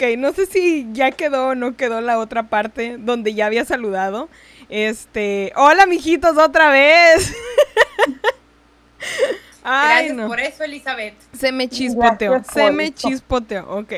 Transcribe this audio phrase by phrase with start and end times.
[0.00, 3.66] Ok, no sé si ya quedó o no quedó la otra parte donde ya había
[3.66, 4.30] saludado.
[4.70, 7.34] Este, hola mijitos otra vez.
[9.62, 11.14] Ay, Gracias por eso, Elizabeth.
[11.38, 13.92] Se me chispoteó, se me chispoteó, ok.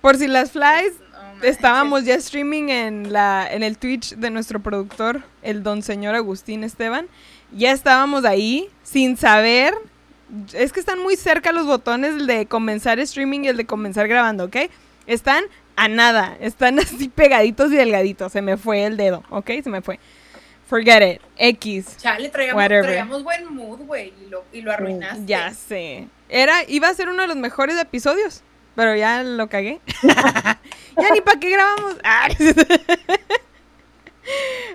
[0.00, 0.94] Por si las flies,
[1.42, 6.64] estábamos ya streaming en, la, en el Twitch de nuestro productor, el don señor Agustín
[6.64, 7.06] Esteban.
[7.52, 9.72] Ya estábamos ahí sin saber.
[10.52, 14.08] Es que están muy cerca los botones, el de comenzar streaming y el de comenzar
[14.08, 14.56] grabando, ¿ok?
[15.08, 15.44] Están
[15.74, 18.30] a nada, están así pegaditos y delgaditos.
[18.30, 19.50] Se me fue el dedo, ¿ok?
[19.64, 19.98] Se me fue.
[20.68, 21.22] Forget it.
[21.38, 21.96] X.
[21.96, 25.24] Chale, traíamos, buen mood, güey, y lo, y lo arruinaste.
[25.24, 26.08] Ya sé.
[26.28, 28.42] Era, iba a ser uno de los mejores episodios,
[28.76, 29.80] pero ya lo cagué.
[30.02, 31.96] ya ni para qué grabamos.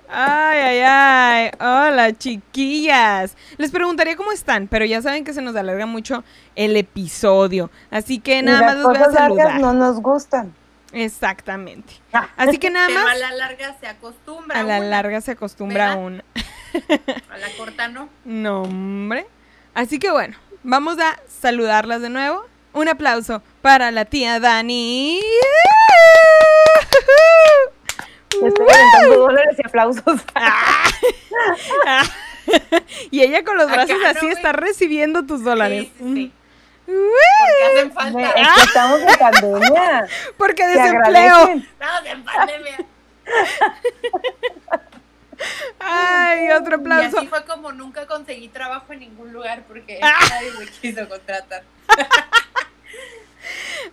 [0.10, 1.52] Ay, ay, ay.
[1.60, 3.36] Hola, chiquillas.
[3.58, 6.24] Les preguntaría cómo están, pero ya saben que se nos alarga mucho
[6.56, 7.70] el episodio.
[7.92, 9.60] Así que nada más los voy a saludar.
[9.60, 10.54] no nos gustan.
[10.92, 11.94] Exactamente.
[12.14, 12.30] Ah.
[12.38, 13.14] Así que nada más.
[13.14, 14.60] a la larga se acostumbra.
[14.60, 16.24] A la larga se acostumbra aún.
[17.30, 18.10] A la corta no.
[18.26, 19.28] No, hombre.
[19.76, 22.46] Así que bueno, vamos a saludarlas de nuevo.
[22.74, 25.20] Un aplauso para la tía Dani.
[28.42, 30.04] Estoy aventando dólares y aplausos.
[33.12, 35.90] y ella con los brazos así está recibiendo tus dólares.
[35.98, 36.32] Sí,
[36.86, 38.30] Porque hacen falta.
[38.32, 40.08] Es que estamos en pandemia.
[40.38, 41.50] Porque desempleo.
[41.50, 42.78] Estamos en pandemia.
[45.80, 47.18] Ay, otro aplauso.
[47.18, 51.64] Y así fue como nunca conseguí trabajo en ningún lugar porque nadie me quiso contratar.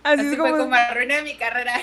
[0.03, 0.49] Así, es como...
[0.49, 1.73] fue como arruiné mi carrera.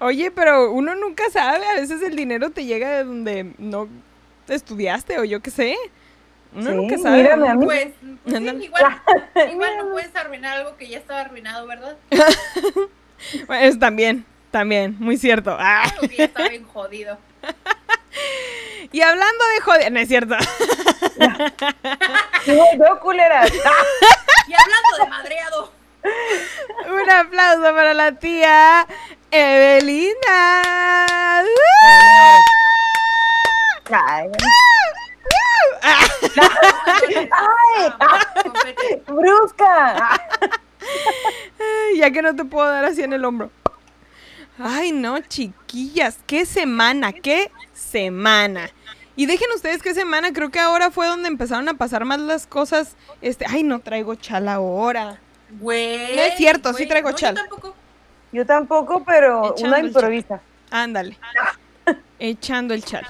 [0.00, 3.88] Oye, pero uno nunca sabe, a veces el dinero te llega de donde no
[4.48, 5.76] estudiaste o yo qué sé.
[6.54, 7.18] Uno nunca sabe.
[7.18, 7.64] Mírame a mí.
[7.64, 7.88] Pues,
[8.26, 9.02] igual,
[9.52, 11.96] igual no puedes arruinar algo que ya estaba arruinado, ¿verdad?
[13.46, 15.56] bueno, eso también, también, muy cierto.
[15.58, 15.92] Ah.
[16.00, 17.18] que ya estaba bien jodido.
[18.92, 20.34] Y hablando de joder, no es cierto.
[22.46, 23.52] yo, culeras.
[23.52, 25.72] Y hablando de madreado.
[26.02, 28.86] Un aplauso para la tía
[29.30, 30.62] Evelina.
[33.92, 34.30] Ay.
[39.06, 40.20] ¡Brusca!
[41.96, 43.50] ya que no te puedo dar así en el hombro.
[44.58, 48.70] Ay, no, chiquillas, qué semana, qué semana.
[49.16, 52.46] Y dejen ustedes qué semana, creo que ahora fue donde empezaron a pasar más las
[52.46, 52.96] cosas.
[53.22, 55.20] Este, ay, no traigo chal ahora.
[55.60, 56.16] Güey.
[56.16, 57.36] No es cierto, sí traigo chal.
[57.36, 57.74] Yo tampoco.
[58.32, 60.40] Yo tampoco, pero una improvisa.
[60.70, 61.18] Ándale.
[62.18, 63.06] Echando el chal.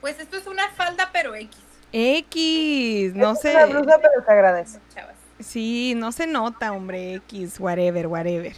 [0.00, 1.56] Pues esto es una falda, pero X.
[1.92, 3.54] X, no es sé.
[3.54, 4.80] Una blusa, pero te agradece.
[5.40, 8.54] Sí, no se nota, hombre, X, whatever, whatever.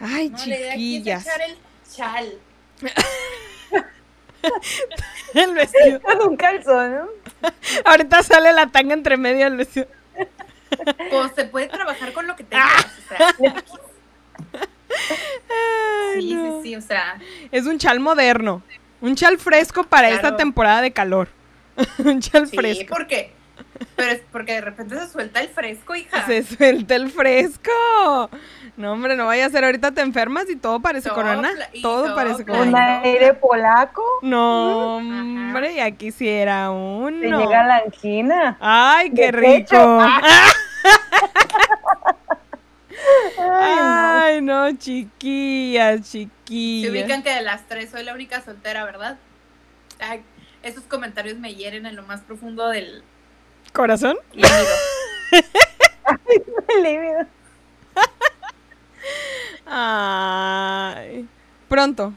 [0.00, 1.26] Ay, chiquillas.
[1.26, 1.56] echar el
[1.88, 2.32] chal.
[5.34, 6.00] el vestido.
[6.02, 7.08] Con un calzón, ¿no?
[7.84, 9.86] Ahorita sale la tanga entre medio del vestido.
[11.10, 13.34] Pues se puede trabajar con lo que tengas, o sea.
[16.14, 17.18] sí, sí, sí, o sea.
[17.50, 18.62] Es un chal moderno.
[19.00, 21.28] Un chal fresco para esta temporada de calor.
[21.98, 22.94] un chal sí, fresco.
[22.94, 23.32] ¿por qué?
[23.96, 26.26] Pero es porque de repente se suelta el fresco, hija.
[26.26, 27.70] Se suelta el fresco.
[28.76, 31.50] No, hombre, no vaya a ser ahorita te enfermas y todo parece corona.
[31.82, 33.00] Todo parece corona.
[33.00, 34.02] ¿Un aire polaco?
[34.22, 37.20] No, hombre, ya quisiera uno.
[37.20, 38.56] Te llega la angina.
[38.60, 39.76] Ay, qué rico.
[43.38, 44.76] Ay, no.
[44.76, 46.92] chiquillas, chiquillas.
[46.92, 49.18] Se ubican que de las tres soy la única soltera, ¿verdad?
[49.98, 50.22] Ay,
[50.62, 53.02] esos comentarios me hieren en lo más profundo del
[53.72, 54.16] corazón.
[56.82, 57.26] Lívido.
[59.66, 61.28] Ay.
[61.68, 62.14] Pronto.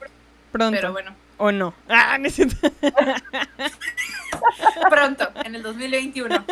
[0.52, 0.76] Pronto.
[0.76, 1.16] Pero bueno.
[1.38, 1.74] O no.
[1.90, 2.56] Ah, necesito.
[4.90, 6.46] Pronto, en el 2021.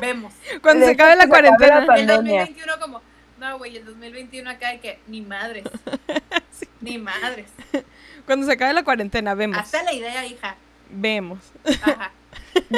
[0.00, 0.32] Vemos.
[0.62, 1.84] Cuando se acabe la cuarentena.
[1.96, 3.02] el 2021 como,
[3.40, 5.64] no, güey, el 2021 acá hay que, ni madres.
[6.82, 7.46] Ni madres.
[8.26, 9.58] Cuando se acabe la cuarentena, vemos.
[9.58, 10.56] Hasta la idea, hija.
[10.90, 11.38] Vemos.
[11.82, 12.12] Ajá.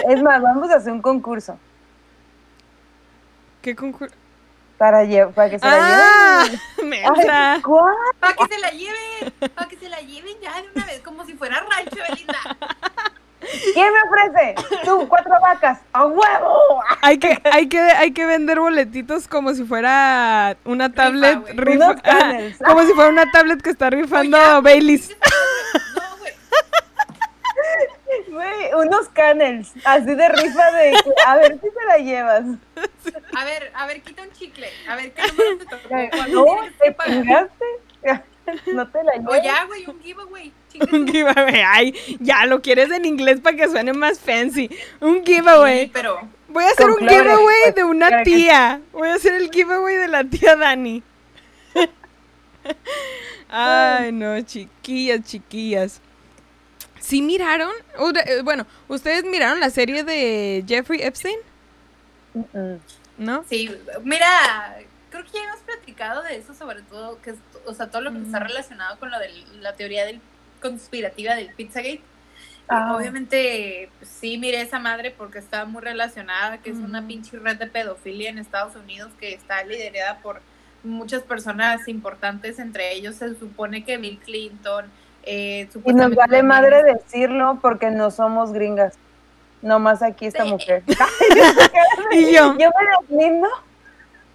[0.08, 1.58] Es más, vamos a hacer un concurso.
[3.60, 4.14] ¿Qué concurso?
[4.76, 6.44] Para, para que se la ah,
[6.76, 6.92] lleven.
[6.92, 7.62] Ay,
[8.18, 9.50] para que se la lleven.
[9.54, 12.38] Para que se la lleven ya de una vez, como si fuera rancho, Belinda.
[13.74, 14.54] ¿Quién me ofrece?
[14.84, 15.80] Tú, cuatro vacas.
[15.92, 16.58] ¡A huevo!
[17.00, 21.96] Hay que, hay que, hay que vender boletitos como si fuera una tablet rifa,
[22.64, 25.16] como si fuera una tablet que está rifando Oye, Baileys.
[25.94, 26.32] No, güey.
[28.30, 30.94] Güey, unos canels, así de rifa de,
[31.26, 32.44] a ver si te la llevas.
[33.36, 34.68] a ver, a ver, quita un chicle.
[34.88, 35.88] A ver, ¿qué número te tocó?
[35.88, 36.46] ¿Cuánto No,
[36.80, 37.50] te pagar?
[38.74, 39.44] No te la O lleves.
[39.44, 40.52] ya, güey, un giveaway.
[40.92, 41.62] Un giveaway.
[41.66, 44.70] Ay, ya lo quieres en inglés para que suene más fancy.
[45.00, 45.88] Un Sí, giveaway.
[45.88, 46.18] pero
[46.48, 48.80] Voy a hacer un flores, giveaway pues, de una que- tía.
[48.92, 51.02] Voy a hacer el giveaway de la tía Dani.
[53.48, 56.00] Ay, no, chiquillas, chiquillas.
[57.00, 57.70] ¿Sí miraron?
[57.98, 61.36] O- eh, Bueno, ¿ustedes miraron la serie de Jeffrey Epstein?
[63.18, 63.44] ¿No?
[63.48, 63.70] sí,
[64.04, 64.78] mira,
[65.12, 67.36] creo que ya hemos platicado de eso, sobre todo, que es,
[67.66, 69.28] o sea, todo lo que está relacionado con lo de
[69.60, 70.20] la teoría del
[70.60, 72.00] conspirativa del Pizzagate.
[72.68, 72.96] Ah.
[72.96, 77.58] Obviamente, pues, sí, miré esa madre porque está muy relacionada, que es una pinche red
[77.58, 80.40] de pedofilia en Estados Unidos que está liderada por
[80.82, 84.86] muchas personas importantes, entre ellos se supone que Bill Clinton,
[85.24, 88.94] eh, Y nos vale madre decirlo porque no somos gringas.
[89.60, 90.50] Nomás aquí esta Sí.
[90.50, 90.82] mujer.
[92.12, 93.48] Y yo, Yo me deslindo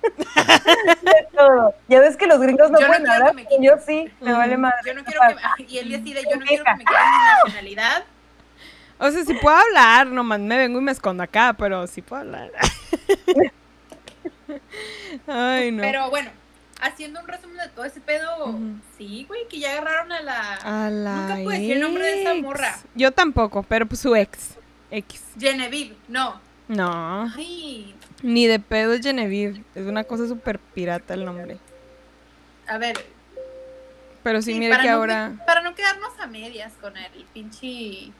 [1.01, 1.73] de todo.
[1.87, 4.33] Ya ves que los gringos no Yo no pueden hablar, que me yo sí, me
[4.33, 4.77] vale madre.
[4.85, 7.17] Yo no quiero que me, y él decide, yo no quiero que me quiten mi
[7.43, 8.03] nacionalidad.
[8.99, 12.21] o sea, si puedo hablar, nomás me vengo y me escondo acá, pero sí puedo
[12.21, 12.51] hablar.
[15.27, 15.81] Ay, no.
[15.81, 16.31] Pero bueno,
[16.81, 18.57] haciendo un resumen de todo ese pedo,
[18.97, 22.21] sí, güey, que ya agarraron a la A la Nunca puedo decir el nombre de
[22.21, 22.77] esa morra.
[22.95, 24.55] Yo tampoco, pero pues su ex.
[24.91, 25.21] X.
[25.37, 25.95] Genevieve.
[26.07, 26.39] No.
[26.67, 29.63] No, Ay, ni de pedo es Genevieve.
[29.75, 31.57] Es una cosa súper pirata el nombre.
[32.67, 32.97] a ver.
[34.23, 35.33] Pero sí, sí, mire que no ahora.
[35.45, 38.11] para no quedarnos a medias con el pinche.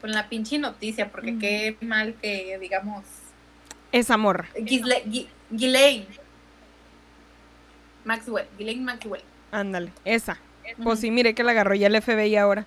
[0.00, 1.40] Con la pinche noticia, porque Ujú.
[1.40, 3.02] qué mal que, digamos.
[3.90, 4.46] Esa morra.
[4.54, 6.06] Gisle- Ghislaine.
[8.04, 8.46] Maxwell.
[8.58, 9.22] Ghislaine Maxwell.
[9.50, 10.38] Ándale, esa.
[10.82, 12.66] Pues sí, mire que la agarró ya el FBI ahora.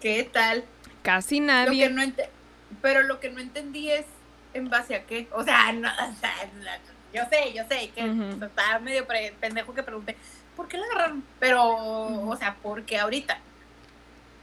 [0.00, 0.64] ¿Qué tal?
[1.02, 1.88] Casi Lo nadie.
[1.88, 2.02] que no
[2.82, 4.06] pero lo que no entendí es
[4.54, 5.28] en base a qué.
[5.32, 6.64] O sea, no, o sea, no,
[7.12, 10.16] yo sé, yo sé que sea, estaba medio pre- pendejo que pregunté,
[10.56, 11.24] ¿por qué la agarraron?
[11.38, 13.38] Pero, o sea, ¿por qué ahorita?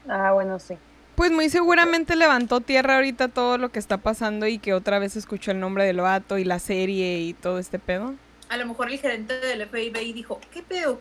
[0.08, 0.76] Ah, bueno, sí.
[1.14, 5.16] Pues muy seguramente levantó tierra ahorita todo lo que está pasando y que otra vez
[5.16, 8.14] escuchó el nombre del vato y la serie y todo este pedo.
[8.48, 11.00] A lo mejor el gerente del FBI dijo, ¿qué pedo?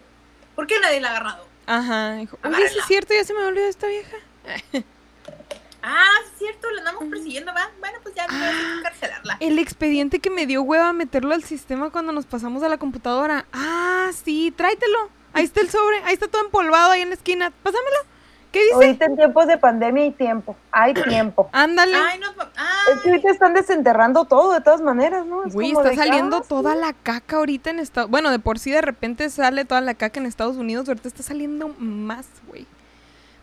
[0.56, 1.46] ¿Por qué nadie la ha agarrado?
[1.68, 4.18] Ajá, dijo, oye, sí es cierto, ya se me olvidó esta vieja.
[5.90, 7.70] Ah, es cierto, la andamos persiguiendo, va.
[7.80, 9.38] Bueno, pues ya no voy a encarcelarla.
[9.40, 13.46] El expediente que me dio hueva meterlo al sistema cuando nos pasamos a la computadora.
[13.54, 15.10] Ah, sí, tráetelo.
[15.32, 17.54] Ahí está el sobre, ahí está todo empolvado ahí en la esquina.
[17.64, 18.00] Pásamelo.
[18.52, 18.74] ¿Qué dice?
[18.74, 20.58] Ahorita en tiempos de pandemia hay tiempo.
[20.74, 21.50] Hay tiempo.
[21.54, 21.96] Ándale.
[21.96, 25.46] Ay, no, ah, Es que ahorita están desenterrando todo de todas maneras, ¿no?
[25.46, 26.50] Es como está saliendo ah, sí.
[26.50, 29.94] toda la caca ahorita en Estados Bueno, de por sí de repente sale toda la
[29.94, 32.68] caca en Estados Unidos, ahorita está saliendo más, güey.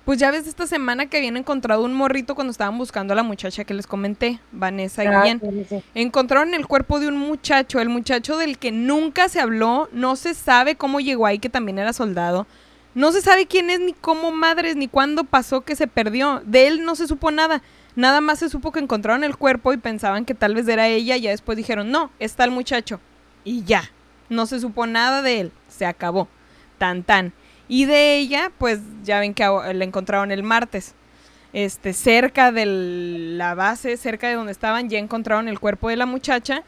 [0.05, 3.23] Pues ya ves esta semana que habían encontrado un morrito cuando estaban buscando a la
[3.23, 5.41] muchacha que les comenté, Vanessa Ah, Guillén.
[5.41, 5.83] sí, sí, sí.
[5.95, 10.35] Encontraron el cuerpo de un muchacho, el muchacho del que nunca se habló, no se
[10.35, 12.47] sabe cómo llegó ahí, que también era soldado.
[12.95, 16.43] No se sabe quién es, ni cómo madres, ni cuándo pasó que se perdió.
[16.45, 17.62] De él no se supo nada.
[17.97, 21.17] Nada más se supo que encontraron el cuerpo y pensaban que tal vez era ella.
[21.17, 23.01] Y ya después dijeron, no, está el muchacho.
[23.43, 23.91] Y ya.
[24.29, 25.53] No se supo nada de él.
[25.69, 26.29] Se acabó.
[26.79, 27.33] Tan tan.
[27.69, 30.95] Y de ella, pues ya ven que la encontraron el martes.
[31.53, 36.05] Este, cerca de la base, cerca de donde estaban, ya encontraron el cuerpo de la
[36.05, 36.65] muchacha,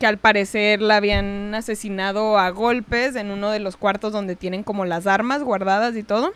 [0.00, 4.62] que al parecer la habían asesinado a golpes en uno de los cuartos donde tienen
[4.62, 6.32] como las armas guardadas y todo.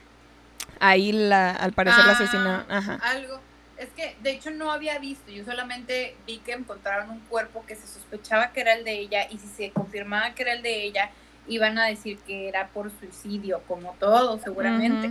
[0.78, 2.72] Ahí la, al parecer la Ah, asesinaron.
[2.72, 2.98] Ajá.
[3.02, 3.40] Algo.
[3.76, 5.30] Es que, de hecho, no había visto.
[5.30, 9.26] Yo solamente vi que encontraron un cuerpo que se sospechaba que era el de ella.
[9.30, 11.10] Y si se confirmaba que era el de ella,
[11.48, 15.10] iban a decir que era por suicidio, como todo, seguramente.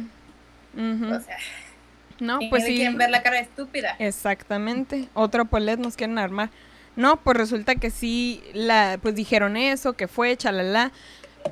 [0.78, 1.38] O sea,
[2.20, 2.76] No, ¿quién pues sí.
[2.76, 3.96] quieren ver la cara estúpida?
[4.00, 5.10] Exactamente.
[5.14, 6.50] Otro polet nos quieren armar.
[6.96, 10.92] No, pues resulta que sí, la, pues dijeron eso, que fue, chalala.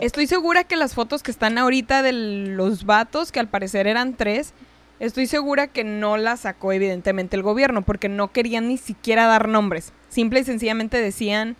[0.02, 4.16] Estoy segura que las fotos que están ahorita de los vatos, que al parecer eran
[4.16, 4.54] tres,
[5.00, 9.48] estoy segura que no las sacó evidentemente el gobierno, porque no querían ni siquiera dar
[9.48, 9.94] nombres.
[10.10, 11.56] Simple y sencillamente decían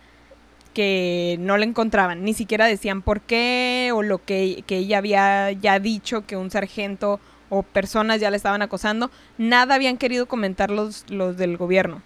[0.78, 5.50] que no le encontraban, ni siquiera decían por qué o lo que, que ella había
[5.50, 7.18] ya dicho que un sargento
[7.48, 12.00] o personas ya le estaban acosando, nada habían querido comentar los, los del gobierno.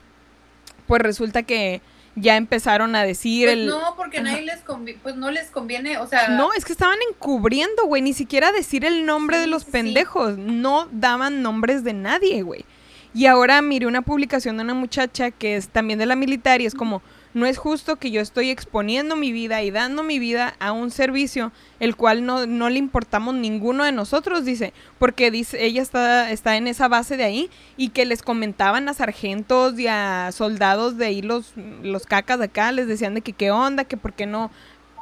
[0.86, 1.82] Pues resulta que
[2.16, 3.66] ya empezaron a decir Pues el...
[3.66, 4.30] no, porque Ajá.
[4.30, 8.00] nadie les convi- pues no les conviene, o sea, No, es que estaban encubriendo, güey,
[8.00, 9.70] ni siquiera decir el nombre de los sí.
[9.70, 12.64] pendejos, no daban nombres de nadie, güey.
[13.12, 16.64] Y ahora miré una publicación de una muchacha que es también de la militar y
[16.64, 17.02] es como,
[17.34, 20.90] no es justo que yo estoy exponiendo mi vida y dando mi vida a un
[20.90, 26.30] servicio el cual no, no le importamos ninguno de nosotros, dice, porque dice, ella está,
[26.30, 30.96] está en esa base de ahí y que les comentaban a sargentos y a soldados
[30.96, 34.12] de ahí los, los cacas de acá, les decían de que qué onda, que por
[34.12, 34.50] qué no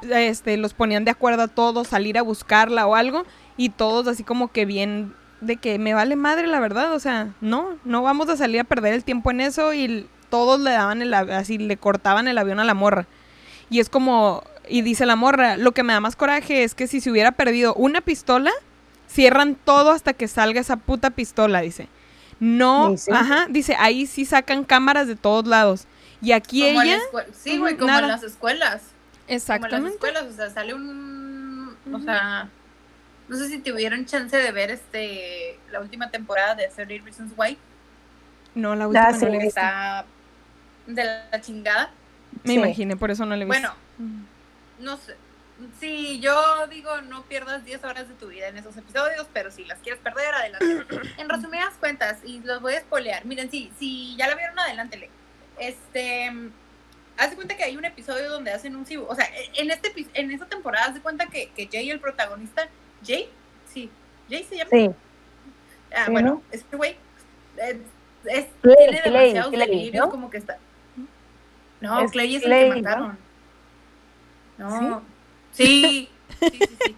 [0.09, 3.25] este, los ponían de acuerdo a todos, salir a buscarla o algo,
[3.57, 7.35] y todos así como que bien de que me vale madre la verdad, o sea,
[7.41, 11.03] no, no vamos a salir a perder el tiempo en eso y todos le daban
[11.03, 13.07] el así le cortaban el avión a la morra.
[13.69, 16.87] Y es como y dice la morra, lo que me da más coraje es que
[16.87, 18.53] si se hubiera perdido una pistola,
[19.09, 21.89] cierran todo hasta que salga esa puta pistola, dice.
[22.39, 25.87] No, ajá, dice, ahí sí sacan cámaras de todos lados.
[26.23, 26.99] Y aquí ella
[27.35, 28.83] Sí, güey, como en las escuelas.
[29.29, 29.77] Exactamente.
[29.77, 31.31] Como en las escuelas, o sea, sale un
[31.93, 32.49] o sea,
[33.29, 37.57] no sé si tuvieron chance de ver este la última temporada de 30 Reasons Why.
[38.55, 40.05] No, la última no la Está
[40.95, 41.91] de la chingada.
[42.45, 43.75] Me imaginé, por eso no le he visto.
[43.99, 44.27] Bueno,
[44.79, 45.17] no sé.
[45.79, 49.65] Sí, yo digo, no pierdas 10 horas de tu vida en esos episodios, pero si
[49.65, 50.87] las quieres perder, adelante.
[51.19, 55.11] en resumidas cuentas, y los voy a spoilear, miren, sí, si ya la vieron, adelántele.
[55.59, 56.33] Este,
[57.19, 60.31] haz de cuenta que hay un episodio donde hacen un o sea, en este en
[60.31, 62.67] esa temporada haz de cuenta que, que Jay, el protagonista,
[63.05, 63.29] Jay,
[63.73, 63.91] sí,
[64.31, 64.71] Jay se llama.
[64.71, 64.91] Sí.
[65.95, 66.97] Ah, bueno, este güey
[68.25, 70.59] es, tiene demasiados delirios, como que está.
[71.81, 73.19] No, Clay es el que mataron.
[74.59, 75.03] No.
[75.53, 76.09] ¿Sí?
[76.39, 76.97] Sí, sí, sí,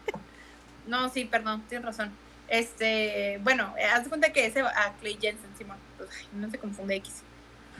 [0.86, 2.12] No, sí, perdón, tienes razón.
[2.48, 5.78] Este, bueno, haz de cuenta que ese a Clay Jensen, Simón.
[5.96, 7.22] Pues, no se confunde X.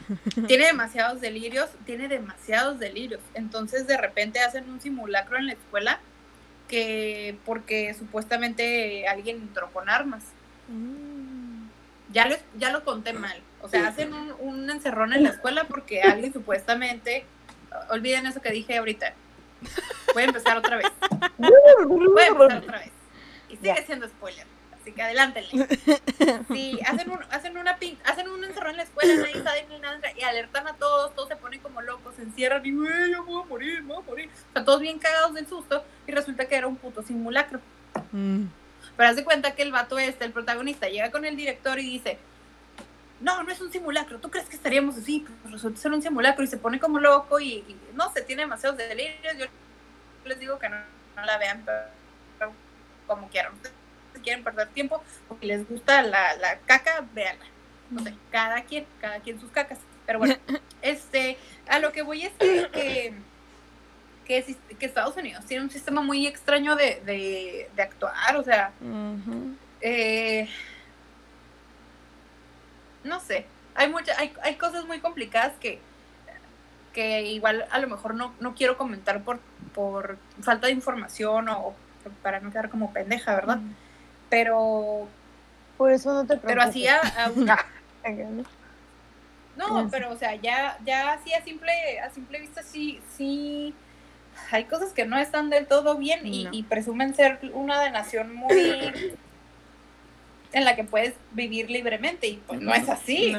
[0.47, 3.21] tiene demasiados delirios, tiene demasiados delirios.
[3.35, 6.01] Entonces, de repente hacen un simulacro en la escuela
[6.69, 10.23] que porque supuestamente alguien entró con armas.
[10.69, 11.67] Mm.
[12.13, 13.37] Ya, les, ya lo conté mal.
[13.63, 17.25] O sea, hacen un, un encerrón en la escuela porque alguien supuestamente,
[17.91, 19.15] olviden eso que dije ahorita.
[20.15, 20.89] Voy a empezar otra vez.
[21.39, 22.91] Voy a empezar otra vez.
[23.49, 24.47] Y sigue siendo spoiler.
[24.81, 25.69] Así que adelántenle.
[26.49, 29.79] Sí, hacen un, hacen una pin, hacen un encerrón en la escuela, nadie sabe ni
[29.81, 33.25] nada, y alertan a todos, todos se ponen como locos, se encierran y güey, yo
[33.25, 34.31] voy a morir, voy a morir.
[34.51, 37.61] O sea, todos bien cagados del susto, y resulta que era un puto simulacro.
[38.13, 38.45] Mm.
[38.97, 41.85] Pero haz de cuenta que el vato este, el protagonista, llega con el director y
[41.85, 42.19] dice,
[43.23, 45.25] no, no es un simulacro, ¿tú crees que estaríamos así?
[45.43, 47.65] Pues resulta ser un simulacro y se pone como loco y,
[47.95, 49.39] no sé, tiene demasiados delirios.
[49.39, 49.47] Yo
[50.25, 50.77] les digo que no,
[51.25, 52.53] la vean, pero,
[53.07, 53.53] como quieran.
[54.15, 57.45] Si quieren perder tiempo o si les gusta la, la caca, véanla.
[57.91, 59.79] No sé, cada quien, cada quien sus cacas.
[60.05, 60.35] Pero bueno,
[60.83, 61.39] este,
[61.69, 63.15] a lo que voy es que,
[64.27, 64.45] que,
[64.79, 68.73] que, Estados Unidos tiene un sistema muy extraño de, de, de actuar, o sea,
[69.81, 70.49] eh,
[73.05, 75.81] no sé, hay, mucha, hay, hay cosas muy complicadas que,
[76.93, 79.41] que igual a lo mejor no, no quiero comentar por,
[79.75, 81.75] por falta de información o,
[82.23, 83.59] para no quedar como pendeja, ¿verdad?
[84.29, 85.09] Pero...
[85.77, 86.49] Por eso no te preocupes.
[86.49, 87.01] Pero así a,
[89.57, 93.75] No, pero o sea, ya, ya así a simple, a simple vista sí, sí
[94.51, 98.35] hay cosas que no están del todo bien y, y, presumen ser una de nación
[98.35, 98.93] muy
[100.53, 103.35] en la que puedes vivir libremente y pues no, es así.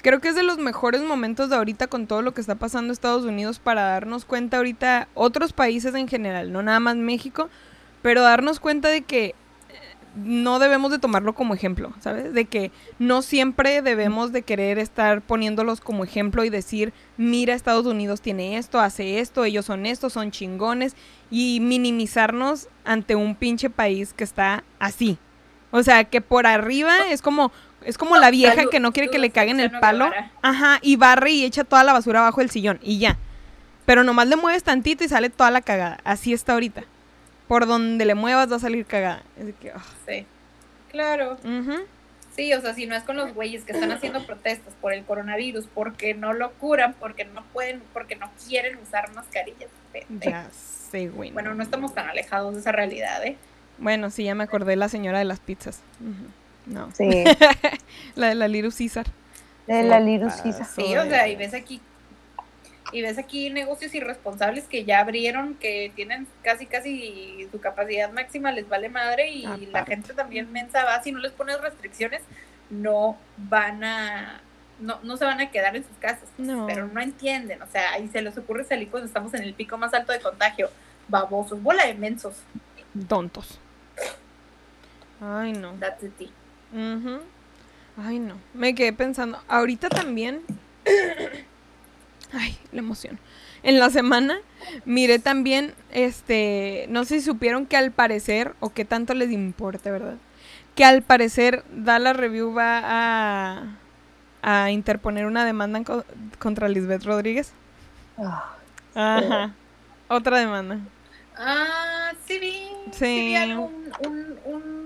[0.00, 2.86] Creo que es de los mejores momentos de ahorita con todo lo que está pasando
[2.86, 7.48] en Estados Unidos para darnos cuenta ahorita, otros países en general, no nada más México,
[8.00, 9.34] pero darnos cuenta de que eh,
[10.14, 12.32] no debemos de tomarlo como ejemplo, ¿sabes?
[12.32, 17.86] De que no siempre debemos de querer estar poniéndolos como ejemplo y decir, mira, Estados
[17.86, 20.94] Unidos tiene esto, hace esto, ellos son estos, son chingones,
[21.28, 25.18] y minimizarnos ante un pinche país que está así,
[25.70, 27.52] o sea, que por arriba es como
[27.84, 30.10] es como la vieja que no quiere que le caguen el palo.
[30.42, 33.16] Ajá, y barre y echa toda la basura abajo del sillón y ya.
[33.86, 35.98] Pero nomás le mueves tantito y sale toda la cagada.
[36.04, 36.84] Así está ahorita.
[37.46, 39.22] Por donde le muevas va a salir cagada.
[39.60, 39.82] que, ah.
[40.06, 40.26] Sí.
[40.90, 41.38] Claro.
[42.36, 45.04] Sí, o sea, si no es con los güeyes que están haciendo protestas por el
[45.04, 49.70] coronavirus, porque no lo curan, porque no pueden, porque no quieren usar mascarillas.
[50.20, 51.30] Ya sé, güey.
[51.32, 53.36] Bueno, no estamos tan alejados de esa realidad, ¿eh?
[53.78, 55.80] Bueno, sí, ya me acordé de la señora de las pizzas.
[56.66, 56.90] No.
[56.92, 57.24] Sí.
[58.14, 59.06] la de la Liru César.
[59.66, 60.66] De la Liru César.
[60.66, 61.80] Sí, o sea, y ves aquí
[62.92, 68.52] y ves aquí negocios irresponsables que ya abrieron, que tienen casi casi su capacidad máxima,
[68.52, 72.22] les vale madre y la gente también mensa va, si no les pones restricciones,
[72.70, 74.40] no van a,
[74.80, 76.28] no, no se van a quedar en sus casas,
[76.66, 79.76] pero no entienden, o sea, ahí se les ocurre salir cuando estamos en el pico
[79.76, 80.70] más alto de contagio,
[81.08, 82.36] babosos, bola de mensos.
[83.06, 83.60] Tontos.
[85.20, 85.74] Ay, no.
[85.80, 86.30] That's it.
[87.96, 88.34] Ay, no.
[88.54, 89.38] Me quedé pensando.
[89.48, 90.42] Ahorita también.
[92.32, 93.18] Ay, la emoción.
[93.62, 94.38] En la semana
[94.84, 99.90] miré también, este, no sé si supieron que al parecer, o qué tanto les importa,
[99.90, 100.16] ¿verdad?
[100.74, 103.76] Que al parecer Dallas Review va a,
[104.42, 105.82] a interponer una demanda
[106.38, 107.52] contra Lisbeth Rodríguez.
[108.16, 108.54] Ah,
[108.94, 109.54] Ajá.
[110.08, 110.78] Otra demanda.
[111.36, 112.68] Ah, sí vi.
[112.92, 113.34] Sí.
[113.44, 113.92] vi un,
[114.46, 114.77] un,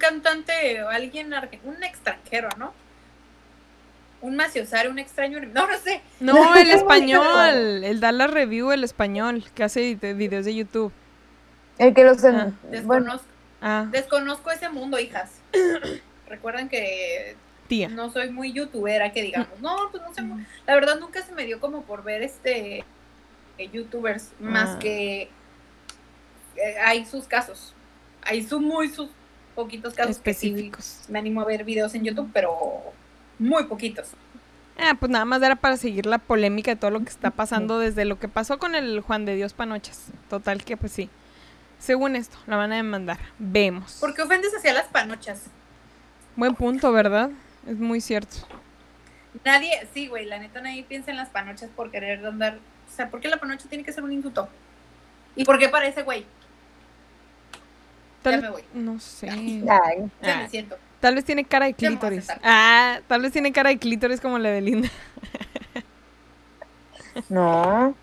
[0.00, 2.74] cantante o alguien, un extranjero, ¿no?
[4.20, 5.38] Un maciosar, un extraño.
[5.40, 6.02] No, no sé.
[6.18, 7.84] No, el español.
[7.84, 10.92] el Dallas Review, el español, que hace videos de YouTube.
[11.78, 12.22] El que los.
[12.24, 12.50] Ah.
[12.70, 13.26] Desconozco.
[13.62, 13.86] Ah.
[13.90, 15.30] Desconozco ese mundo, hijas.
[16.28, 17.36] Recuerden que.
[17.68, 17.88] Tía.
[17.88, 19.60] No soy muy youtubera, que digamos.
[19.60, 20.22] No, pues no sé.
[20.66, 22.84] La verdad, nunca se me dio como por ver este.
[23.72, 24.78] youtubers, más ah.
[24.78, 25.30] que.
[26.56, 27.74] Eh, hay sus casos.
[28.22, 29.08] Hay sus muy sus
[29.54, 31.02] poquitos casos específicos.
[31.08, 32.52] me animo a ver videos en YouTube, pero
[33.38, 34.08] muy poquitos.
[34.78, 37.78] Ah, pues nada más era para seguir la polémica de todo lo que está pasando
[37.78, 40.06] desde lo que pasó con el Juan de Dios Panochas.
[40.28, 41.10] Total que pues sí.
[41.78, 43.18] Según esto, la van a demandar.
[43.38, 43.98] Vemos.
[44.00, 45.44] ¿Por qué ofendes hacia las panochas?
[46.36, 47.30] Buen punto, ¿verdad?
[47.66, 48.36] Es muy cierto.
[49.44, 52.58] Nadie, sí, güey, la neta nadie piensa en las panochas por querer andar.
[52.88, 54.48] O sea, ¿por qué la panocha tiene que ser un insulto?
[55.36, 56.26] ¿Y por qué parece güey?
[58.24, 58.64] Ya me voy.
[58.74, 59.28] No sé.
[59.64, 59.80] ya
[60.22, 60.78] me siento.
[61.00, 62.28] Tal vez tiene cara de clítoris.
[62.42, 64.88] Ah, tal vez tiene cara de clítoris como la de Linda.
[67.28, 67.94] No.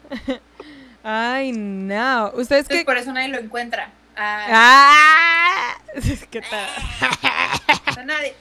[1.02, 2.32] Ay, no.
[2.36, 2.84] Ustedes que.
[2.84, 3.90] Por eso nadie lo encuentra.
[4.18, 5.76] Ah.
[6.30, 8.06] ¿Qué tal?
[8.06, 8.36] nadie.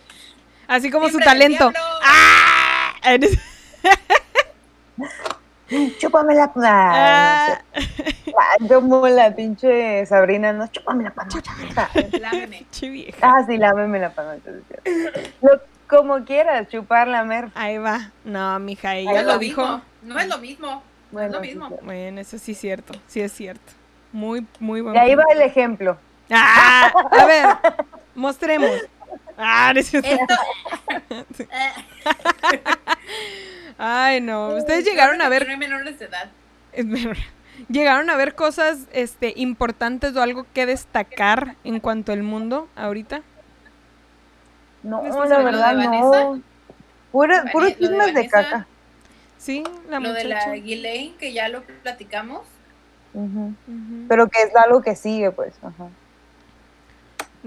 [0.67, 1.73] Así como su talento.
[2.03, 2.95] ¡Ah!
[5.99, 6.53] Chúpame la.
[6.57, 7.61] Ah.
[8.69, 11.53] Como la pinche Sabrina, no, chúpame la panocha.
[12.21, 12.67] Lámeme.
[13.21, 14.51] Ah, sí, lámeme la panocha.
[15.89, 17.49] como quieras, chupar, lamer.
[17.55, 18.11] Ahí va.
[18.25, 19.81] No, mija, ella lo, dijo.
[20.03, 20.83] No es lo mismo.
[21.11, 21.79] Bueno, es lo mismo.
[21.83, 22.95] bueno, eso sí es cierto.
[23.07, 23.73] Sí es cierto.
[24.13, 24.97] Muy, muy bueno.
[24.97, 25.97] Y ahí va el ejemplo.
[26.31, 27.47] Ah, a ver,
[28.15, 28.71] mostremos.
[29.37, 29.99] Ah, Esto...
[33.79, 34.49] Ay, no.
[34.57, 35.45] Ustedes llegaron a ver.
[35.45, 36.31] No hay menores de edad.
[37.69, 43.23] ¿Llegaron a ver cosas este, importantes o algo que destacar en cuanto al mundo ahorita?
[44.83, 46.41] No, la verdad no.
[47.13, 48.67] Puro, puros chismes de, caca.
[49.39, 52.43] Sí, la Lo de la Ghislaine, que ya lo platicamos.
[54.09, 55.55] Pero que es algo que sigue, pues.
[55.63, 55.89] Ajá.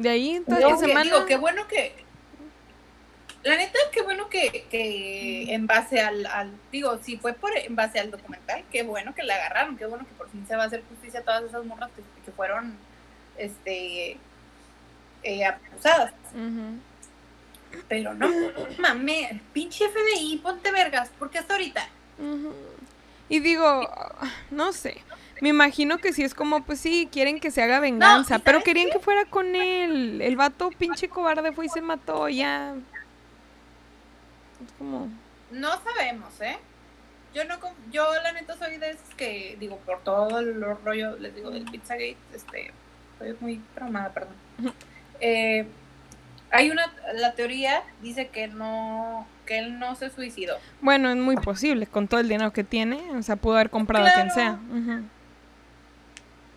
[0.02, 1.04] De ahí, toda semana.
[1.04, 1.94] Digo, qué bueno que
[3.44, 6.28] la neta, qué bueno que, que en base al,
[6.72, 10.06] digo, si fue por en base al documental, qué bueno que la agarraron, qué bueno
[10.06, 11.90] que por fin se va a hacer justicia a todas esas morras
[12.26, 12.76] que, fueron,
[13.38, 14.18] este,
[15.24, 16.14] eh, acusadas.
[17.88, 18.30] Pero no,
[18.78, 21.88] mame, pinche FBI, ponte vergas, porque hasta ahorita.
[23.30, 23.90] Y digo,
[24.52, 25.02] no sé,
[25.42, 28.90] me imagino que si es como, pues sí, quieren que se haga venganza, pero querían
[28.90, 30.22] que fuera con él.
[30.22, 32.76] El vato pinche cobarde fue y se mató, ya,
[34.78, 35.10] como...
[35.52, 36.58] No sabemos, ¿eh?
[37.34, 37.56] Yo no,
[37.92, 41.66] yo la neta soy de esos que, digo, por todo el rollo, les digo, del
[41.66, 42.72] Pizzagate, este,
[43.18, 44.34] soy muy traumada, perdón.
[45.20, 45.68] Eh,
[46.52, 50.58] hay una, la teoría dice que no, que él no se suicidó.
[50.82, 54.08] Bueno, es muy posible, con todo el dinero que tiene, o sea, pudo haber comprado
[54.08, 54.60] a quien sea.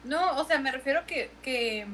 [0.05, 1.87] No, o sea, me refiero que, que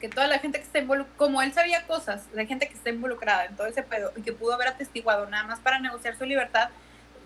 [0.00, 2.90] que toda la gente que está involucrada, como él sabía cosas, la gente que está
[2.90, 6.24] involucrada en todo ese pedo y que pudo haber atestiguado nada más para negociar su
[6.24, 6.70] libertad,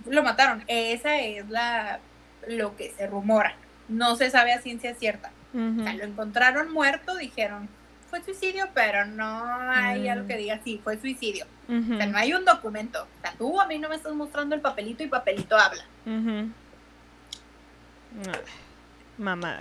[0.07, 0.65] lo mataron.
[0.67, 2.01] Esa es la
[2.49, 3.55] lo que se rumora.
[3.89, 5.31] No se sabe a ciencia cierta.
[5.53, 7.69] lo encontraron muerto, dijeron,
[8.11, 11.47] fue suicidio, pero no hay algo que diga, sí, fue suicidio.
[11.69, 13.07] O sea, no hay un documento.
[13.19, 15.85] O sea, tú a mí no me estás mostrando el papelito y papelito habla.
[19.19, 19.61] Mamá.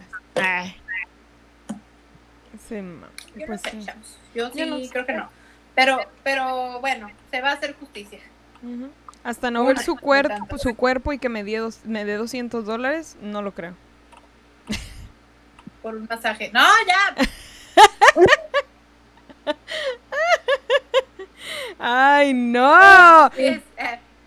[2.68, 2.76] Sí,
[3.36, 3.62] yo pues
[4.34, 5.30] Yo sí creo que no.
[5.76, 8.20] Pero, pero bueno, se va a hacer justicia.
[9.24, 13.18] Hasta no ver su cuerpo, su cuerpo y que me dé me dé 200 dólares,
[13.22, 13.74] no lo creo.
[15.82, 16.52] Por un masaje.
[16.54, 17.16] No, ya.
[21.80, 23.28] Ay, no.
[23.38, 23.62] Eh,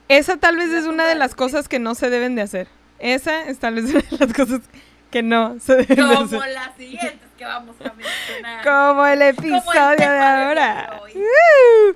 [0.09, 2.69] Esa tal vez es una de las cosas que no se deben de hacer.
[2.99, 4.86] Esa es tal vez una de las cosas que
[5.23, 6.53] no se deben Como hacer.
[6.53, 8.65] las siguientes que vamos a mencionar.
[8.65, 11.01] Como el episodio de ahora.
[11.15, 11.95] Uh,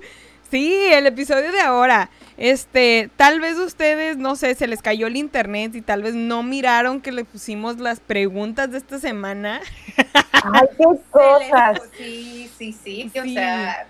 [0.49, 2.09] sí, el episodio de ahora.
[2.37, 6.41] Este, tal vez ustedes, no sé, se les cayó el internet y tal vez no
[6.41, 9.61] miraron que le pusimos las preguntas de esta semana.
[10.31, 11.81] Ay, qué cosas.
[11.95, 13.85] Sí, sí, sí, o sea,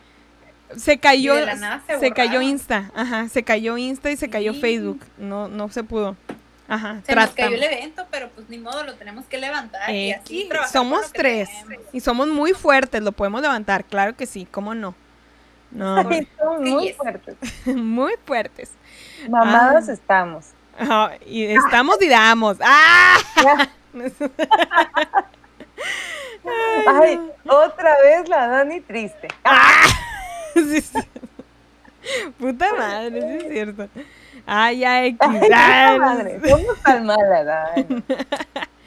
[0.76, 1.36] Se cayó,
[2.00, 6.18] se, cayó Insta, ajá, se cayó Insta y se cayó Facebook, no, no se pudo.
[6.72, 10.14] Ajá, se nos cayó el evento, pero pues ni modo, lo tenemos que levantar y
[10.14, 11.50] así Somos tres
[11.92, 14.96] y somos muy fuertes, lo podemos levantar, claro que sí, cómo no.
[15.70, 16.02] No,
[16.62, 17.36] muy fuertes.
[17.66, 18.72] muy fuertes.
[19.28, 19.92] Mamadas ah.
[19.92, 20.46] estamos.
[21.26, 22.56] y estamos y damos.
[22.64, 23.18] ¡Ah!
[26.88, 29.28] Ay, otra vez la Dani triste.
[29.44, 29.88] ¡Ah!
[32.40, 33.90] Puta madre, sí es cierto.
[34.46, 35.20] Ay, ya X.
[35.54, 38.04] Ay, madre, ¿cómo tan mala, Dani?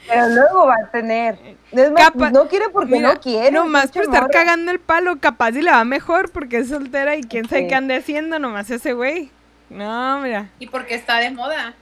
[0.07, 1.37] Pero luego va a tener.
[1.71, 3.51] no quiere porque no quiere.
[3.51, 7.23] Nomás por estar cagando el palo, capaz y le va mejor porque es soltera y
[7.23, 9.31] quién sabe qué ande haciendo, nomás ese güey.
[9.69, 10.49] No, mira.
[10.59, 11.73] Y porque está de moda.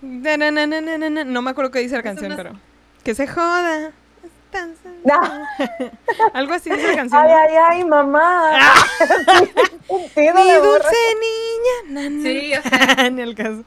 [0.00, 2.52] no me acuerdo qué dice la canción, pero.
[3.04, 3.92] Que se joda.
[6.34, 7.22] Algo así dice la canción.
[7.22, 8.52] Ay, ay, ay, mamá.
[10.16, 10.96] Mi dulce
[11.86, 12.22] niña.
[12.22, 13.06] Sí, o sea.
[13.06, 13.64] el caso.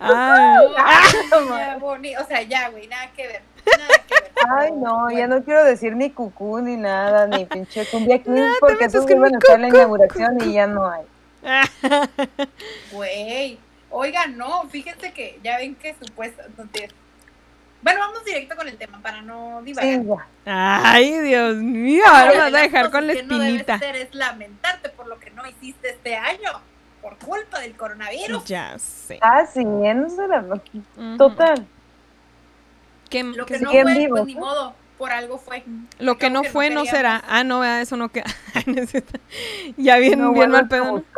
[0.00, 3.42] Ah, o sea, ya, güey, nada que ver.
[3.66, 4.32] Nada que ver.
[4.48, 8.88] Ay, no, ya no quiero decir ni cucú ni nada, ni pinche cumbia Kings, porque
[8.88, 11.04] tú iban a estar la inauguración y ya no hay.
[12.92, 13.58] Güey,
[13.90, 16.88] oiga, no, fíjense que ya ven que supuestamente
[17.80, 20.26] bueno, vamos directo con el tema para no divagar.
[20.44, 23.78] Ay, Dios mío, ahora vas a dejar con la espinita.
[23.78, 26.60] Que no debe ser es lamentarte por lo que no hiciste este año
[27.00, 28.44] por culpa del coronavirus.
[28.44, 29.18] Ya sé.
[29.22, 30.60] Ah, sí, no la...
[31.16, 31.66] Total.
[33.36, 35.62] lo que no fue, pues ni modo, por algo fue.
[36.00, 37.22] Lo que no fue no será.
[37.28, 38.26] Ah, no, eso no queda.
[39.76, 41.04] ya bien, bien mal pedo.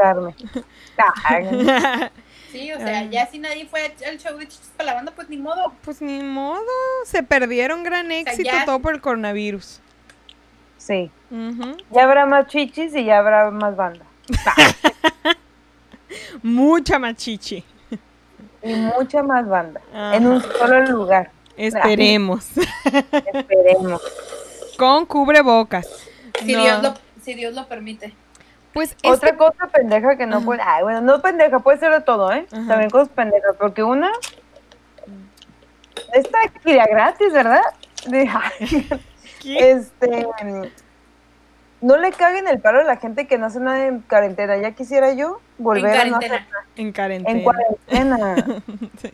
[2.51, 5.29] Sí, o sea, ya si nadie fue al show de Chichis para la banda, pues
[5.29, 5.73] ni modo.
[5.85, 6.65] Pues ni modo.
[7.05, 9.81] Se perdieron gran éxito todo por el coronavirus.
[10.77, 11.11] Sí.
[11.91, 14.05] Ya habrá más chichis y ya habrá más banda.
[16.43, 17.65] mucha más chichi.
[18.63, 19.81] Y mucha más banda.
[20.13, 21.31] En un solo lugar.
[21.57, 22.49] Esperemos.
[23.33, 24.03] Esperemos.
[24.77, 25.87] Con cubrebocas.
[26.39, 28.15] Si, Dios lo, si Dios lo permite.
[28.73, 30.61] Pues Otra cosa pendeja que no puede.
[30.63, 32.47] Ay, bueno, no pendeja, puede ser de todo, ¿eh?
[32.51, 34.11] También cosas pendejas, porque una.
[36.13, 37.63] Esta quería gratis, ¿verdad?
[38.07, 38.31] De,
[39.45, 40.27] Este.
[41.81, 44.57] No le caguen el paro a la gente que no hace nada en cuarentena.
[44.59, 46.67] Ya quisiera yo volver a no hacer nada.
[46.77, 47.39] En cuarentena.
[47.39, 48.35] En cuarentena.
[49.03, 49.11] sí.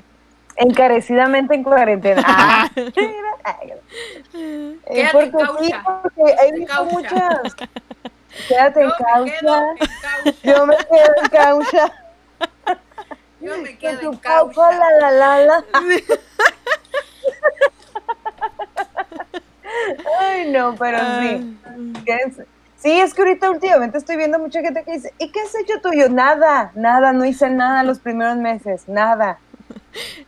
[0.56, 2.22] Encarecidamente en cuarentena.
[3.48, 3.60] Ah,
[4.34, 7.54] eh, porque sí, porque hay muchas
[8.48, 9.62] Quédate en causa.
[10.42, 11.92] Yo me quedo en causa.
[13.40, 14.72] Yo me quedo en causa.
[14.72, 15.64] La, la, la,
[20.20, 21.56] Ay, no, pero sí.
[22.76, 25.80] Sí, es que ahorita últimamente estoy viendo mucha gente que dice, ¿y qué has hecho
[25.82, 26.08] tuyo?
[26.08, 29.38] Nada, nada, no hice nada los primeros meses, nada.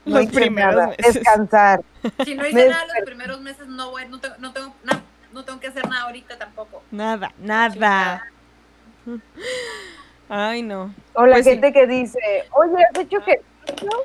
[0.07, 0.87] No los primeros nada.
[0.89, 1.15] meses.
[1.15, 1.83] Descansar.
[2.25, 5.03] Si no hice nada los primeros meses, no, voy, no, tengo, no tengo nada
[5.39, 6.83] no tengo que hacer nada ahorita tampoco.
[6.91, 8.25] Nada, nada.
[10.29, 10.93] Ay, no.
[11.15, 12.19] O la pues gente que dice,
[12.51, 13.41] oye, ¿has hecho que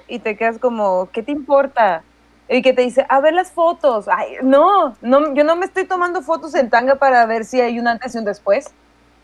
[0.07, 2.03] Y te quedas como, ¿qué te importa?
[2.47, 4.07] Y que te dice, a ver las fotos.
[4.07, 7.79] Ay, no, no, yo no me estoy tomando fotos en tanga para ver si hay
[7.79, 8.71] un antes y un después.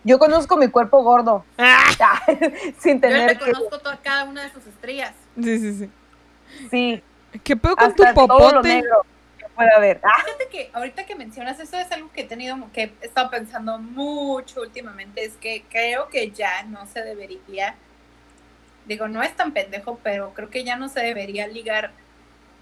[0.03, 1.45] Yo conozco mi cuerpo gordo.
[1.59, 1.83] Ah.
[2.79, 5.13] sin tener yo conozco cada una de sus estrellas.
[5.35, 5.89] Sí, sí, sí.
[6.71, 7.03] Sí.
[7.43, 8.83] ¿Qué pedo con tu popote?
[9.59, 9.99] Pueda ver.
[10.03, 10.23] Ah.
[10.23, 13.77] Fíjate que ahorita que mencionas eso es algo que he tenido, que he estado pensando
[13.77, 17.75] mucho últimamente, es que creo que ya no se debería,
[18.85, 21.91] digo, no es tan pendejo, pero creo que ya no se debería ligar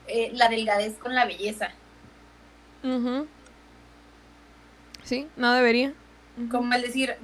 [0.07, 1.69] eh, la delgadez con la belleza.
[5.03, 5.93] Sí, no debería.
[6.49, 7.15] Como el decir,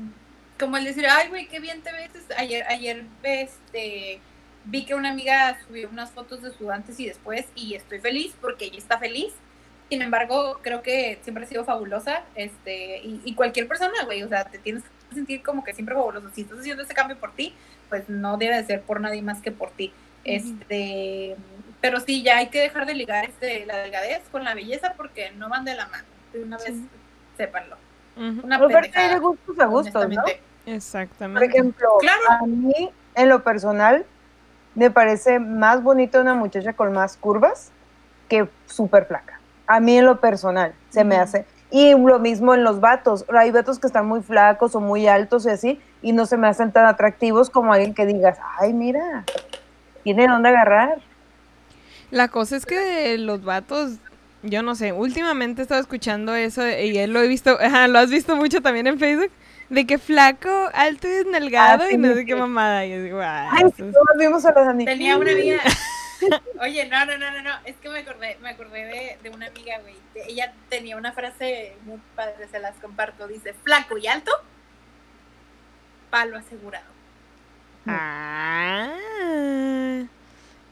[0.59, 2.11] como el decir, ay, güey, qué bien te ves.
[2.37, 4.19] Ayer, ayer, este,
[4.65, 8.33] vi que una amiga subió unas fotos de su antes y después y estoy feliz
[8.41, 9.33] porque ella está feliz
[9.89, 14.45] sin embargo, creo que siempre ha sido fabulosa, este, y, cualquier persona, güey, o sea,
[14.45, 16.29] te tienes que sentir como que siempre fabuloso.
[16.33, 17.53] Si estás haciendo ese cambio por ti,
[17.89, 19.93] pues no debe de ser por nadie más que por ti.
[20.23, 21.35] Este,
[21.81, 25.31] pero sí, ya hay que dejar de ligar este, la delgadez con la belleza porque
[25.31, 26.05] no van de la mano.
[26.31, 26.73] De una vez,
[27.37, 27.77] sépanlo.
[28.15, 30.23] Una pendejada, de gustos a gustos, ¿no?
[30.65, 31.45] Exactamente.
[31.45, 31.89] Por ejemplo,
[32.29, 34.05] a mí, en lo personal,
[34.75, 37.71] me parece más bonita una muchacha con más curvas
[38.29, 39.39] que súper flaca.
[39.67, 41.45] A mí en lo personal se me hace.
[41.71, 43.25] Y lo mismo en los vatos.
[43.29, 46.47] Hay vatos que están muy flacos o muy altos y así, y no se me
[46.47, 49.23] hacen tan atractivos como alguien que digas, ay, mira,
[50.03, 50.99] tiene dónde agarrar.
[52.11, 53.97] La cosa es que los vatos
[54.43, 57.97] Yo no sé, últimamente he estado escuchando eso y él lo he visto, ajá, lo
[57.97, 59.31] has visto mucho también en Facebook,
[59.69, 62.85] de que flaco, alto y desnalgado Ah, y no sé qué mamada.
[62.85, 64.85] Y yo digo, "Ay, todos vimos a los.
[64.85, 65.61] Tenía una amiga.
[66.61, 67.51] Oye, no, no, no, no, no.
[67.65, 69.95] Es que me acordé, me acordé de, de una amiga, güey.
[70.27, 73.27] Ella tenía una frase muy padre, se las comparto.
[73.27, 74.31] Dice, flaco y alto,
[76.09, 76.93] palo asegurado.
[77.85, 78.93] Ah,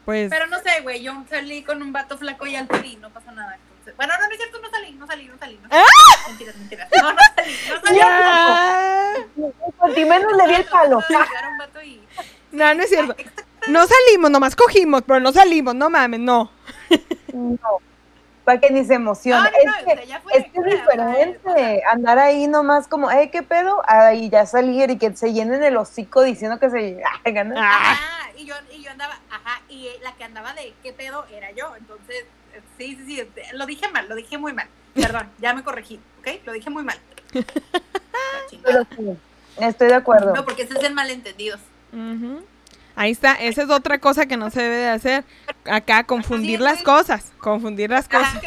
[0.04, 3.10] pues, Pero no sé, güey, yo salí con un vato flaco y alto y no
[3.10, 3.54] pasó nada.
[3.54, 5.58] Entonces, bueno, no, no es cierto, no salí, no salí, no salí.
[5.62, 5.84] No salí.
[6.28, 6.88] Mentiras, mentiras.
[7.02, 7.98] No, no salí, no salí.
[7.98, 9.14] ya.
[9.78, 11.00] Por ti menos le di el palo.
[12.52, 13.16] No, no es cierto.
[13.68, 16.50] No salimos, nomás cogimos, pero no salimos, no mames, no.
[17.32, 17.58] No,
[18.44, 19.50] para que ni se No, no, emocione.
[19.64, 20.32] no, es o que, sea, ya fue.
[20.36, 23.82] es que es diferente andar ahí nomás como, eh, ¿qué pedo?
[23.86, 27.56] Ah, y ya salir y que se llenen el hocico diciendo que se ganan.
[27.56, 31.24] Ah, Ajá, y yo, y yo andaba, ajá, y la que andaba de qué pedo
[31.32, 31.74] era yo.
[31.76, 32.24] Entonces,
[32.78, 33.22] sí, sí, sí,
[33.54, 34.66] lo dije mal, lo dije muy mal.
[34.94, 36.44] Perdón, ya me corregí, ¿ok?
[36.44, 36.98] Lo dije muy mal.
[37.32, 38.84] La chingada.
[38.96, 39.18] Pero sí,
[39.64, 40.34] estoy de acuerdo.
[40.34, 41.60] No, porque ese es el malentendidos.
[41.92, 42.44] ujú.
[42.94, 45.24] Ahí está, esa es otra cosa que no se debe de hacer.
[45.64, 48.42] Acá, confundir las cosas, confundir las cosas.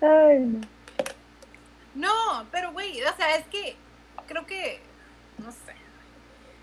[0.00, 0.60] Ay, no.
[1.94, 3.76] No, pero güey, o sea, es que
[4.26, 4.80] creo que,
[5.38, 5.74] no sé.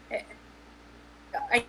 [0.10, 0.26] eh,
[1.52, 1.66] hay,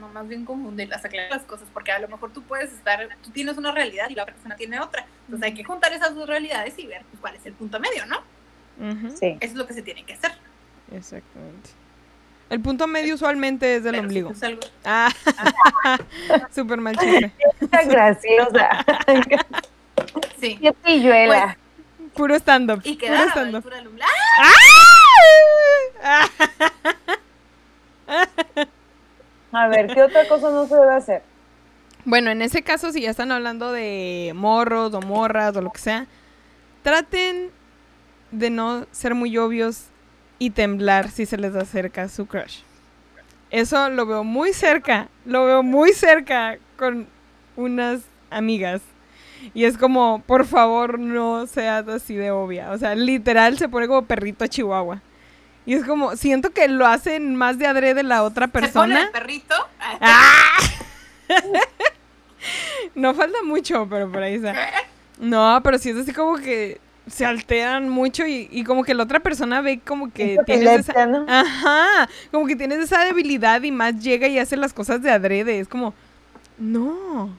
[0.00, 3.30] no, más bien confundirlas, aclarar las cosas, porque a lo mejor tú puedes estar, tú
[3.30, 5.06] tienes una realidad y la otra persona tiene otra.
[5.26, 8.06] Entonces hay que juntar esas dos realidades y ver pues, cuál es el punto medio,
[8.06, 8.22] ¿no?
[9.10, 9.36] Sí.
[9.40, 10.32] Eso es lo que se tiene que hacer.
[10.90, 11.70] Exactamente.
[12.52, 14.32] El punto medio usualmente es del Pero si ombligo.
[14.42, 15.08] algo- Ah,
[16.54, 17.32] súper mal chiste.
[17.60, 18.68] Está graciosa.
[20.40, 20.58] Sí.
[20.60, 21.56] Qué pilluela.
[22.14, 22.80] Puro stand-up.
[22.84, 23.56] Y Puro quedar a la stand-up.
[23.56, 24.08] altura del ombligo.
[24.42, 26.28] ¡Ah!
[29.52, 31.22] A ver, ¿qué otra cosa no se debe hacer?
[32.04, 35.78] Bueno, en ese caso, si ya están hablando de morros o morras o lo que
[35.80, 36.06] sea,
[36.82, 37.50] traten
[38.32, 39.84] de no ser muy obvios
[40.42, 42.62] y temblar si se les acerca su crush.
[43.52, 47.06] Eso lo veo muy cerca, lo veo muy cerca con
[47.54, 48.82] unas amigas.
[49.54, 52.72] Y es como, por favor, no seas así de obvia.
[52.72, 55.00] O sea, literal se pone como perrito chihuahua.
[55.64, 59.02] Y es como, siento que lo hacen más de adrede la otra Se pone persona.
[59.02, 59.54] el perrito.
[60.00, 60.58] ¡Ah!
[62.96, 64.54] no falta mucho, pero por ahí está.
[65.20, 69.02] No, pero sí es así como que se alteran mucho y, y como que la
[69.02, 71.06] otra persona ve como que tienes esa...
[71.06, 71.26] ¿no?
[71.28, 75.58] Ajá, como que tienes esa debilidad y más llega y hace las cosas de adrede.
[75.58, 75.94] Es como,
[76.58, 77.36] no,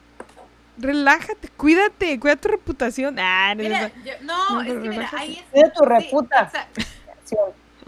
[0.78, 3.16] relájate, cuídate, cuida tu reputación.
[3.18, 5.22] Ah, no, Mira, no, yo- no, No, es que mira, relájate.
[5.22, 5.44] ahí es.
[5.50, 6.42] Cuida tu sí, reputa.
[6.42, 6.82] exacto.
[7.24, 7.36] Sí.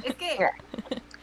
[0.04, 0.36] Es que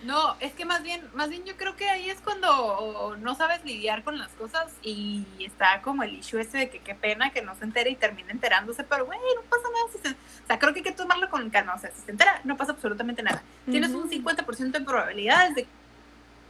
[0.04, 3.64] no, es que más bien, más bien yo creo que ahí es cuando no sabes
[3.66, 7.42] lidiar con las cosas y está como el issue ese de que qué pena que
[7.42, 9.86] no se entere y termina enterándose, pero güey, no pasa nada.
[9.92, 11.74] Si se- o sea, creo que hay que tomarlo con calma.
[11.76, 13.42] O sea, si se entera, no pasa absolutamente nada.
[13.66, 15.68] Tienes un 50% de probabilidades de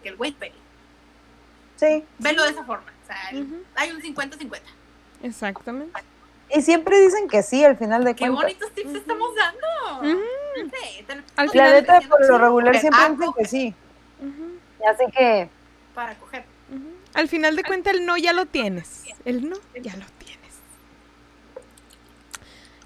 [0.02, 0.56] que el güey pegue.
[1.76, 2.04] Sí.
[2.20, 2.92] Velo de esa forma.
[3.04, 3.18] O sea,
[3.76, 4.62] hay un 50-50.
[5.22, 6.02] Exactamente.
[6.56, 8.44] Y siempre dicen que sí al final de Qué cuentas.
[8.44, 10.14] bonitos tips estamos dando.
[10.16, 10.22] Ujú.
[10.72, 13.74] Sí, te- Al La neta, por lo regular siempre ah, dicen que sí.
[14.20, 15.50] Ujú, Así que,
[15.96, 16.44] Para coger.
[17.16, 19.04] Al final de cuentas, el no ya lo tienes.
[19.26, 20.34] El no ya lo tienes.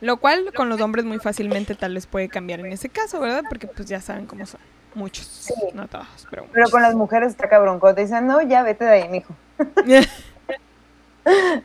[0.01, 3.43] Lo cual con los hombres muy fácilmente tal vez puede cambiar en ese caso, ¿verdad?
[3.49, 4.59] Porque pues ya saben cómo son.
[4.93, 5.25] Muchos.
[5.25, 5.53] Sí.
[5.73, 7.79] No todos, pero pero con las mujeres está cabrón.
[7.79, 9.33] Cuando te dicen, no, ya vete de ahí, mijo.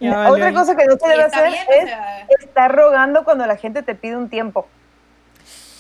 [0.01, 3.47] Ya Otra cosa que no se debe hacer bien, es o sea, estar rogando cuando
[3.47, 4.69] la gente te pide un tiempo.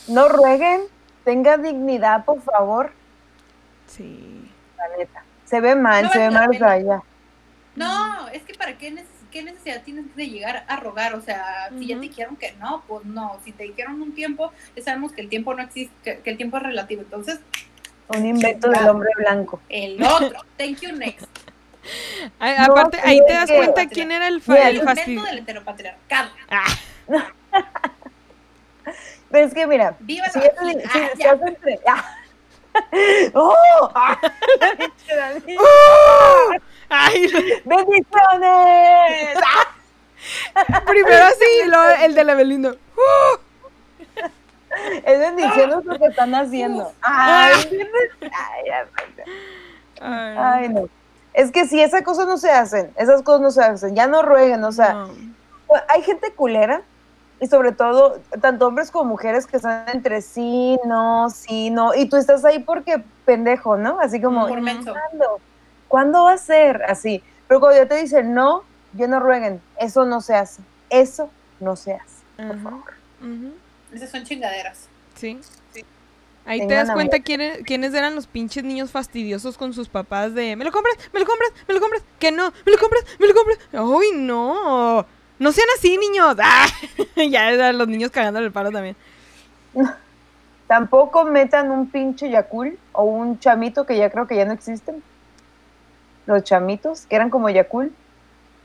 [0.08, 0.82] No rueguen,
[1.24, 2.92] tenga dignidad, por favor.
[3.86, 4.50] Sí.
[4.76, 5.24] La neta.
[5.44, 7.02] Se ve mal, No se ve mal, ya.
[7.76, 11.68] No, es que para qué, neces- qué necesidad tienes de llegar a rogar, o sea,
[11.78, 15.12] si ya te dijeron que no, pues no, si te dijeron un tiempo, ya sabemos
[15.12, 17.40] que el tiempo no existe, que, que el tiempo es relativo, entonces
[18.08, 19.60] Un invento del hombre blanco.
[19.70, 21.24] el otro, thank you next.
[22.38, 24.84] Ay, No, aparte, ahí te es das cuenta quién era el, fa- Mira, el El
[25.24, 26.30] del heteropatriarcado.
[26.50, 26.64] Ah,
[29.30, 30.46] Pero es que mira, Viva si di-
[30.80, 31.32] si Ah, ya.
[31.32, 32.04] hace entre- ¡Ah!
[33.34, 33.90] ¡Oh!
[33.94, 34.18] ¡Ah!
[35.08, 35.56] Dani.
[36.88, 37.26] Ay,
[37.64, 39.38] ¡Bendiciones!
[39.42, 39.74] ¡Ah!
[40.86, 42.70] primero así y luego el de la Belinda.
[42.96, 43.38] ¡Uh!
[45.04, 46.92] Es bendiciones lo que están haciendo.
[47.02, 47.52] Ay,
[48.22, 48.86] ay, ay,
[50.00, 50.88] Ay, ay, no.
[51.34, 54.22] Es que si esas cosas no se hacen, esas cosas no se hacen, ya no
[54.22, 55.10] rueguen, o sea, no.
[55.66, 56.82] Pues, hay gente culera
[57.40, 62.06] y sobre todo tanto hombres como mujeres que están entre sí, no, sí, no, y
[62.06, 63.98] tú estás ahí porque pendejo, ¿no?
[64.00, 64.46] Así como.
[64.46, 65.40] ¿cuándo?
[65.88, 66.84] ¿Cuándo va a ser?
[66.84, 67.22] Así.
[67.48, 70.62] Pero cuando ya te dicen no, ya no rueguen, eso no se hace.
[70.90, 72.92] eso no se hace, por favor.
[73.92, 74.88] Esas son chingaderas.
[75.14, 75.40] Sí.
[76.44, 80.56] Ahí te das cuenta quiénes, quiénes eran los pinches niños fastidiosos con sus papás de
[80.56, 80.96] ¿Me lo compras?
[81.12, 81.52] ¿Me lo compras?
[81.68, 82.02] ¿Me lo compras?
[82.18, 83.04] Que no, ¿me lo compras?
[83.20, 83.58] ¿Me lo compras?
[83.72, 85.06] ¡Uy, no!
[85.38, 86.36] No sean así, niños.
[86.42, 86.66] ¡Ah!
[87.16, 88.96] ya eran los niños cagándole el paro también.
[90.66, 95.02] Tampoco metan un pinche Yakul o un chamito que ya creo que ya no existen.
[96.26, 97.92] Los chamitos, que eran como Yakul.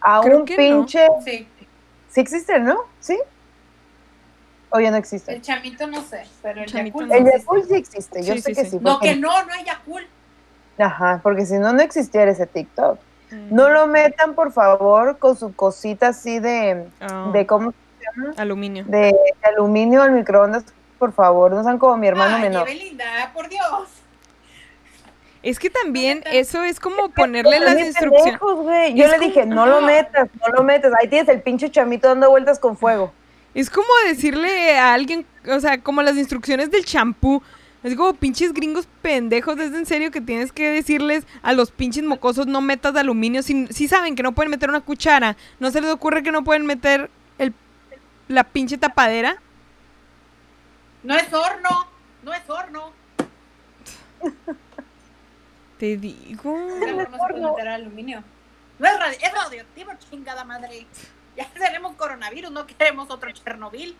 [0.02, 0.58] A Creo un que no.
[0.86, 1.06] pinche.
[1.26, 1.48] Sí.
[2.10, 2.78] Sí existen, ¿no?
[3.00, 3.20] ¿Sí?
[4.69, 5.41] O ya no El existen.
[5.41, 7.15] chamito no sé, pero el Chamito Yakult no.
[7.15, 7.45] El sí existe.
[7.45, 8.71] Yakul sí existe, yo Sí, sé sí, que sí.
[8.71, 8.80] sí.
[8.82, 10.08] No, que no, no hay Yakult.
[10.77, 12.99] Ajá, porque si no, no existiera ese TikTok.
[13.32, 13.56] Mm.
[13.56, 17.77] No lo metan, por favor, con su cosita así de, Ah, de ¿cómo se
[18.21, 18.34] llama?
[18.38, 18.84] aluminio.
[18.88, 20.65] De, de aluminio al microondas,
[20.99, 22.67] por favor, no sean como mi hermano Ay, menor.
[22.69, 23.89] Evelinda, por Dios.
[25.43, 28.39] Es que también eso es como ponerle las instrucciones.
[28.95, 30.91] Yo le como- dije, no lo metas, no lo metas.
[30.99, 33.13] Ahí tienes el pinche chamito dando vueltas con fuego.
[33.58, 37.41] Es como decirle a alguien, o sea, como las instrucciones del champú.
[37.84, 42.04] Es como pinches gringos pendejos, es en serio que tienes que decirles a los pinches
[42.04, 43.41] mocosos no metas de aluminio.
[43.43, 46.43] Si, si saben que no pueden meter una cuchara, no se les ocurre que no
[46.43, 47.54] pueden meter el,
[48.28, 49.38] la pinche tapadera.
[51.04, 51.88] No es horno,
[52.24, 52.91] no es horno.
[55.80, 56.58] Te digo.
[56.80, 58.24] No se puede meter aluminio.
[58.80, 60.86] No es, radi- es radioactivo, chingada madre.
[61.38, 63.95] Ya tenemos coronavirus, no queremos otro Chernobyl.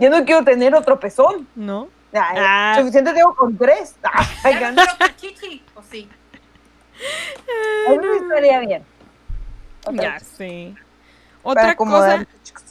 [0.00, 1.46] Yo no quiero tener otro pezón.
[1.54, 1.88] ¿No?
[2.12, 2.74] Ay, Ah.
[2.78, 3.94] Suficiente tengo con tres.
[4.42, 5.62] Ay, Ya no quiero chichi.
[5.74, 6.08] O sí.
[7.86, 8.84] Eso estaría bien.
[9.86, 10.74] Otra Ya sé.
[11.44, 12.26] Otra cosa,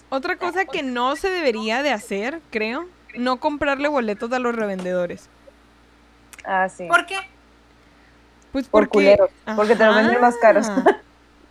[0.10, 5.30] otra cosa que no se debería de hacer, creo, no comprarle boletos a los revendedores.
[6.44, 6.86] Ah, sí.
[6.88, 7.18] ¿Por qué?
[8.52, 10.68] Pues Por porque, culeros, porque te lo venden más caros.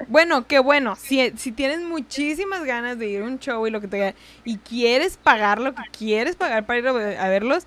[0.09, 0.97] Bueno, qué bueno.
[0.97, 4.15] Si, si tienes muchísimas ganas de ir a un show y lo que te
[4.45, 7.67] y quieres pagar lo que quieres pagar para ir a, ve- a verlos,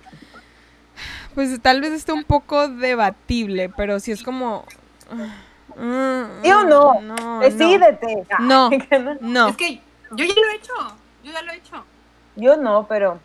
[1.34, 4.64] pues tal vez esté un poco debatible, pero si es como.
[5.76, 7.00] mm, ¿Sí o no?
[7.00, 7.40] No.
[7.40, 8.24] Decídete.
[8.40, 8.70] No.
[8.90, 9.16] No.
[9.20, 9.48] No.
[9.48, 9.80] Es que
[10.16, 10.72] yo ya lo he hecho.
[11.22, 11.84] Yo ya lo he hecho.
[12.36, 13.20] Yo no, pero.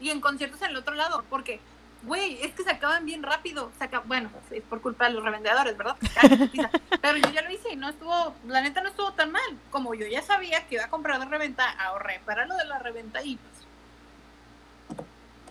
[0.00, 1.24] Y en conciertos en el otro lado.
[1.28, 1.60] Porque,
[2.02, 3.70] güey, es que se acaban bien rápido.
[3.78, 5.96] Se acab- Bueno, es por culpa de los revendedores, ¿verdad?
[7.02, 8.34] Pero yo ya lo hice y no estuvo.
[8.46, 9.42] La neta no estuvo tan mal.
[9.70, 12.78] Como yo ya sabía que iba a comprar de reventa, ahorré para lo de la
[12.78, 13.52] reventa y pues.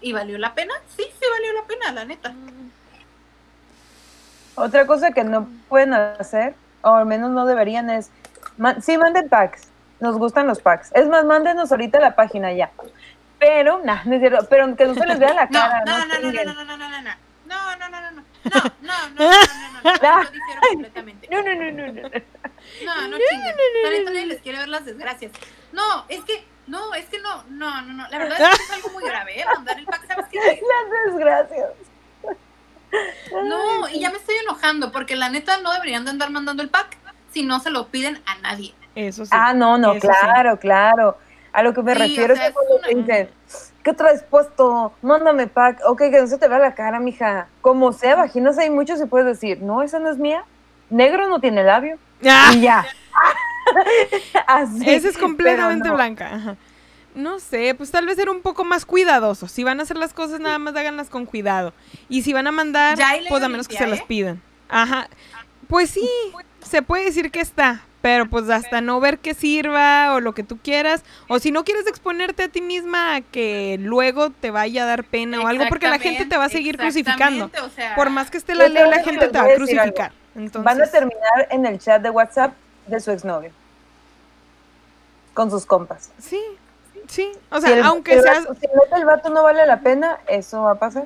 [0.01, 0.73] ¿Y valió la pena?
[0.95, 2.33] Sí, sí valió la pena, la neta.
[4.55, 8.09] Otra cosa que no pueden hacer, o al menos no deberían, es.
[8.57, 9.67] man- sí, manden packs.
[9.99, 10.91] Nos gustan los packs.
[10.95, 12.71] Es más, mándenos ahorita la página ya.
[13.41, 14.45] Pero, nah, no es cierto.
[14.49, 15.83] Pero que no se les vea la No, cara.
[15.83, 17.11] no, no, no, no, no, no, no, no, no, no.
[17.47, 18.23] No, no, no, no, no.
[18.43, 19.29] No, no, no, no,
[19.83, 20.29] no, no, no, no.
[20.69, 21.27] Completamente.
[21.31, 22.01] No, no, no, no, no.
[22.85, 23.55] No, no chinguen.
[23.83, 25.31] Neta nadie les quiere ver las desgracias.
[25.71, 28.07] No, es que, no, es que no, no, no, no.
[28.09, 29.45] La verdad es que es algo muy grave, ¿eh?
[29.55, 30.37] Mandar el pack, ¿sabes qué?
[30.39, 31.69] Las desgracias.
[33.31, 36.69] No, y ya me estoy enojando porque la neta no deberían de andar mandando el
[36.69, 36.97] pack
[37.31, 38.75] si no se lo piden a nadie.
[38.93, 39.31] Eso sí.
[39.33, 40.13] Ah, no, no, Eso sí.
[40.21, 41.17] claro, claro.
[41.53, 42.59] A lo que me Sí, refiero o sea, es te
[42.93, 43.29] una- dicen,
[43.83, 44.93] ¿qué traes puesto?
[45.01, 45.79] Mándame pack.
[45.85, 47.47] Ok, que no se te vea la cara, mija.
[47.61, 50.43] Como sea, vaginas hay muchos y puedes decir, no, esa no es mía.
[50.89, 51.97] Negro no tiene labio.
[52.25, 52.85] Ah, Y ya.
[54.47, 54.89] Así.
[54.89, 55.95] Esa es completamente no.
[55.95, 56.33] blanca.
[56.35, 56.55] Ajá.
[57.15, 59.51] No sé, pues tal vez ser un poco más cuidadosos.
[59.51, 61.73] Si van a hacer las cosas, nada más háganlas con cuidado.
[62.07, 64.05] Y si van a mandar, pues a menos que se las ¿eh?
[64.07, 64.41] pidan.
[64.69, 65.09] Ajá.
[65.67, 66.07] Pues sí,
[66.61, 67.81] se puede decir que está.
[68.01, 71.03] Pero pues hasta no ver que sirva o lo que tú quieras.
[71.27, 75.03] O si no quieres exponerte a ti misma a que luego te vaya a dar
[75.03, 77.51] pena o algo porque la gente te va a seguir crucificando.
[77.63, 80.11] O sea, Por más que esté la ley, la gente te va a crucificar.
[80.33, 82.53] Entonces, Van a terminar en el chat de WhatsApp
[82.87, 83.51] de su exnovio.
[85.33, 86.09] Con sus compas.
[86.19, 86.41] Sí,
[87.07, 87.31] sí.
[87.51, 88.45] O Si sea, el- aunque el seas...
[88.47, 91.05] vato- si neta el vato no vale la pena, eso va a pasar.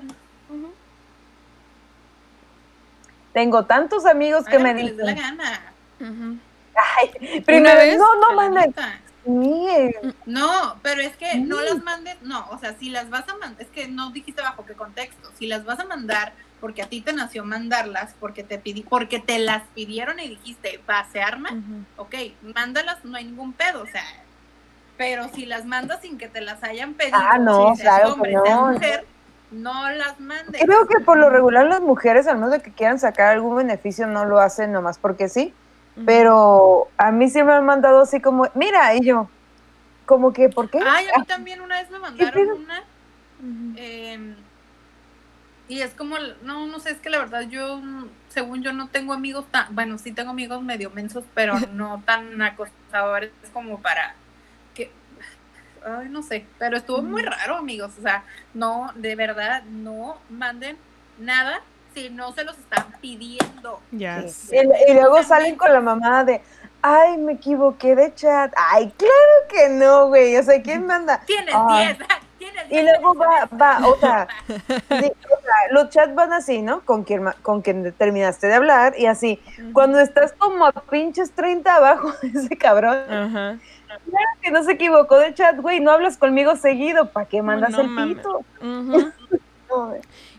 [3.33, 5.61] Tengo tantos amigos que me que les dé la dicen, gana.
[5.99, 6.37] Ujú.
[6.75, 7.97] Ay, primero, vez?
[7.97, 8.73] no, no manden.
[9.25, 9.91] eh,
[10.25, 11.65] No, pero es que no Mm.
[11.65, 14.65] las mandes, no, o sea, si las vas a mandar, es que no dijiste bajo
[14.65, 18.57] qué contexto, si las vas a mandar porque a ti te nació mandarlas, porque te
[18.57, 21.85] pidi, porque te las pidieron y dijiste, va, se arma, Ujú.
[21.97, 22.15] ok,
[22.55, 24.03] mándalas, no hay ningún pedo, o sea,
[24.97, 28.33] pero si las mandas sin que te las hayan pedido, Ah, no, si claro hombre,
[28.33, 28.43] no.
[28.43, 29.07] seas mujer,
[29.51, 30.63] no las mandes.
[30.63, 34.07] Creo que por lo regular las mujeres, al menos de que quieran sacar algún beneficio,
[34.07, 35.53] no lo hacen nomás porque sí.
[36.03, 39.29] Pero a mí sí me han mandado así como, mira, y yo,
[40.05, 40.79] como que, ¿por qué?
[40.85, 42.83] Ay, a mí también una vez me mandaron una,
[43.77, 44.35] eh,
[45.69, 47.81] Y es como, no, no sé, es que la verdad yo,
[48.27, 52.41] según yo no tengo amigos tan, bueno, sí tengo amigos medio mensos, pero no tan
[52.41, 54.15] acosadores como para
[54.73, 54.91] que,
[55.85, 60.77] ay, no sé, pero estuvo muy raro, amigos, o sea, no, de verdad, no manden
[61.19, 61.61] nada
[61.95, 63.81] si no se los están pidiendo.
[63.91, 66.41] Y, luego salen con la mamá de,
[66.81, 68.53] ay, me equivoqué de chat.
[68.55, 70.37] Ay, claro que no, güey.
[70.37, 71.21] O sea, ¿quién manda?
[71.25, 71.97] Tienes 10.
[72.69, 74.27] Y luego va, va, o sea,
[75.71, 76.81] los chats van así, ¿no?
[76.81, 79.41] Con quien, con quien terminaste de hablar y así.
[79.73, 85.17] Cuando estás como a pinches 30 abajo de ese cabrón, claro que no se equivocó
[85.17, 88.41] de chat, güey, no hablas conmigo seguido, ¿para qué mandas el pito?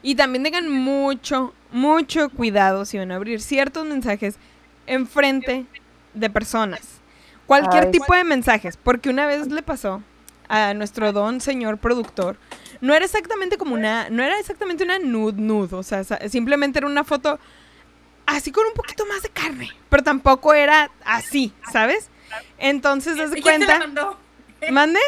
[0.03, 4.37] y también tengan mucho, mucho cuidado si van a abrir ciertos mensajes
[4.87, 5.67] enfrente
[6.15, 7.01] de personas.
[7.47, 10.03] Cualquier tipo de mensajes, porque una vez le pasó
[10.49, 12.37] a nuestro don señor productor,
[12.81, 16.87] no era exactamente como una, no era exactamente una nude nude, o sea, simplemente era
[16.87, 17.39] una foto
[18.27, 22.11] así con un poquito más de carne, pero tampoco era así, ¿sabes?
[22.59, 23.81] Entonces, desde cuenta.
[24.71, 25.01] ¿Mande?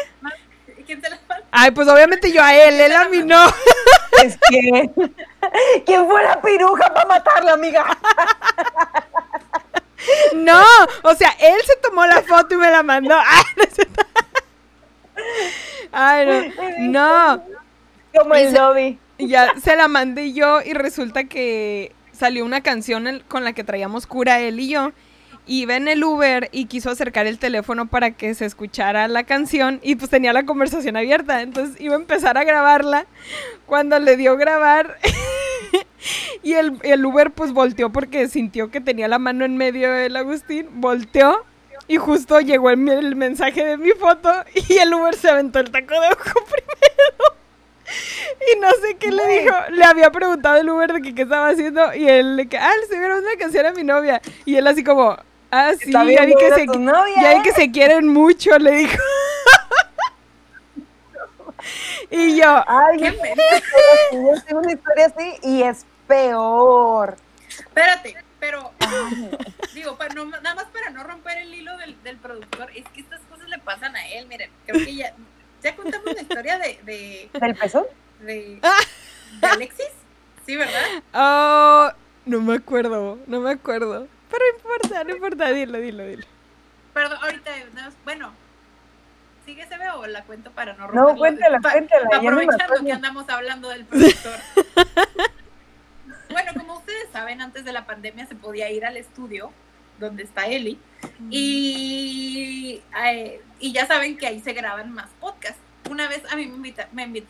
[0.89, 1.45] ¿Quién te la mandó?
[1.51, 3.45] Ay, pues obviamente yo a él, él a mí no.
[4.23, 4.89] Es que.
[5.85, 7.85] ¿Quién fue la piruja para matarla, amiga?
[10.33, 10.63] No,
[11.03, 13.15] o sea, él se tomó la foto y me la mandó.
[15.91, 17.35] Ay, no.
[17.35, 17.43] no.
[18.15, 18.97] Como el lobby.
[19.19, 24.07] Ya se la mandé yo y resulta que salió una canción con la que traíamos
[24.07, 24.93] cura él y yo.
[25.51, 29.79] Iba en el Uber y quiso acercar el teléfono para que se escuchara la canción
[29.81, 31.41] y pues tenía la conversación abierta.
[31.41, 33.07] Entonces iba a empezar a grabarla.
[33.65, 34.99] Cuando le dio grabar
[36.43, 40.17] y el, el Uber pues volteó porque sintió que tenía la mano en medio del
[40.17, 40.67] Agustín.
[40.73, 41.43] Volteó
[41.87, 44.31] y justo llegó el, el, mensaje de mi foto
[44.69, 47.39] y el Uber se aventó el taco de ojo primero.
[48.53, 49.55] Y no sé qué le dijo.
[49.71, 52.71] Le había preguntado el Uber de que qué estaba haciendo y él le que, ah,
[52.75, 54.21] le estoy grabando una canción a mi novia.
[54.45, 55.17] Y él así como,
[55.51, 58.97] ah, sí, ya vi, que se, ya vi que se quieren mucho, le dijo.
[62.11, 63.17] y yo, ay, qué
[64.11, 67.17] yo tengo una historia así y es peor.
[67.47, 68.71] Espérate, pero
[69.73, 73.01] digo, para no, nada más para no romper el hilo del, del, productor, es que
[73.01, 75.13] estas cosas le pasan a él, miren, creo que ya,
[75.61, 77.87] ya contamos la historia de, de ¿Del peso?
[78.19, 78.59] De,
[79.41, 79.91] de Alexis,
[80.45, 81.03] sí, ¿verdad?
[81.13, 81.91] Oh,
[82.25, 84.07] no me acuerdo, no me acuerdo.
[84.29, 86.25] Pero no importa, no importa, dilo, dilo, dilo.
[86.93, 87.51] Perdón, ahorita,
[88.03, 88.33] bueno,
[89.45, 91.01] ¿sigue se ve o la cuento para no romper?
[91.01, 92.17] No, cuéntala, cuéntala.
[92.17, 94.39] Aprovechando que andamos hablando del productor.
[96.29, 99.51] bueno, como ustedes saben, antes de la pandemia se podía ir al estudio
[99.99, 100.79] donde está Eli
[101.29, 105.59] y, eh, y ya saben que ahí se graban más podcasts.
[105.89, 107.27] Una vez a mí me invita, me invita,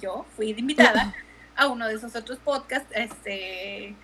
[0.00, 1.14] yo fui invitada
[1.56, 3.94] a uno de esos otros podcasts, este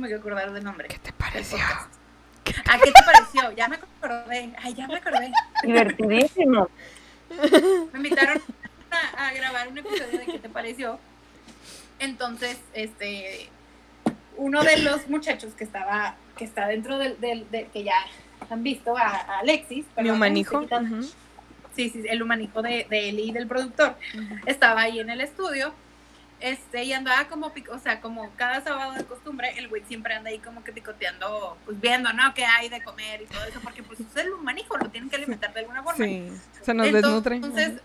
[0.00, 0.88] me quiero acordar del nombre.
[0.88, 1.58] ¿Qué te pareció?
[1.58, 3.52] ¿A qué te pareció?
[3.52, 4.52] Ya me acordé.
[4.58, 5.30] Ay, ya me acordé.
[5.62, 6.68] Divertidísimo.
[7.92, 8.42] Me invitaron
[9.16, 10.98] a, grabar un episodio de ¿Qué te pareció?
[11.98, 13.48] Entonces, este,
[14.36, 17.94] uno de los muchachos que estaba, que está dentro del, del, que ya
[18.48, 19.84] han visto a, Alexis.
[19.98, 20.66] Mi humanijo.
[21.76, 23.96] Sí, sí, el humanijo de, de él y del productor.
[24.46, 25.72] Estaba ahí en el estudio
[26.40, 30.30] este, y andaba como, o sea, como cada sábado de costumbre, el güey siempre anda
[30.30, 32.32] ahí como que picoteando, pues viendo, ¿no?
[32.34, 33.60] ¿Qué hay de comer y todo eso?
[33.60, 36.04] Porque pues es el humanijo, lo tienen que alimentar de alguna forma.
[36.04, 36.30] Sí,
[36.62, 37.36] se nos desnutre.
[37.36, 37.82] Entonces,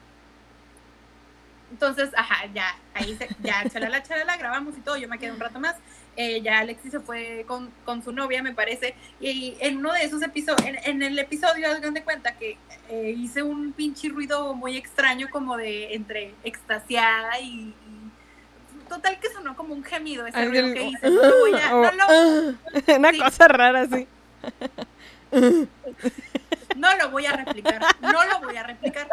[1.72, 5.40] entonces, ajá, ya, ahí se, ya, chalala, chalala, grabamos y todo, yo me quedé un
[5.40, 5.76] rato más.
[6.16, 10.04] Eh, ya Alexis se fue con, con, su novia, me parece, y en uno de
[10.04, 12.58] esos episodios, en, el episodio, hagan de cuenta que
[12.90, 17.74] eh, hice un pinche ruido muy extraño, como de entre extasiada y
[18.88, 21.10] total que sonó como un gemido ese ruido que hice.
[21.10, 24.08] No lo a, no lo, Una cosa rara, sí.
[26.76, 29.08] No lo voy a replicar, no lo voy a replicar.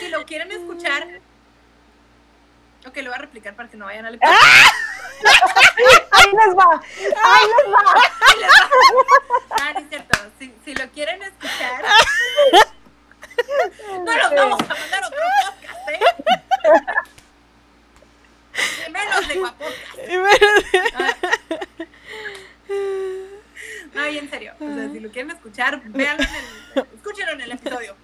[0.00, 1.04] Si lo quieren escuchar,
[2.86, 4.38] ok, lo voy a replicar para que no vayan al episodio.
[6.12, 7.80] Ahí les va, ahí les va.
[8.28, 8.62] Ahí les va.
[9.50, 10.18] Ah, no es cierto.
[10.38, 11.84] Si, si lo quieren escuchar,
[14.04, 16.00] no los vamos a mandar otro podcast, ¿eh?
[18.90, 19.74] Menos de guapocas.
[23.94, 24.52] No, y en serio.
[24.60, 27.96] O sea, si lo quieren escuchar, véanlo en el, escúchenlo en el episodio.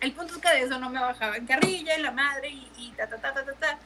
[0.00, 2.70] El punto es que de eso no me bajaba en carrilla y la madre y,
[2.76, 3.78] y ta, ta, ta, ta, ta, ta.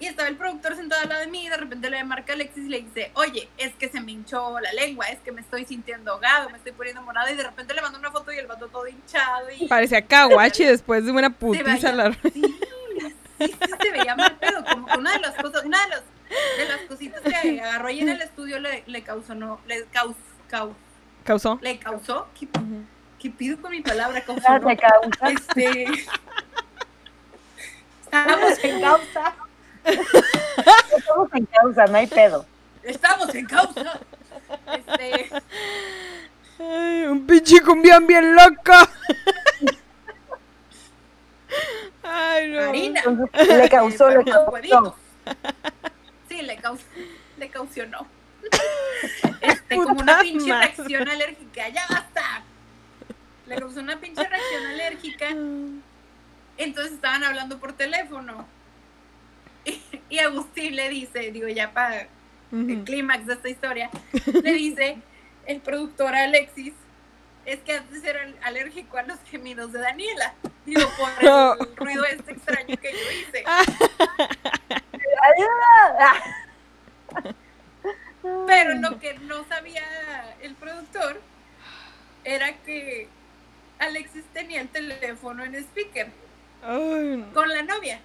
[0.00, 2.36] Y estaba el productor sentado al lado de mí y de repente le marca a
[2.36, 5.40] Alexis y le dice, oye, es que se me hinchó la lengua, es que me
[5.40, 8.38] estoy sintiendo ahogado, me estoy poniendo morado y de repente le mando una foto y
[8.38, 9.66] el vato todo hinchado y...
[9.66, 11.96] Parecía Kawachi después de una putiza.
[12.32, 12.56] Sí,
[13.46, 16.02] sí, sí se veía mal pedo, como que una de las cosas, una de las,
[16.58, 20.16] de las cositas que agarró ahí en el estudio le, le causó, no, le caus,
[20.48, 20.74] caus,
[21.24, 21.58] ¿Causó?
[21.62, 22.48] le causó, ¿qué,
[23.18, 24.20] qué pido con mi palabra?
[24.26, 24.76] Causó, no?
[24.76, 25.30] causa.
[25.30, 25.86] Este,
[28.04, 29.34] estábamos en causa,
[29.84, 32.46] Estamos en causa, no hay pedo.
[32.82, 34.00] estamos en causa,
[34.74, 35.30] este,
[36.60, 38.72] Ay, un pinche cumbión bien loco.
[42.10, 42.60] Ay, no.
[42.60, 43.02] harina.
[43.04, 44.96] Entonces, le causó, le causó.
[46.28, 46.84] Sí, le causó,
[47.38, 48.06] le caucionó.
[49.40, 52.42] Este, como una pinche reacción alérgica, ya basta.
[53.46, 55.26] Le causó una pinche reacción alérgica.
[56.56, 58.46] Entonces estaban hablando por teléfono.
[59.64, 62.08] Y, y Agustín le dice, digo ya para
[62.50, 63.90] el clímax de esta historia,
[64.42, 64.98] le dice
[65.46, 66.72] el productor Alexis,
[67.48, 70.34] es que antes era alérgico a los gemidos de Daniela.
[70.66, 73.44] Digo, por el ruido este extraño que yo hice.
[78.46, 79.82] Pero lo que no sabía
[80.42, 81.20] el productor
[82.24, 83.08] era que
[83.78, 86.08] Alexis tenía el teléfono en speaker
[86.62, 87.32] Ay, no.
[87.32, 88.00] con la novia.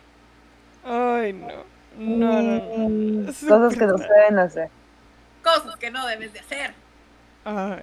[0.85, 1.73] Ay, no.
[1.97, 2.89] No, no, no.
[2.89, 4.69] Mm, Cosas que no se deben hacer.
[5.43, 6.73] Cosas que no debes de hacer.
[7.43, 7.81] Ay.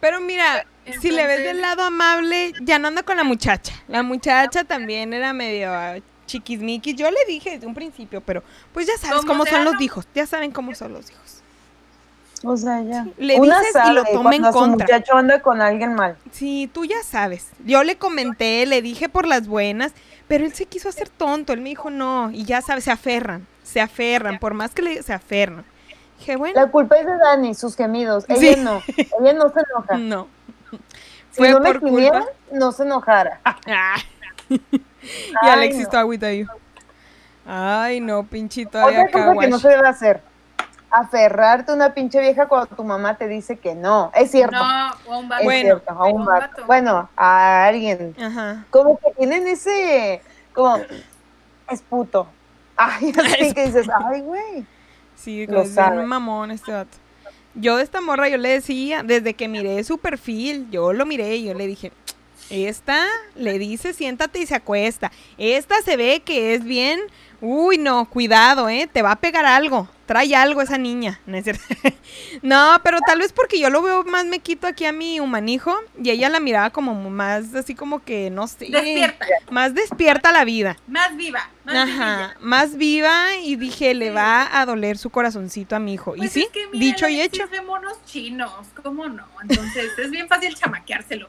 [0.00, 0.66] Pero mira,
[1.00, 3.74] si le ves del lado amable, ya no anda con la muchacha.
[3.88, 5.96] La muchacha también era medio ah,
[6.26, 6.94] chiquismiquis.
[6.96, 8.42] Yo le dije desde un principio, pero
[8.72, 10.06] pues ya sabes ¿Cómo son los hijos.
[10.14, 11.42] Ya saben cómo son los hijos.
[12.44, 13.06] O sea, ya.
[13.16, 14.86] Le Una dices y lo toma en cuando su contra.
[14.86, 16.16] muchacho anda con alguien mal.
[16.30, 17.48] Sí, tú ya sabes.
[17.64, 19.92] Yo le comenté, le dije por las buenas,
[20.28, 21.52] pero él se quiso hacer tonto.
[21.52, 22.30] Él me dijo no.
[22.30, 23.46] Y ya sabes, se aferran.
[23.64, 24.38] Se aferran.
[24.38, 25.64] Por más que le se aferran.
[26.18, 28.24] Dije, bueno, La culpa es de Dani, sus gemidos.
[28.28, 28.60] Ella Sí.
[28.60, 28.82] no.
[29.20, 29.96] Ella no se enoja.
[29.98, 30.28] no.
[31.30, 32.24] Si Fue no me por culpa.
[32.52, 33.40] no se enojara.
[33.44, 33.96] Ah.
[34.48, 34.60] y
[35.48, 35.88] Alexis no.
[35.90, 36.48] todo agüitadillo.
[37.46, 40.22] Ay, no, pinchito Otra cosa que no se debe hacer.
[40.90, 44.10] Aferrarte a una pinche vieja cuando tu mamá te dice que no.
[44.14, 44.56] Es cierto.
[44.56, 45.40] No, o a un vato.
[45.40, 45.62] es Bueno.
[45.62, 45.90] cierto.
[45.92, 46.40] A un Un vato.
[46.50, 46.66] vato.
[46.66, 48.14] Bueno, a alguien.
[48.20, 48.64] Ajá.
[48.70, 50.22] Como que tienen ese.
[50.54, 50.78] Como.
[51.70, 52.26] Es puto.
[52.76, 54.66] Ay, así que dices, ay, güey.
[55.18, 55.96] Sí, Lo es sabe.
[55.96, 56.96] bien mamón este vato.
[57.54, 61.36] Yo de esta morra, yo le decía, desde que miré su perfil, yo lo miré
[61.36, 61.92] y yo le dije,
[62.50, 63.04] esta
[63.34, 65.10] le dice siéntate y se acuesta.
[65.38, 67.00] Esta se ve que es bien,
[67.40, 69.88] uy no, cuidado, eh, te va a pegar algo.
[70.08, 71.20] Trae algo esa niña.
[71.26, 71.62] No, es cierto.
[72.42, 75.76] No, pero tal vez porque yo lo veo más me quito aquí a mi humanijo
[76.02, 78.66] y ella la miraba como más así como que, no sé.
[78.70, 80.76] Despierta, Más despierta la vida.
[80.86, 81.86] más viva, más Ajá,
[82.16, 82.36] vivilla.
[82.40, 84.12] más viva y dije, le Sí.
[84.14, 86.14] va a doler su corazoncito a mi hijo.
[86.16, 87.46] Pues y sí, es que, mira, dicho y hecho.
[87.50, 88.52] ve monos chinos,
[88.82, 89.26] ¿cómo no?
[89.42, 91.28] Entonces es bien fácil chamaqueárselo.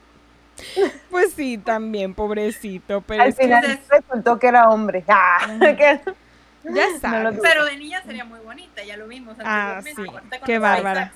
[1.09, 5.03] Pues sí, también, pobrecito, pero Al es que final resultó que era hombre.
[5.07, 5.39] Ah,
[6.63, 7.35] ya sabes.
[7.35, 9.93] lo- Pero de niña sería muy bonita, ya lo vimos Ah, sí.
[10.45, 11.11] Qué bárbara.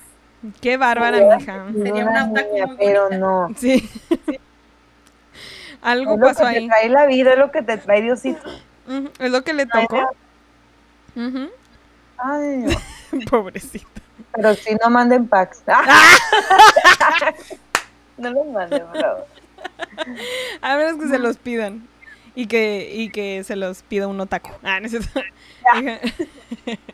[0.60, 1.66] Qué bárbara, Sí, mija.
[1.72, 3.18] Sería una otaku niña, muy pero bonita.
[3.18, 3.48] no.
[3.56, 3.88] Sí.
[5.82, 6.66] Algo Es lo pasó que te ahí.
[6.68, 8.50] trae la vida, es lo que te trae Diosito.
[9.18, 10.10] Es lo que le tocó.
[12.18, 12.70] Ay, no.
[13.30, 13.86] Pobrecito.
[14.32, 15.62] Pero si no manden packs.
[18.16, 19.26] no los manden, por favor.
[20.60, 21.86] A menos que se los pidan.
[22.36, 24.50] Y que, y que se los pida un otaku.
[24.62, 25.20] Ah, no es cierto.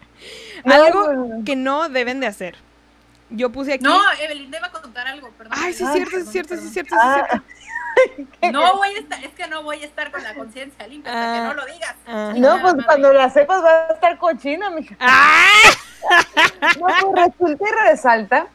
[0.64, 2.57] Algo que no deben de hacer.
[3.30, 3.84] Yo puse aquí.
[3.84, 5.55] No, Evelyn debe contar algo, perdón.
[5.57, 7.47] Ay, sí, es cierto, sí, cierto, sí, cierto, sí, es Ah, cierto.
[8.53, 11.32] No voy a estar, es que no voy a estar con la conciencia limpia hasta
[11.32, 11.36] Ah.
[11.36, 11.95] que no lo digas.
[12.07, 12.32] Ah.
[12.36, 14.97] No, pues cuando la sepas va a estar cochina, mija.
[15.01, 15.47] ¡Ah!
[16.80, 18.47] No, pues resulta y resalta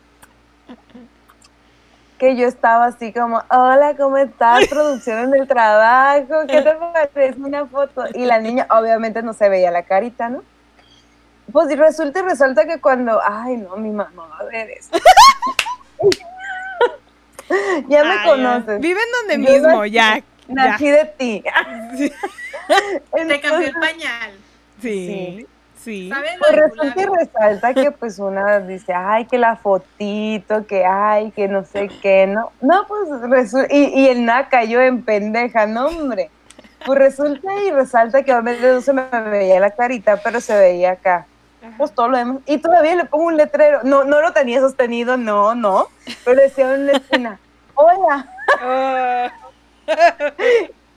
[2.18, 4.68] que yo estaba así como, hola, ¿cómo estás?
[4.70, 6.76] Producción en el trabajo, ¿qué te
[7.13, 8.03] parece una foto?
[8.13, 10.43] Y la niña obviamente no se veía la carita, ¿no?
[11.51, 14.97] Pues y resulta y resalta que cuando, ay, no, mi mamá va a ver esto.
[17.88, 18.80] ya me Ay, conoces.
[18.80, 20.18] Viven donde Yo mismo, nací- ya.
[20.18, 20.24] ya.
[20.47, 21.43] Nací de ti.
[21.97, 22.11] Sí.
[23.28, 24.32] Te cambió el pañal.
[24.82, 25.38] Sí.
[25.38, 25.47] Sí.
[26.09, 26.31] ¿Sabes?
[26.39, 31.47] Pues resulta y resalta que pues una dice, ay, que la fotito, que ay, que
[31.47, 32.51] no sé qué, no.
[32.61, 36.29] No, pues resu- y, y el nada cayó en pendeja, no, hombre.
[36.86, 40.91] Pues resulta y resalta que obviamente no se me veía la carita, pero se veía
[40.91, 41.25] acá.
[41.77, 42.38] Pues todo lo demás.
[42.45, 43.79] Y todavía le pongo un letrero.
[43.83, 45.88] No, no lo tenía sostenido, no, no.
[46.23, 47.39] Pero decía en la esquina,
[47.73, 48.31] hola.
[48.61, 49.31] Ah.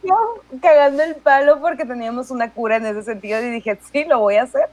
[0.03, 0.14] Yo
[0.62, 4.36] cagando el palo porque teníamos una cura en ese sentido y dije, sí, lo voy
[4.36, 4.68] a hacer.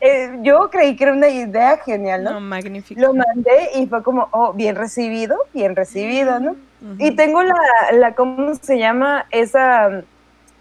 [0.00, 2.32] Eh, yo creí que era una idea genial, ¿no?
[2.32, 3.00] no, magnífico.
[3.00, 6.52] Lo mandé y fue como, oh, bien recibido, bien recibido, ¿no?
[6.52, 6.96] Ujú.
[6.98, 7.54] Y tengo la,
[7.92, 9.26] la, ¿cómo se llama?
[9.30, 10.04] Esa,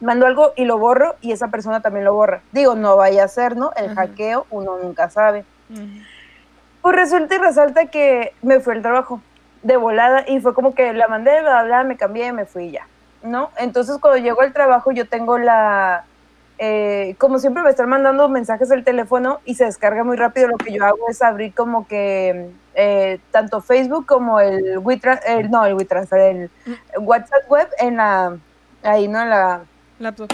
[0.02, 2.42] mando algo y lo borro y esa persona también lo borra.
[2.52, 3.72] Digo, no vaya a ser, ¿no?
[3.76, 5.46] El hackeo uno nunca sabe.
[6.82, 9.22] Pues resulta y resalta que me fue el trabajo
[9.64, 12.88] de volada y fue como que la mandé, bla, bla, me cambié, me fui ya,
[13.24, 13.50] ¿no?
[13.58, 16.06] Entonces cuando llego al trabajo yo tengo la,
[16.58, 20.58] eh, como siempre me están mandando mensajes del teléfono y se descarga muy rápido, lo
[20.58, 25.74] que yo hago es abrir como que eh, tanto Facebook como el, WeTransfer, no, el
[25.74, 26.50] WeTransfer, el
[27.00, 28.38] WhatsApp web en la,
[28.84, 29.22] ahí, ¿no?
[29.22, 29.62] En la...
[30.00, 30.30] Laptop.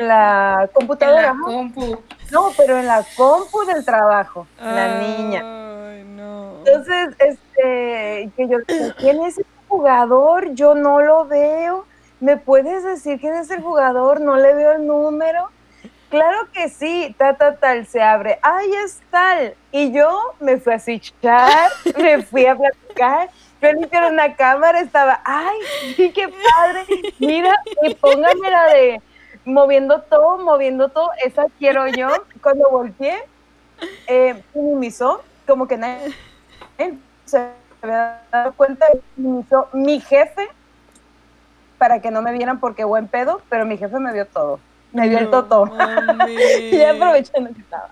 [0.00, 1.30] La computadora.
[1.30, 1.98] En la compu.
[2.30, 5.42] No, pero en la compu del trabajo, la niña.
[6.04, 6.58] No.
[6.58, 8.58] Entonces, este, que yo,
[8.98, 10.52] ¿quién es el jugador?
[10.54, 11.84] Yo no lo veo.
[12.20, 14.20] ¿Me puedes decir quién es el jugador?
[14.20, 15.50] No le veo el número.
[16.10, 18.38] Claro que sí, ta, ta, tal, se abre.
[18.42, 19.54] Ay, es tal.
[19.70, 23.30] Y yo me fui a switchar, me fui a platicar.
[23.60, 25.58] Yo limpié una cámara, estaba, ay,
[25.96, 26.84] sí, qué padre.
[27.18, 29.02] Mira, y póngame la de
[29.44, 31.10] moviendo todo, moviendo todo.
[31.24, 32.08] Esa quiero yo.
[32.42, 33.18] Cuando volteé,
[34.06, 36.14] eh, minimizó, como que nadie
[37.26, 37.50] se
[37.82, 40.48] había dado cuenta, minimizó mi jefe
[41.78, 44.60] para que no me vieran porque buen pedo, pero mi jefe me vio todo.
[44.92, 45.64] Me vio el toto.
[46.28, 47.90] y aprovechando que estaba.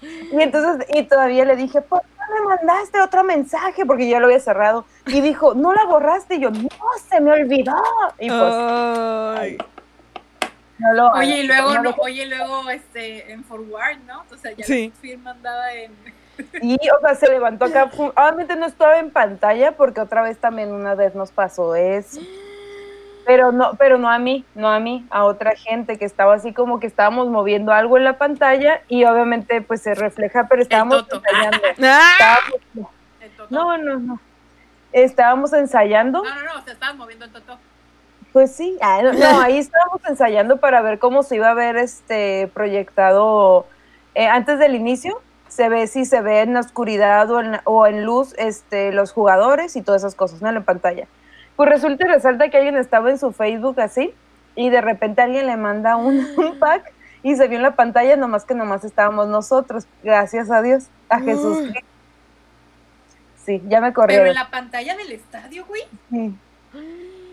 [0.00, 3.84] Y entonces, y todavía le dije, ¿por qué me mandaste otro mensaje?
[3.84, 4.84] Porque ya lo había cerrado.
[5.06, 6.36] Y dijo, ¿no la borraste?
[6.36, 6.68] Y yo, no,
[7.08, 7.76] se me olvidó.
[8.18, 9.58] Y pues,
[10.78, 14.22] no lo, oye, y luego, no, oye, luego, este, en forward, ¿no?
[14.30, 14.92] O sea, ya sí.
[14.94, 15.92] la firma andaba en...
[16.62, 17.90] Y, o sea, se levantó acá.
[17.96, 22.20] Obviamente no estaba en pantalla porque otra vez también una vez nos pasó eso.
[23.28, 26.54] Pero no, pero no a mí, no a mí, a otra gente que estaba así
[26.54, 31.04] como que estábamos moviendo algo en la pantalla y obviamente pues se refleja, pero estábamos
[31.12, 31.58] ensayando.
[31.82, 32.38] Ah.
[33.50, 34.20] no, no, no.
[34.92, 36.24] Estábamos ensayando.
[36.24, 37.58] No, no, no, se estaba moviendo el toto.
[38.32, 42.50] Pues sí, ah, no, ahí estábamos ensayando para ver cómo se iba a ver este
[42.54, 43.66] proyectado
[44.14, 45.20] eh, antes del inicio.
[45.48, 49.12] Se ve si se ve en la oscuridad o en, o en luz este, los
[49.12, 50.48] jugadores y todas esas cosas, ¿no?
[50.48, 51.06] En la pantalla.
[51.58, 54.14] Pues resulta y resalta que alguien estaba en su Facebook así
[54.54, 56.24] y de repente alguien le manda un,
[56.60, 56.92] pack
[57.24, 61.18] y se vio en la pantalla nomás que nomás estábamos nosotros, gracias a Dios, a
[61.18, 61.68] Jesús.
[63.44, 64.26] Sí, ya me corrieron.
[64.26, 65.82] Pero en la pantalla del estadio, güey.
[66.12, 66.32] Sí.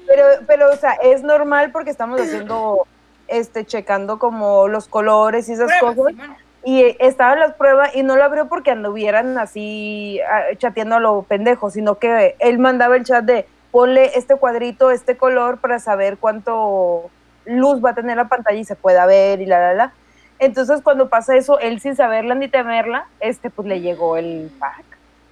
[0.07, 2.87] Pero, pero, o sea, es normal porque estamos haciendo,
[3.27, 6.15] este, checando como los colores y esas cosas.
[6.63, 10.99] y estaba en las pruebas y no lo abrió porque anduvieran así ah, chateando a
[10.99, 13.45] lo pendejo, sino que él mandaba el chat de
[13.75, 17.11] ponle este cuadrito, este color para saber cuánto
[17.43, 19.93] luz va a tener la pantalla y se pueda ver y la, la, la.
[20.39, 24.85] Entonces, cuando pasa eso, él sin saberla ni temerla, este, pues le llegó el pack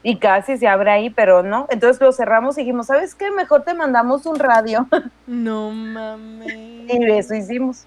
[0.03, 1.67] y casi se abre ahí, pero no.
[1.69, 3.31] Entonces lo cerramos y dijimos, ¿sabes qué?
[3.31, 4.87] Mejor te mandamos un radio.
[5.25, 6.53] No mames.
[6.53, 7.85] y eso hicimos.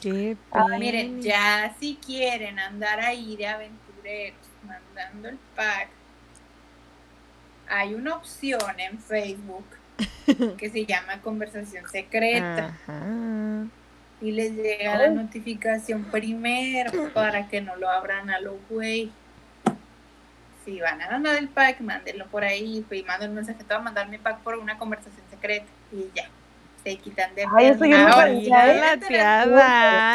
[0.00, 5.97] Qué ah, miren, ya si quieren andar ahí de aventureros mandando el pack
[7.68, 9.64] hay una opción en Facebook
[10.56, 12.74] que se llama conversación secreta.
[14.20, 19.12] Y les llega la notificación primero para que no lo abran a los güey.
[20.64, 23.58] Si van a mandar el pack, mándenlo por ahí y manden un mensaje.
[23.58, 25.66] Te voy a mandar mi pack por una conversación secreta.
[25.92, 26.28] Y ya.
[26.82, 28.26] Se quitan de Ay, eso yo no la.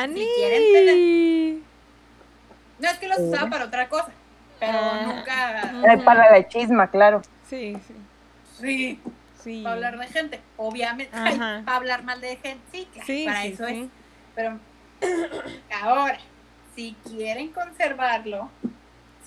[0.08, 1.64] Si quieren tener...
[2.80, 4.12] No es que los usaba para otra cosa,
[4.60, 4.74] pero
[5.06, 6.04] nunca.
[6.04, 7.22] para la chisma, claro.
[7.54, 7.94] Sí, sí.
[8.60, 9.00] Sí.
[9.44, 9.62] Sí.
[9.62, 11.12] Para hablar de gente, obviamente.
[11.12, 13.90] para hablar mal de gente, sí, sí para eso es.
[14.34, 14.58] Pero
[15.84, 16.18] ahora,
[16.76, 18.50] si quieren conservarlo,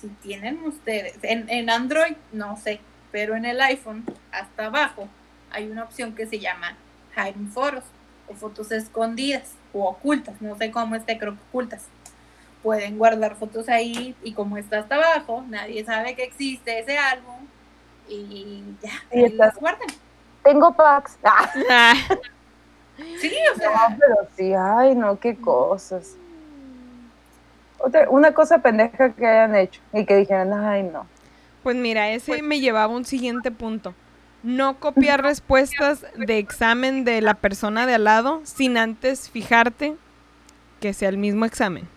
[0.01, 5.07] si tienen ustedes, en, en Android, no sé, pero en el iPhone, hasta abajo,
[5.51, 6.75] hay una opción que se llama
[7.15, 7.83] Hiding Photos
[8.27, 11.85] o fotos escondidas o ocultas, no sé cómo esté, creo que ocultas.
[12.63, 17.36] Pueden guardar fotos ahí y como está hasta abajo, nadie sabe que existe ese álbum
[18.07, 19.87] y ya, y las guarden.
[20.43, 21.17] Tengo packs.
[21.69, 21.93] Ah.
[23.19, 23.95] sí, o sea.
[23.99, 26.15] pero sí, ay, no, qué cosas.
[27.77, 31.05] Otra, una cosa pendeja que hayan hecho y que dijeran, ay, no.
[31.61, 33.93] Pues mira, ese pues me llevaba a un siguiente punto.
[34.41, 39.95] No copiar respuestas de examen de la persona de al lado sin antes fijarte
[40.79, 41.87] que sea el mismo examen.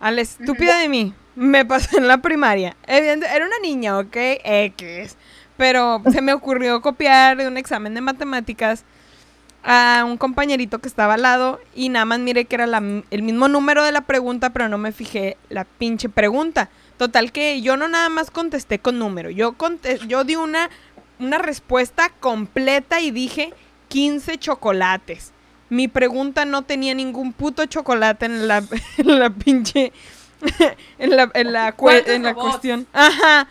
[0.00, 2.76] A la estúpida de mí, me pasó en la primaria.
[2.86, 4.16] Era una niña, ¿ok?
[4.44, 5.16] X.
[5.56, 8.84] Pero se me ocurrió copiar de un examen de matemáticas
[9.62, 12.64] a un compañerito que estaba al lado y nada más miré que era
[13.10, 16.70] el mismo número de la pregunta, pero no me fijé la pinche pregunta.
[16.96, 19.54] Total que yo no nada más contesté con número, yo,
[20.08, 20.70] yo di una,
[21.20, 23.52] una respuesta completa y dije
[23.88, 25.32] 15 chocolates.
[25.70, 28.64] mi pregunta no tenía ningún puto chocolate en la,
[28.96, 29.92] en la pinche.
[30.98, 31.74] en la, en la,
[32.06, 32.86] en la cuestión.
[32.92, 33.48] Ajá.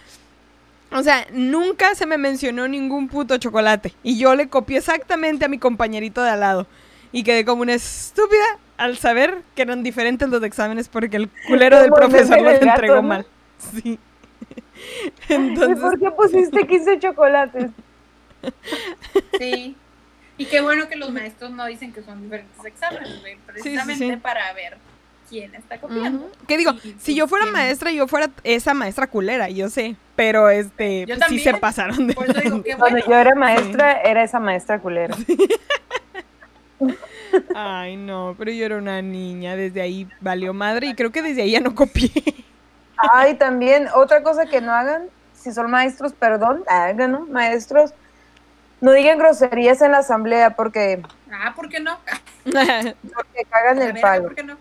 [0.91, 3.93] O sea, nunca se me mencionó ningún puto chocolate.
[4.03, 6.67] Y yo le copié exactamente a mi compañerito de al lado.
[7.11, 11.79] Y quedé como una estúpida al saber que eran diferentes los exámenes porque el culero
[11.81, 13.25] del profesor los entregó mal.
[13.73, 13.99] Sí.
[15.27, 15.77] Entonces...
[15.77, 17.69] ¿Y por qué pusiste 15 chocolates?
[19.39, 19.75] Sí.
[20.38, 24.77] Y qué bueno que los maestros no dicen que son diferentes exámenes, precisamente para ver
[25.30, 26.30] quién está copiando.
[26.47, 26.73] ¿Qué digo?
[26.99, 29.95] si yo fuera maestra, yo fuera esa maestra culera, yo sé.
[30.15, 32.15] Pero este, pues, sí se pasaron de.
[32.15, 35.15] Cuando yo era maestra, era esa maestra culera.
[37.55, 41.41] Ay, no, pero yo era una niña, desde ahí valió madre y creo que desde
[41.43, 42.11] ahí ya no copié.
[42.97, 47.25] Ay, también, otra cosa que no hagan, si son maestros, perdón, hagan, ¿no?
[47.28, 47.93] Maestros,
[48.82, 51.03] no digan groserías en la asamblea porque...
[51.32, 51.99] Ah, ¿por qué no?
[52.45, 54.23] porque cagan el palo.
[54.25, 54.57] ¿Por qué no?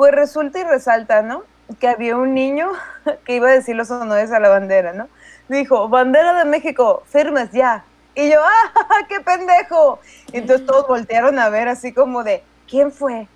[0.00, 1.42] Pues resulta y resalta, ¿no?
[1.78, 2.72] Que había un niño
[3.26, 5.08] que iba a decir los honores a la bandera, ¿no?
[5.50, 7.84] Dijo, bandera de México, firmes ya.
[8.14, 10.00] Y yo, ¡ah, qué pendejo!
[10.32, 13.28] Y entonces todos voltearon a ver así como de, ¿quién fue?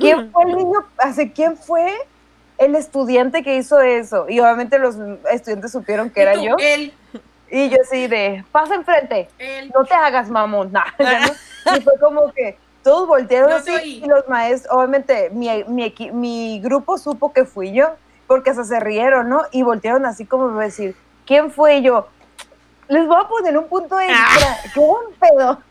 [0.00, 0.84] ¿Quién fue el niño?
[0.98, 1.94] Así, ¿quién fue
[2.58, 4.28] el estudiante que hizo eso?
[4.28, 4.96] Y obviamente los
[5.30, 6.56] estudiantes supieron que era yo.
[6.58, 6.92] Él.
[7.48, 9.28] Y yo así de, pasa enfrente,
[9.72, 10.72] no te hagas mamón.
[10.98, 16.98] Y fue como que todos voltearon así y los maestros, obviamente mi, mi, mi grupo
[16.98, 17.90] supo que fui yo,
[18.26, 19.42] porque hasta se rieron, ¿no?
[19.52, 22.08] Y voltearon así como decir, ¿quién fue yo?
[22.92, 24.18] Les voy a poner un punto extra.
[24.20, 24.56] Ah.
[24.74, 25.62] Qué buen pedo.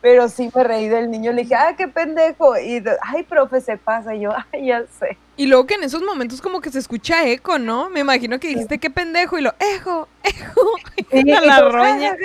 [0.00, 1.30] Pero sí me reí del niño.
[1.32, 2.58] Le dije, ah, qué pendejo.
[2.58, 4.14] Y, ay, profe, se pasa.
[4.14, 5.18] Y yo, ay, ya sé.
[5.36, 7.90] Y luego que en esos momentos como que se escucha eco, ¿no?
[7.90, 9.38] Me imagino que dijiste, qué pendejo.
[9.38, 10.60] Y lo, ejo, ejo.
[11.12, 12.16] Y, la roña.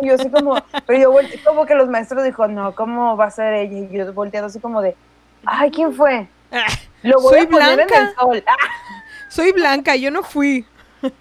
[0.00, 3.30] y yo así como, pero yo como que los maestros dijo, no, ¿cómo va a
[3.30, 3.78] ser ella?
[3.78, 4.96] Y yo volteando así como de,
[5.44, 6.26] ay, ¿quién fue?
[6.50, 6.66] Ah,
[7.04, 7.98] lo voy Soy a poner blanca.
[7.98, 8.44] en el sol.
[9.28, 10.66] Soy blanca, yo no fui.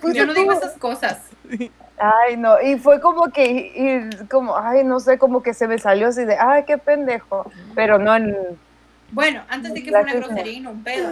[0.00, 1.33] Pues yo no digo esas cosas.
[1.96, 5.78] Ay, no, y fue como que, y, como, ay, no sé, como que se me
[5.78, 8.36] salió así de, ay, qué pendejo, pero no en...
[9.12, 11.10] Bueno, antes de que fue una grosería y no un pedo.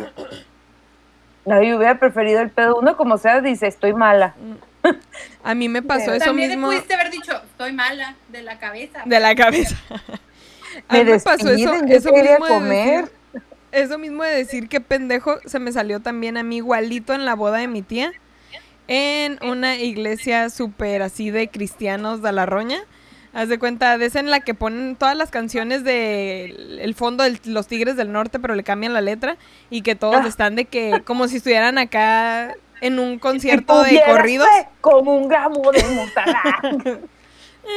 [1.44, 4.34] No, yo hubiera preferido el pedo uno, como sea, dice, estoy mala.
[5.44, 6.66] A mí me pasó eso También mismo.
[6.68, 9.02] pudiste haber dicho, estoy mala, de la cabeza.
[9.04, 9.76] De la cabeza.
[10.88, 13.12] A mí me, pasó eso, eso mismo comer.
[13.72, 17.34] eso mismo de decir que pendejo se me salió también a mí igualito en la
[17.34, 18.10] boda de mi tía
[18.88, 22.80] en una iglesia súper así de cristianos de la roña.
[23.34, 27.24] Haz de cuenta, de esa en la que ponen todas las canciones del el fondo
[27.24, 29.38] de los Tigres del Norte, pero le cambian la letra
[29.70, 30.28] y que todos ah.
[30.28, 34.48] están de que, como si estuvieran acá en un concierto de corridos.
[34.80, 35.78] Como un gramo de.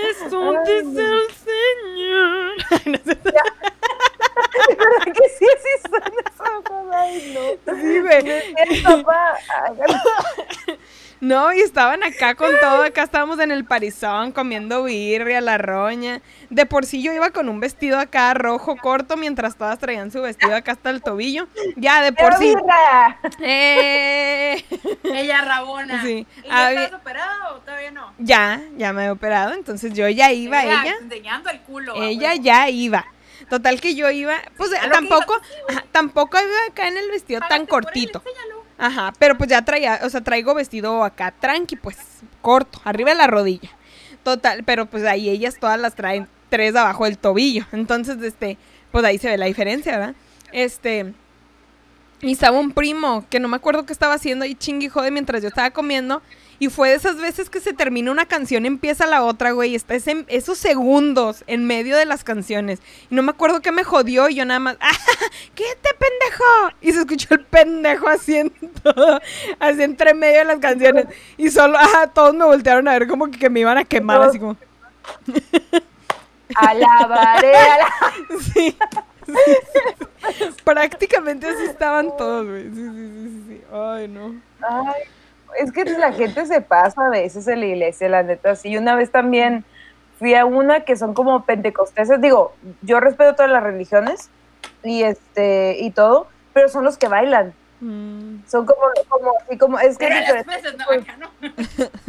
[0.10, 2.56] Eso dice el Señor.
[2.86, 3.16] no sé.
[5.14, 6.46] que sí, sí suena esa
[6.92, 7.76] Ay, no.
[7.76, 8.84] Sí, güey.
[8.84, 9.38] papá.
[11.26, 16.22] No, y estaban acá con todo, acá estábamos en el parizón comiendo birria, la roña.
[16.52, 20.22] De por sí yo iba con un vestido acá rojo corto mientras todas traían su
[20.22, 21.48] vestido acá hasta el tobillo.
[21.78, 22.54] Ya, de por sí.
[23.42, 24.64] Eh...
[25.04, 26.04] Ella rabona.
[26.04, 26.28] Sí.
[26.44, 28.14] ¿Y ya estás operado o todavía no?
[28.20, 30.84] Ya, ya me he operado, entonces yo ya iba, ella.
[30.84, 31.96] ella enseñando el culo.
[32.04, 33.04] Ella ya iba.
[33.50, 35.42] Total que yo iba, pues tampoco,
[35.92, 38.22] tampoco iba acá en el vestido tan cortito.
[38.78, 41.98] Ajá, pero pues ya traía, o sea, traigo vestido acá tranqui, pues
[42.42, 43.70] corto, arriba de la rodilla.
[44.24, 47.66] Total, pero pues ahí ellas todas las traen tres abajo del tobillo.
[47.72, 48.58] Entonces, este,
[48.92, 50.16] pues ahí se ve la diferencia, ¿verdad?
[50.52, 51.14] Este,
[52.22, 55.42] y estaba un primo que no me acuerdo qué estaba haciendo ahí chingui jode mientras
[55.42, 56.22] yo estaba comiendo.
[56.60, 59.72] Y fue de esas veces que se termina una canción, empieza la otra, güey.
[59.72, 62.80] Y está ese, esos segundos en medio de las canciones.
[63.10, 64.30] Y no me acuerdo qué me jodió.
[64.30, 64.92] Y yo nada más, ¡ah!
[65.56, 66.78] te pendejo!
[66.82, 68.54] Y se escuchó el pendejo haciendo
[68.84, 69.22] todo,
[69.60, 71.08] así entre medio de las canciones.
[71.38, 74.40] Y solo, ah, todos me voltearon a ver como que, me iban a quemar, así
[74.40, 74.58] como.
[76.56, 78.38] Alabaré, la...
[78.54, 78.78] sí.
[80.64, 82.64] Prácticamente así estaban todos, güey.
[82.64, 83.62] Sí, sí, sí, sí.
[83.72, 84.42] Ay, no.
[84.62, 85.04] Ay,
[85.60, 88.56] es que la gente se pasa a veces en la iglesia, la neta.
[88.56, 89.66] Sí, una vez también
[90.20, 92.22] fui a una que son como pentecosteses.
[92.22, 94.30] Digo, yo respeto todas las religiones
[94.84, 97.54] y este y todo, pero son los que bailan.
[97.82, 98.48] Mm.
[98.48, 101.30] Son como, como, así como, es que no,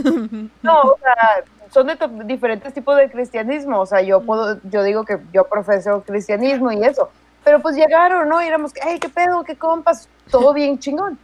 [0.63, 5.05] no, o sea, son de diferentes tipos de cristianismo, o sea, yo puedo, yo digo
[5.05, 7.11] que yo profeso cristianismo y eso,
[7.45, 8.41] pero pues llegaron, ¿no?
[8.43, 11.19] Y éramos, ay, qué pedo, qué compas, todo bien chingón.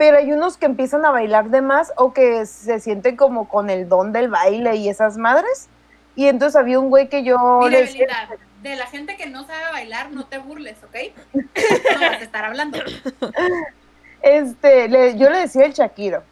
[0.00, 3.68] Pero hay unos que empiezan a bailar de más o que se sienten como con
[3.68, 5.68] el don del baile y esas madres.
[6.16, 9.26] Y entonces había un güey que yo Mira, le decía, Belinda, de la gente que
[9.26, 10.96] no sabe bailar, no te burles, ¿ok?
[11.34, 12.78] No vas a estar hablando.
[14.22, 16.22] este, le- yo le decía el Shakiro,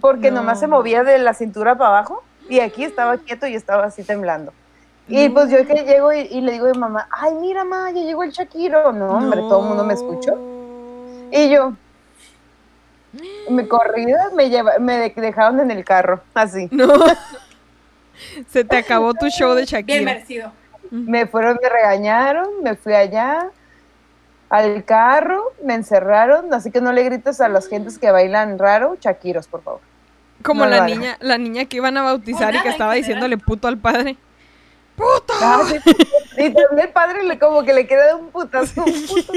[0.00, 0.36] porque No.
[0.42, 4.04] nomás se movía de la cintura para abajo y aquí estaba quieto y estaba así
[4.04, 4.52] temblando.
[5.08, 7.90] Y pues yo que llego y, y le digo a mi mamá, ay, mira, ma,
[7.90, 8.92] ya llegó el Shakiro.
[8.92, 10.36] No, hombre, todo el mundo me escuchó.
[11.32, 11.72] Y yo,
[13.50, 16.68] me corrida, me, lleva, me de- dejaron en el carro, así.
[16.70, 16.88] No.
[18.48, 20.02] Se te acabó tu show de Bien Shakira.
[20.04, 20.52] merecido.
[20.90, 23.50] Me fueron, me regañaron, me fui allá
[24.48, 28.96] al carro, me encerraron, así que no le grites a las gentes que bailan raro,
[29.00, 29.80] Shakiros, por favor.
[30.42, 33.66] Como No la niña, la niña que iban a bautizar y que estaba diciéndole puto
[33.68, 34.16] al padre.
[34.96, 35.34] ¡Puto!
[35.40, 35.76] Ah, sí.
[36.38, 39.32] Y también el padre le como que le queda un putazo, un puto.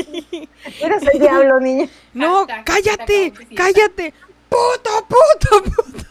[0.82, 1.90] Mira ese diablo, niña.
[2.14, 4.14] No, cállate, cállate.
[4.48, 6.06] Puto, puto, puto.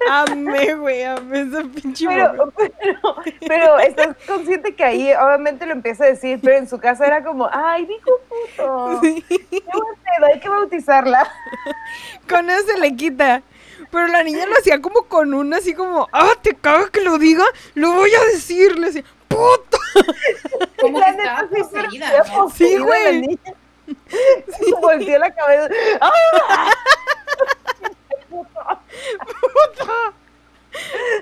[0.10, 2.06] Amé, güey, amé esa pinche.
[2.08, 3.16] Pero, pero,
[3.46, 7.22] pero estás consciente que ahí obviamente lo empieza a decir, pero en su casa era
[7.22, 9.00] como, ay, dijo puto.
[9.02, 9.24] Sí.
[9.28, 11.30] Pedo, hay que bautizarla.
[12.28, 13.42] Con eso se le quita.
[13.90, 17.18] Pero la niña lo hacía como con una así como, ah, te cago que lo
[17.18, 18.78] diga, lo voy a decir.
[18.78, 19.78] Le decía, puto.
[20.80, 22.50] Como La que neta, estaba sí, poseída, ¿no?
[22.50, 23.20] Sí, la güey.
[23.22, 23.54] niña.
[24.80, 25.68] Volteó la cabeza.
[26.00, 26.12] ¡Ah!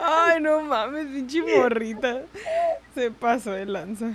[0.00, 2.22] Ay, no mames, pinche morrita.
[2.94, 4.14] Se pasó de lanza.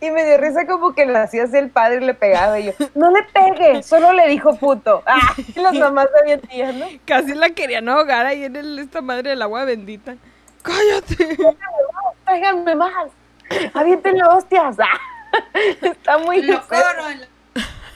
[0.00, 2.58] Y me dio risa como que le hacía así el padre y le pegaba.
[2.60, 5.02] Y yo, no le pegue, solo le dijo puto.
[5.06, 6.86] Ah, y las mamás sabían tías, ¿no?
[7.06, 10.16] Casi la querían ahogar ahí en el- esta madre del agua bendita.
[10.62, 11.36] ¡Cállate!
[12.26, 13.10] Péganme más.
[13.74, 14.76] Aviéntenle hostias.
[14.80, 15.00] Ah,
[15.82, 17.26] Está muy En la cara, en la,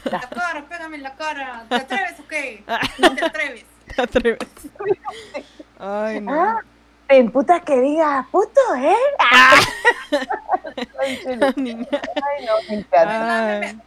[0.04, 1.64] en la cara, pégame en la cara.
[1.68, 2.64] ¿Te atreves o qué?
[2.98, 3.64] No te atreves.
[3.94, 4.38] Te atreves.
[5.78, 6.32] Ay, no.
[6.32, 6.60] Ah,
[7.08, 8.94] en puta que diga, puto, ¿eh?
[9.18, 9.60] Ah.
[11.00, 11.52] Ay, no,
[12.68, 13.60] me encanta.
[13.60, 13.78] Ay,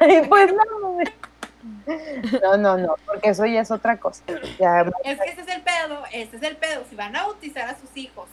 [0.00, 0.98] Ay, pues no.
[2.42, 4.22] No, no, no, porque eso ya es otra cosa.
[4.58, 6.84] Ya, Es que ese es el pedo, ese es el pedo.
[6.90, 8.28] Si van a bautizar a sus hijos,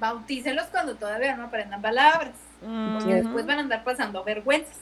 [0.00, 2.34] bautícenlos cuando todavía no aprendan palabras.
[2.60, 4.76] Porque ujú, después van a andar pasando vergüenzas.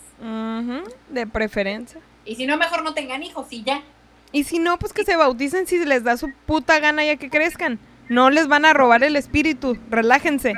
[1.08, 2.00] De preferencia.
[2.24, 3.82] Y si no, mejor no tengan hijos y ya.
[4.30, 7.28] Y si no, pues que se bauticen si les da su puta gana ya que
[7.28, 7.78] crezcan.
[8.12, 9.76] No les van a robar el espíritu.
[9.90, 10.54] Relájense.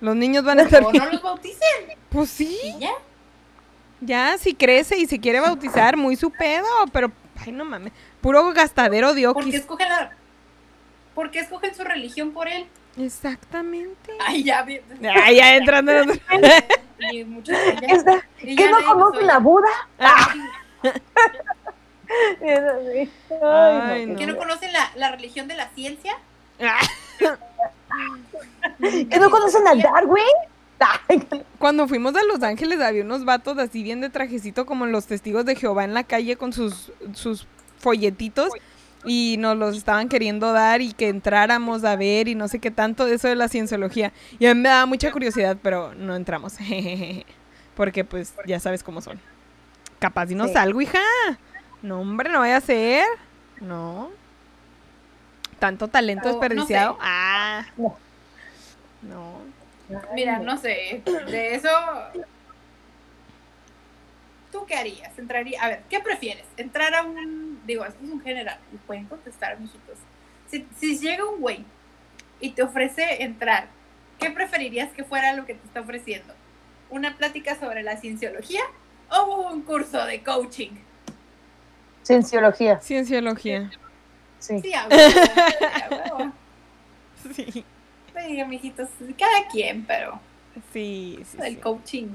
[0.00, 1.04] Los niños van a estar bien.
[1.04, 1.58] no los bauticen
[2.08, 2.56] Pues sí.
[2.78, 2.90] ya.
[4.00, 6.66] Ya, si crece y se quiere bautizar, muy su pedo.
[6.92, 7.10] Pero,
[7.44, 7.92] ay, no mames.
[8.20, 9.54] Puro gastadero de Porque okis.
[9.56, 10.12] escogen la...
[11.14, 12.66] Porque escogen su religión por él.
[12.96, 14.12] Exactamente.
[14.24, 14.64] Ay, ya.
[15.24, 16.22] Ay, ya entrando en otro-
[17.12, 19.32] Y muchos ya- Esta- y ¿Qué ya no nadie nos conocen oye.
[19.32, 19.68] a Buda?
[20.82, 20.90] Ay,
[22.40, 23.10] Es así.
[23.42, 24.12] Ay, no.
[24.12, 26.14] no, ¿Que no conocen la, la religión de la ciencia?
[29.10, 30.24] ¿Que no conocen a Darwin?
[31.58, 35.44] Cuando fuimos a Los Ángeles había unos vatos así bien de trajecito como los testigos
[35.44, 37.46] de Jehová en la calle con sus, sus
[37.78, 38.50] folletitos
[39.04, 42.70] y nos los estaban queriendo dar y que entráramos a ver y no sé qué
[42.70, 44.12] tanto de eso de la cienciología.
[44.38, 46.54] Y a mí me daba mucha curiosidad, pero no entramos.
[47.74, 49.20] Porque pues ya sabes cómo son.
[49.98, 50.52] Capaz y no Sí.
[50.52, 51.00] salgo, hija.
[51.82, 53.04] No, hombre, no vaya a ser.
[53.60, 54.10] No.
[55.58, 56.94] Tanto talento O, no desperdiciado.
[56.94, 57.00] sé.
[57.02, 57.66] Ah.
[57.76, 57.96] No.
[59.02, 59.40] No.
[60.14, 61.68] Mira, no sé, de eso...
[64.52, 65.18] ¿Tú qué harías?
[65.18, 66.44] Entraría, a ver, ¿qué prefieres?
[66.56, 69.98] Entrar a un, digo, esto es un general, y pueden contestar, mijitos.
[70.50, 71.64] Si, si llega un güey
[72.40, 73.68] y te ofrece entrar,
[74.18, 76.34] ¿qué preferirías que fuera lo que te está ofreciendo?
[76.90, 78.62] ¿Una plática sobre la cienciología
[79.10, 80.72] o un curso de coaching?
[82.02, 83.70] Cienciología, Cienciología.
[84.38, 84.60] Sí.
[84.60, 85.20] Sí, a huevo,
[85.60, 86.32] a huevo.
[87.34, 87.64] Sí.
[88.26, 90.20] Sí, mijitos, cada quien, pero
[90.72, 91.60] Sí, sí, el sí.
[91.60, 92.06] coaching.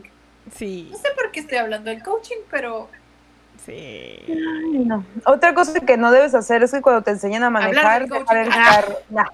[0.54, 2.90] Sí, No sé por qué estoy hablando del coaching, pero
[3.66, 3.72] sí.
[3.74, 5.06] Ay, no.
[5.26, 8.38] Otra cosa que no debes hacer es que cuando te enseñan a manejar, de dejar
[8.38, 8.60] el coaching.
[8.64, 8.96] carro.
[9.10, 9.26] Nah,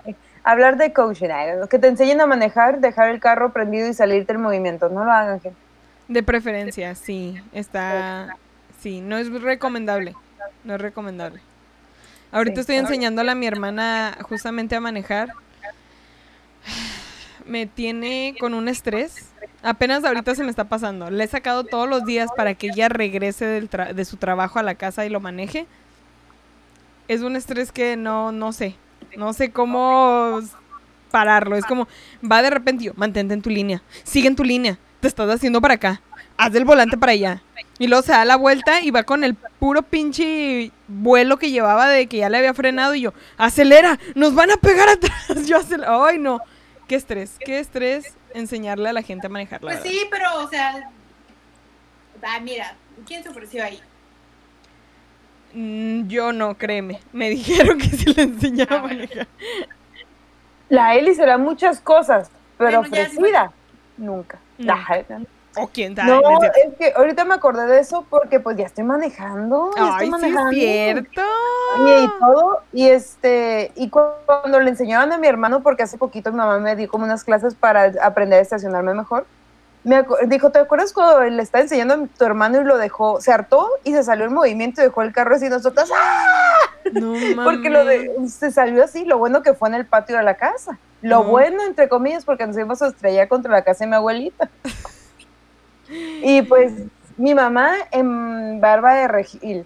[0.43, 1.29] hablar de coaching,
[1.69, 4.89] que te enseñen a manejar, dejar el carro prendido y salirte del movimiento.
[4.89, 5.57] No lo hagan, gente.
[6.07, 7.41] De preferencia, sí.
[7.53, 8.35] Está.
[8.79, 10.15] Sí, no es recomendable.
[10.63, 11.41] No es recomendable.
[12.31, 15.29] Ahorita estoy enseñándole a mi hermana justamente a manejar.
[17.45, 19.29] Me tiene con un estrés.
[19.63, 21.09] Apenas ahorita se me está pasando.
[21.09, 24.59] Le he sacado todos los días para que ella regrese del tra- de su trabajo
[24.59, 25.65] a la casa y lo maneje.
[27.07, 28.75] Es un estrés que no, no sé.
[29.17, 30.39] No sé cómo
[31.09, 31.55] pararlo.
[31.55, 31.87] Es como,
[32.29, 33.81] va de repente yo, mantente en tu línea.
[34.03, 34.77] Sigue en tu línea.
[34.99, 36.01] Te estás haciendo para acá.
[36.37, 37.41] Haz del volante para allá.
[37.79, 41.87] Y luego se da la vuelta y va con el puro pinche vuelo que llevaba
[41.87, 45.27] de que ya le había frenado y yo, acelera, nos van a pegar atrás.
[45.47, 46.41] Yo acelero, ay no,
[46.87, 50.91] qué estrés, qué estrés enseñarle a la gente a manejar Pues sí, pero, o sea,
[52.21, 52.75] ah, mira,
[53.07, 53.79] ¿quién se ofreció ahí?
[55.53, 56.99] Mm, yo no, créeme.
[57.11, 59.27] Me dijeron que se le enseñaba a ah, manejar.
[60.69, 63.51] La Eli será muchas cosas, pero ofrecida,
[63.97, 64.39] nunca.
[65.59, 66.09] O quién sabe.
[66.09, 69.71] No, es que ahorita me acordé de eso porque pues ya estoy manejando.
[69.75, 70.51] Ya estoy manejando.
[70.51, 71.21] Sí es cierto.
[71.85, 72.61] Y, todo.
[72.73, 76.75] Y este, y cuando le enseñaban a mi hermano, porque hace poquito mi mamá me
[76.75, 79.25] dio como unas clases para aprender a estacionarme mejor.
[79.83, 83.21] Me dijo, ¿te acuerdas cuando le estaba enseñando a tu hermano y lo dejó?
[83.21, 85.89] Se hartó y se salió el movimiento y dejó el carro así nosotros.
[85.95, 86.59] ¡ah!
[86.91, 90.23] No, porque lo de, se salió así, lo bueno que fue en el patio de
[90.23, 90.77] la casa.
[91.01, 94.49] Lo bueno, entre comillas, porque nos íbamos a estrellar contra la casa de mi abuelita.
[95.89, 96.73] Y pues
[97.17, 99.65] mi mamá en Barba de Regil.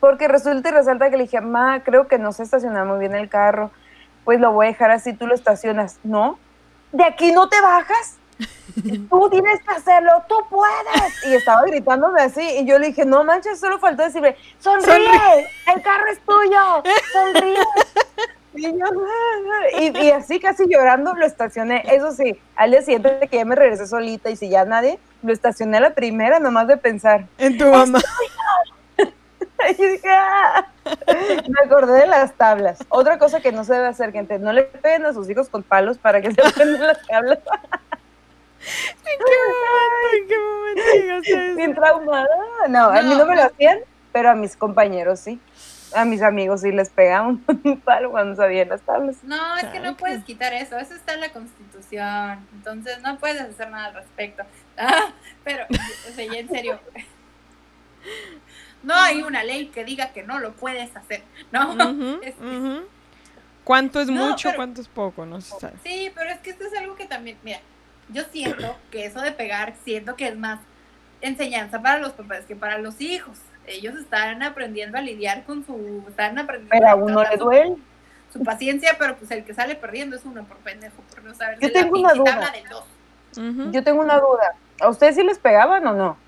[0.00, 3.14] Porque resulta y resalta que le dije, mamá, creo que no se estaciona muy bien
[3.14, 3.70] el carro.
[4.24, 5.98] Pues lo voy a dejar así, tú lo estacionas.
[6.04, 6.38] No,
[6.92, 8.18] de aquí no te bajas
[9.10, 11.24] tú tienes que hacerlo, tú puedes.
[11.26, 15.82] Y estaba gritándome así, y yo le dije, no manches, solo faltó decirle, sonríe, el
[15.82, 17.58] carro es tuyo, sonríe.
[18.56, 21.82] Y, y, así casi llorando lo estacioné.
[21.86, 25.32] Eso sí, al día siguiente que ya me regresé solita y si ya nadie, lo
[25.32, 27.26] estacioné a la primera nomás de pensar.
[27.38, 28.00] En tu mamá.
[29.78, 30.66] Y ah".
[31.48, 32.78] Me acordé de las tablas.
[32.88, 35.62] Otra cosa que no se debe hacer, gente, no le peguen a sus hijos con
[35.62, 37.38] palos para que se aprendan las tablas.
[38.98, 42.28] ¿En qué momento, en qué momento Bien traumada.
[42.68, 43.78] No, a mí no me lo hacían,
[44.12, 45.40] pero a mis compañeros sí.
[45.96, 49.16] A mis amigos sí les pegaban un palo cuando sabían las tablas.
[49.22, 50.78] No, es que no puedes quitar eso.
[50.78, 52.46] Eso está en la Constitución.
[52.52, 54.44] Entonces no puedes hacer nada al respecto.
[54.78, 55.10] Ah,
[55.42, 56.78] pero, o sea, ya en serio.
[58.82, 61.22] No hay una ley que diga que no lo puedes hacer.
[61.50, 61.74] No.
[63.64, 64.52] ¿Cuánto es mucho?
[64.54, 65.24] ¿Cuánto es poco?
[65.24, 65.76] No se sabe.
[65.82, 67.60] Sí, pero es que esto es algo que también, mira,
[68.10, 70.60] yo siento que eso de pegar, siento que es más
[71.20, 73.38] enseñanza para los papás que para los hijos.
[73.66, 77.76] Ellos están aprendiendo a lidiar con su, están aprendiendo pero a uno le duele.
[78.32, 81.58] Su, paciencia, pero pues el que sale perdiendo es uno por pendejo, por no saber
[81.58, 82.52] Yo tengo una duda.
[83.72, 84.54] Yo tengo una duda.
[84.80, 86.18] ¿A ustedes sí les pegaban o no?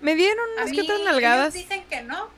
[0.00, 1.54] Me dieron unas que otras nalgadas.
[1.54, 2.28] Ellos dicen que no.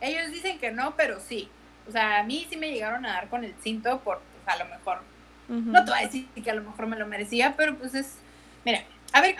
[0.00, 1.48] Ellos dicen que no, pero sí.
[1.88, 4.62] O sea, a mí sí me llegaron a dar con el cinto por, pues, a
[4.62, 5.00] lo mejor
[5.48, 8.16] no te voy a decir que a lo mejor me lo merecía, pero pues es.
[8.64, 9.36] Mira, a ver.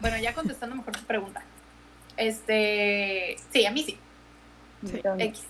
[0.00, 1.42] Bueno, ya contestando mejor tu pregunta.
[2.16, 3.36] Este.
[3.52, 3.98] Sí, a mí sí.
[5.18, 5.44] X.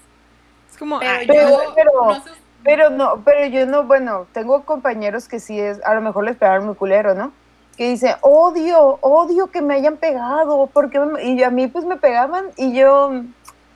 [0.70, 0.98] Es como.
[1.00, 2.22] Pero, yo, pero,
[2.62, 5.82] pero, no, pero yo no, bueno, tengo compañeros que sí es.
[5.84, 7.32] A lo mejor les pegaron muy culero, ¿no?
[7.76, 12.50] Que dicen, odio, odio que me hayan pegado, porque y a mí pues me pegaban
[12.56, 13.22] y yo.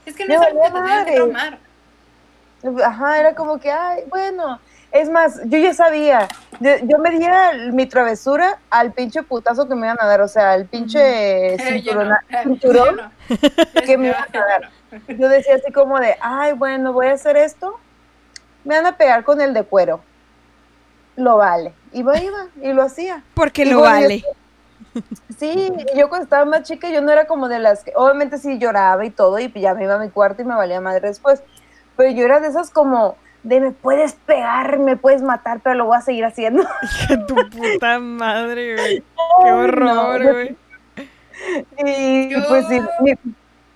[0.05, 0.61] Es que no es algo
[1.05, 1.57] que
[2.83, 4.59] Ajá, era como que, ay, bueno,
[4.95, 6.29] es más, yo ya sabía,
[6.61, 10.53] yo, me diera mi travesura al pinche putazo que me iban a dar, o sea,
[10.53, 11.57] al pinche
[12.43, 13.01] cinturón,
[13.85, 14.69] que me iban a dar.
[15.09, 17.77] Yo decía así como de, ay, bueno, voy a hacer esto,
[18.63, 19.99] me van a pegar con el de cuero.
[21.17, 21.73] Lo vale.
[21.91, 23.21] Y iba, iba, y lo hacía.
[23.33, 24.23] Porque lo vale.
[25.37, 28.59] sí, yo cuando estaba más chica, yo no era como de las que, obviamente sí
[28.59, 31.43] lloraba y todo, y ya me iba a mi cuarto y me valía madre después.
[31.97, 35.85] Pero yo era de esas como, de me puedes pegar, me puedes matar, pero lo
[35.85, 36.63] voy a seguir haciendo.
[37.27, 39.03] tu puta madre, güey.
[39.43, 40.55] Qué horror, güey.
[41.77, 42.81] Y pues sí,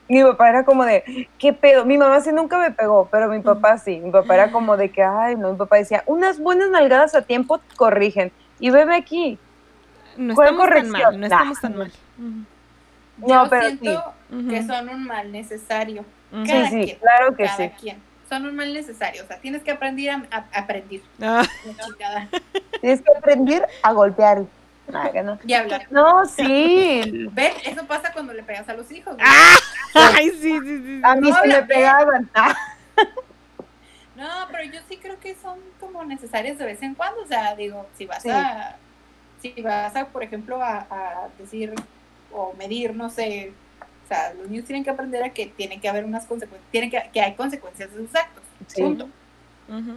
[0.08, 1.86] mi, papá era como de, ¿qué pedo?
[1.86, 4.00] Mi mamá sí nunca me pegó, pero mi papá sí.
[4.00, 7.22] Mi papá era como de que, ay, no, mi papá decía, unas buenas nalgadas a
[7.22, 8.32] tiempo corrigen.
[8.60, 9.38] Y veme aquí.
[10.18, 11.92] No estamos tan mal, no estamos tan mal.
[13.18, 14.14] No, pero siento
[14.50, 16.04] que son un mal necesario.
[16.44, 17.70] sí, sí, claro que sí.
[17.80, 19.24] Quien son un mal necesario.
[19.24, 21.02] O sea, tienes que aprender a, aprender.
[21.22, 21.46] Ah.
[22.80, 24.46] Tienes que aprender a golpear.
[24.88, 25.40] no.
[25.46, 25.88] Y hablar.
[25.90, 27.28] No, sí.
[27.34, 27.56] ¿Ves?
[27.66, 29.16] Eso pasa cuando le pegas a los hijos.
[29.20, 29.58] ¡Ah!
[30.16, 31.02] Ay, sí, sí, sí.
[31.04, 32.30] A mí sí me pegaban.
[34.16, 37.22] No, pero yo sí creo que son como necesarias de vez en cuando.
[37.22, 38.76] O sea, digo, si vas a,
[39.42, 41.74] si vas a, por ejemplo, a, a decir
[42.34, 43.54] o medir, no sé,
[44.10, 47.02] sea, los niños tienen que aprender a que tiene que haber unas consecuencias, tienen que,
[47.14, 48.44] que hay consecuencias de sus actos.
[48.76, 49.08] Punto.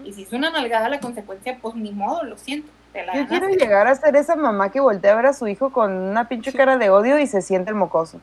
[0.04, 2.70] Y si es una nalgada la consecuencia, pues ni modo, lo siento.
[3.14, 5.92] Yo quiero llegar a ser esa mamá que voltea a ver a su hijo con
[5.92, 8.20] una pinche cara de odio y se siente el mocoso.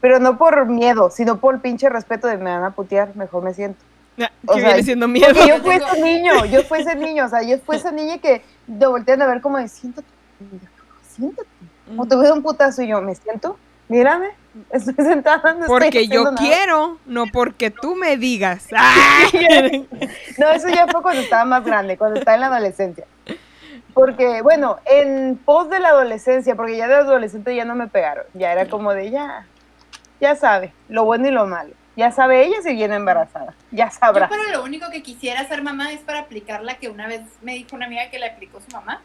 [0.00, 3.42] Pero no por miedo, sino por el pinche respeto de me van a putear, mejor
[3.42, 3.80] me siento.
[4.46, 5.32] o sea, viene siendo miedo.
[5.46, 8.42] Yo fui ese niño, yo fui ese niño, o sea, yo fui esa niña que
[8.68, 10.02] de voltean a ver como de siento
[11.02, 11.48] siéntate.
[11.96, 13.58] O te voy a dar un putazo y yo, ¿me siento?
[13.88, 14.28] Mírame,
[14.70, 15.54] estoy sentada.
[15.54, 16.46] No porque estoy yo haciendo nada".
[16.46, 18.66] quiero, no porque tú me digas.
[20.38, 23.06] No, eso ya fue cuando estaba más grande, cuando estaba en la adolescencia.
[23.94, 28.24] Porque, bueno, en pos de la adolescencia, porque ya de adolescente ya no me pegaron,
[28.34, 29.46] ya era como de ya,
[30.20, 31.74] ya sabe, lo bueno y lo malo.
[31.96, 34.28] Ya sabe ella si viene embarazada, ya Yo sabrá.
[34.28, 37.54] pero lo único que quisiera hacer mamá es para aplicar la que una vez me
[37.54, 39.02] dijo una amiga que le aplicó su mamá.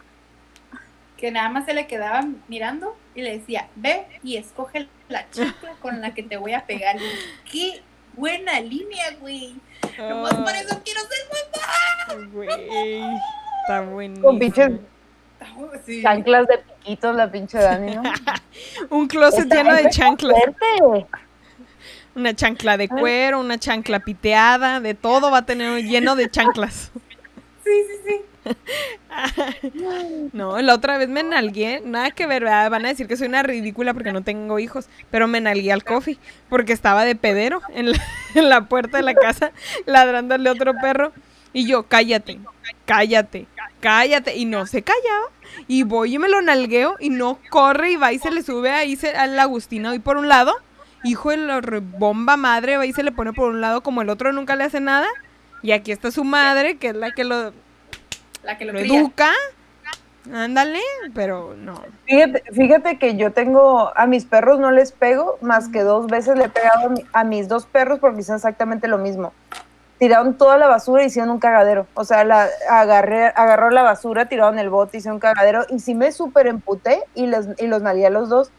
[1.24, 5.72] Que nada más se le quedaba mirando y le decía, ve y escoge la chancla
[5.82, 6.98] con la que te voy a pegar.
[6.98, 9.56] Y qué buena línea, güey.
[9.98, 11.00] Nomás por eso quiero
[12.10, 12.50] ser Güey,
[13.62, 14.28] está buenísimo.
[14.28, 14.72] Con pinches.
[15.86, 16.02] Sí.
[16.02, 18.04] chanclas de piquitos la pinche Dani, ¿no?
[18.90, 20.38] Un closet lleno de chanclas.
[20.38, 21.08] fuerte.
[22.16, 26.92] Una chancla de cuero, una chancla piteada, de todo va a tener lleno de chanclas.
[27.64, 28.22] Sí, sí, sí.
[30.34, 33.44] No, la otra vez me nalgué, nada que ver, van a decir que soy una
[33.44, 36.18] ridícula porque no tengo hijos, pero me nalgué al coffee
[36.50, 37.98] porque estaba de pedero en la,
[38.36, 39.52] en la puerta de la casa
[39.86, 41.14] ladrándole a otro perro
[41.54, 42.40] y yo, cállate,
[42.86, 43.46] cállate,
[43.80, 45.28] cállate, y no se callaba.
[45.68, 48.72] Y voy y me lo nalgueo y no corre y va y se le sube
[48.72, 50.54] ahí se, al Agustino ahí por un lado,
[51.04, 54.10] hijo de la bomba madre, va y se le pone por un lado como el
[54.10, 55.08] otro nunca le hace nada
[55.64, 57.52] y aquí está su madre que es la que lo
[58.44, 59.00] La que lo, lo cría.
[59.00, 59.32] educa.
[60.34, 60.80] Ándale,
[61.14, 61.82] pero no.
[62.06, 66.38] Fíjate, fíjate que yo tengo, a mis perros no les pego, más que dos veces
[66.38, 69.34] le he pegado a, mi- a mis dos perros porque hicieron exactamente lo mismo.
[70.00, 71.88] Tiraron toda la basura y hicieron un cagadero.
[71.94, 75.66] O sea, la, agarré, agarró la basura, tiraron el bote, hicieron un cagadero.
[75.70, 78.50] Y sí me súper emputé y, les, y los nalgué a los dos.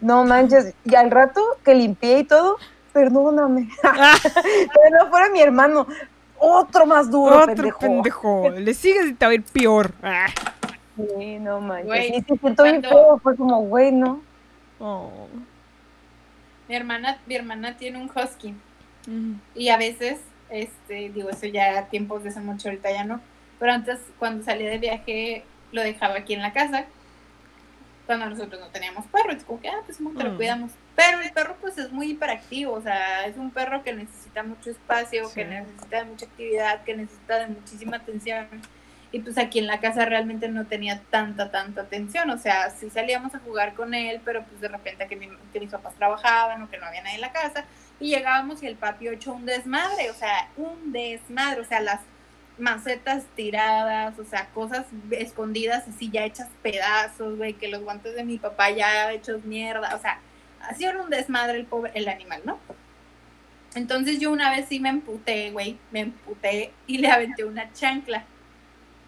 [0.00, 0.74] No manches.
[0.84, 2.56] Y al rato que limpié y todo,
[2.92, 3.68] perdóname.
[3.82, 5.86] Pero no fuera mi hermano.
[6.38, 7.78] Otro más duro, Otro pendejo.
[7.78, 8.50] pendejo.
[8.50, 9.92] Le sigues y te va a ir peor.
[10.02, 10.26] Ah.
[10.96, 11.86] Sí, no manches.
[11.86, 13.18] Güey, Sí, se siento bien feo.
[13.22, 14.20] Fue como, güey, no.
[14.78, 15.28] Oh.
[16.68, 18.54] Mi hermana, mi hermana tiene un husky.
[19.54, 20.20] Y a veces,
[20.50, 23.20] este, digo, eso ya tiempos de hace mucho, ahorita ya no.
[23.58, 26.84] Pero antes, cuando salía de viaje, lo dejaba aquí en la casa.
[28.06, 30.36] Cuando nosotros no teníamos perro, es como que, ah, pues ¿cómo te lo Mm.
[30.36, 30.70] cuidamos?
[30.96, 34.70] Pero el perro, pues es muy hiperactivo, o sea, es un perro que necesita mucho
[34.70, 38.46] espacio, que necesita de mucha actividad, que necesita de muchísima atención.
[39.10, 42.30] Y pues aquí en la casa realmente no tenía tanta, tanta atención.
[42.30, 45.60] O sea, sí salíamos a jugar con él, pero pues de repente que, mi- que
[45.60, 47.64] mis papás trabajaban o que no había nadie en la casa.
[48.00, 52.00] Y llegábamos y el patio hecho un desmadre, o sea, un desmadre, o sea, las
[52.58, 58.24] macetas tiradas, o sea, cosas escondidas así ya hechas pedazos, güey, que los guantes de
[58.24, 60.18] mi papá ya hechos mierda, o sea,
[60.68, 62.58] así era un desmadre el pobre, el animal, ¿no?
[63.74, 68.24] Entonces yo una vez sí me emputé, güey, me emputé y le aventé una chancla.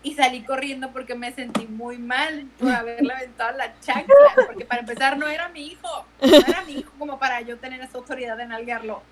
[0.02, 4.14] Y salí corriendo porque me sentí muy mal por haberle aventado la chancla.
[4.46, 6.07] Porque para empezar no era mi hijo.
[6.20, 9.02] No era mi hijo como para yo tener esa autoridad de nalguearlo.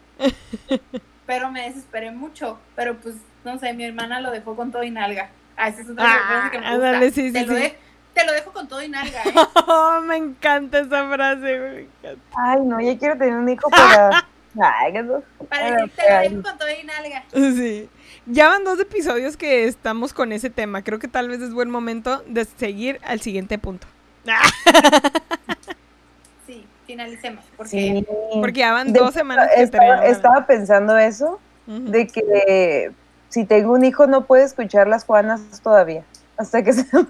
[1.26, 2.60] Pero me desesperé mucho.
[2.76, 5.30] Pero pues, no sé, mi hermana lo dejó con todo y nalga.
[5.56, 6.74] Ah, esa es otra Ah, frase que me gusta.
[6.88, 7.72] ándale, sí, te, sí, lo sí.
[8.14, 9.34] Te lo dejo con todo y nalga, ¿eh?
[9.66, 12.20] Oh, me encanta esa frase, me encanta.
[12.36, 14.26] Ay, no, ya quiero tener un hijo para.
[14.62, 15.22] Ay, que no.
[15.48, 17.24] Para decir, te lo dejo con todo y nalga.
[17.32, 17.88] Sí.
[18.26, 20.82] Ya van dos episodios que estamos con ese tema.
[20.82, 23.86] Creo que tal vez es buen momento de seguir al siguiente punto.
[26.46, 27.44] Sí, finalicemos.
[27.56, 28.06] Porque Sí.
[28.40, 30.12] Porque ya van De dos semanas que estaba, terminaron.
[30.12, 32.92] estaba pensando eso, de que
[33.30, 36.04] si tengo un hijo no puede escuchar las Juanas todavía.
[36.36, 37.06] Hasta que se No,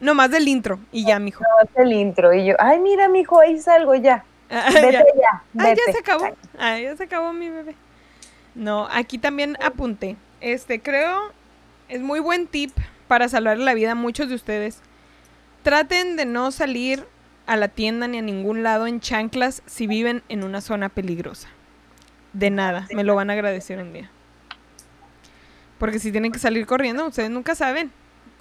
[0.00, 1.44] no más del intro y ya, mijo.
[1.62, 2.32] hace el intro.
[2.32, 4.24] Y yo, ay, mira, mijo, ahí salgo ya.
[4.50, 5.00] Ah, Vete ya.
[5.00, 5.42] ya.
[5.52, 5.80] Vete.
[5.86, 6.36] ya se acabó.
[6.58, 7.74] Ah, ya se acabó mi bebé.
[8.54, 10.16] No, aquí también apunté.
[10.40, 11.32] Este, creo,
[11.88, 12.70] es muy buen tip
[13.08, 14.80] para salvar la vida a muchos de ustedes.
[15.62, 17.06] Traten de no salir
[17.46, 21.48] a la tienda ni a ningún lado en chanclas si viven en una zona peligrosa.
[22.32, 24.10] De nada, me lo van a agradecer un día.
[25.78, 27.90] Porque si tienen que salir corriendo, ustedes nunca saben.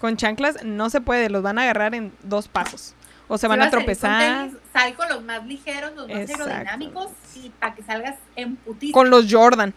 [0.01, 2.95] Con chanclas no se puede, los van a agarrar en dos pasos.
[3.27, 4.19] O se si van a con tropezar.
[4.49, 6.43] tenis, sal con los más ligeros, los más Exacto.
[6.45, 8.93] aerodinámicos y para que salgas en putiza.
[8.93, 9.73] Con los Jordan.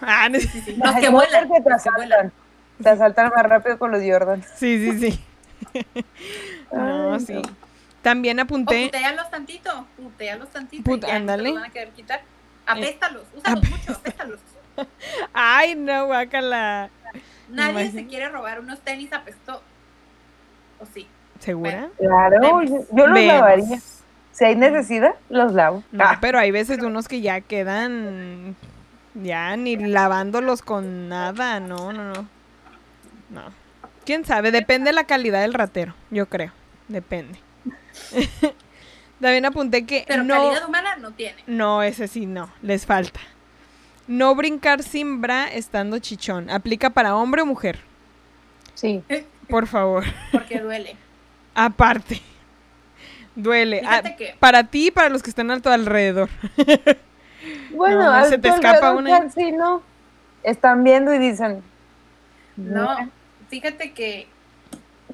[0.00, 1.48] Ah, Sí, sí, Los que vuelan.
[1.48, 1.72] te que vuelan.
[1.74, 2.32] asaltan.
[2.82, 4.42] Te asaltan más rápido con los Jordan.
[4.56, 5.20] Sí, sí, sí.
[6.72, 7.32] no, Ay, sí.
[7.34, 7.42] no.
[8.02, 8.84] También O apunté.
[8.86, 10.84] putealos tantito, putealos tantito.
[10.84, 11.42] Put- ya te ándale.
[11.50, 12.22] los van a querer quitar.
[12.64, 14.38] Apéstalos, úsalos mucho, apéstalos.
[15.32, 16.90] Ay, no, guácala.
[17.48, 19.62] Nadie se quiere robar unos tenis apesto.
[20.80, 21.06] ¿O sí?
[21.40, 21.88] ¿Segura?
[21.98, 23.34] Claro, yo, yo los Vemos.
[23.34, 23.78] lavaría.
[24.32, 25.82] Si hay necesidad, los lavo.
[25.90, 28.54] No, Ah, pero hay veces unos que ya quedan.
[29.14, 31.58] Ya ni lavándolos con nada.
[31.60, 32.28] No, no, no.
[33.30, 33.42] No.
[34.04, 36.52] Quién sabe, depende de la calidad del ratero, yo creo.
[36.88, 37.38] depende.
[39.20, 40.34] También apunté que Pero no...
[40.34, 41.42] calidad humana no tiene.
[41.46, 43.20] No, ese sí no, les falta.
[44.08, 46.50] No brincar sin bra estando chichón.
[46.50, 47.78] ¿Aplica para hombre o mujer?
[48.74, 49.02] Sí.
[49.48, 50.04] Por favor.
[50.32, 50.96] Porque duele.
[51.54, 52.20] Aparte.
[53.36, 53.82] Duele.
[53.84, 56.28] Ah, Fíjate que- para ti y para los que están a tu alrededor.
[57.70, 59.30] Bueno, No, se te escapa una.
[59.30, 59.80] Sí, no.
[60.42, 61.62] Están viendo y dicen.
[62.56, 63.10] No,
[63.48, 64.26] fíjate que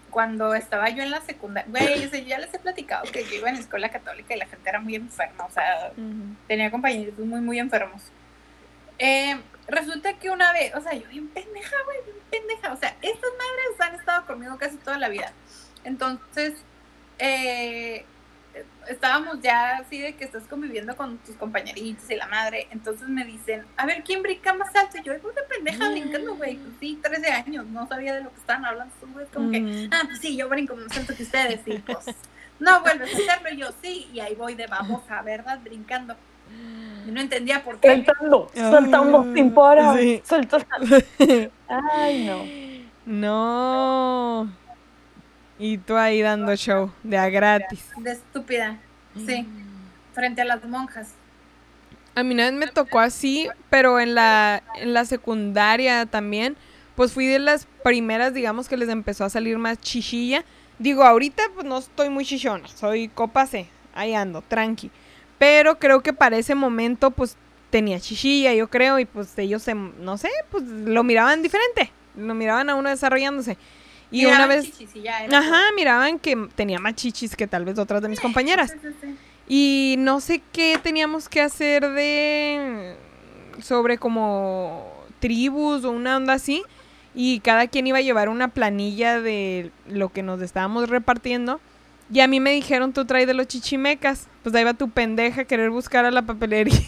[0.08, 3.56] cuando estaba yo en la secundaria, güey, ya les he platicado que yo iba en
[3.56, 5.92] escuela católica y la gente era muy enferma, o sea,
[6.48, 8.02] tenía compañeros muy, muy enfermos.
[8.98, 12.96] Eh, resulta que una vez, o sea, yo bien pendeja, güey, bien pendeja, o sea,
[13.02, 15.32] estas madres han estado conmigo casi toda la vida.
[15.84, 16.54] Entonces,
[17.18, 18.04] eh,
[18.88, 23.24] estábamos ya así de que estás conviviendo con tus compañeritos y la madre, entonces me
[23.24, 24.98] dicen, a ver, ¿quién brinca más alto?
[24.98, 28.30] Y yo, voy de pendeja brincando, güey, pues sí, 13 años, no sabía de lo
[28.30, 28.94] que estaban hablando,
[29.32, 29.90] como que, Mm.
[29.92, 32.06] ah, pues sí, yo brinco más alto que ustedes, y pues,
[32.60, 35.58] no vuelves a hacerlo, y yo sí, y ahí voy de babosa, ¿verdad?
[35.64, 36.16] Brincando.
[37.06, 37.88] Yo no entendía por qué.
[37.88, 39.98] Saltando, Ah, saltando sin parar.
[39.98, 40.20] sí.
[40.24, 40.66] saltando.
[41.68, 42.44] Ay, no.
[43.06, 44.52] No.
[45.58, 47.84] Y tú ahí dando show de a gratis.
[47.96, 48.78] De estúpida,
[49.26, 49.46] sí,
[50.12, 51.14] frente a las monjas.
[52.16, 56.56] A mí una vez me tocó así, pero en la, en la secundaria también,
[56.96, 60.44] pues fui de las primeras, digamos, que les empezó a salir más chichilla.
[60.78, 64.90] Digo, ahorita pues no estoy muy chichona, soy copa C, ahí ando, tranqui.
[65.38, 67.36] Pero creo que para ese momento pues
[67.70, 72.34] tenía chichilla, yo creo, y pues ellos, se, no sé, pues lo miraban diferente, lo
[72.34, 73.58] miraban a uno desarrollándose.
[74.10, 77.64] Y una vez, chichis y ya era ajá, miraban que tenía más chichis que tal
[77.64, 78.72] vez otras de mis compañeras.
[79.48, 82.94] Y no sé qué teníamos que hacer de
[83.60, 86.62] sobre como tribus o una onda así.
[87.14, 91.60] Y cada quien iba a llevar una planilla de lo que nos estábamos repartiendo.
[92.12, 94.28] Y a mí me dijeron, tú traes de los chichimecas.
[94.42, 96.78] Pues ahí va tu pendeja a querer buscar a la papelería.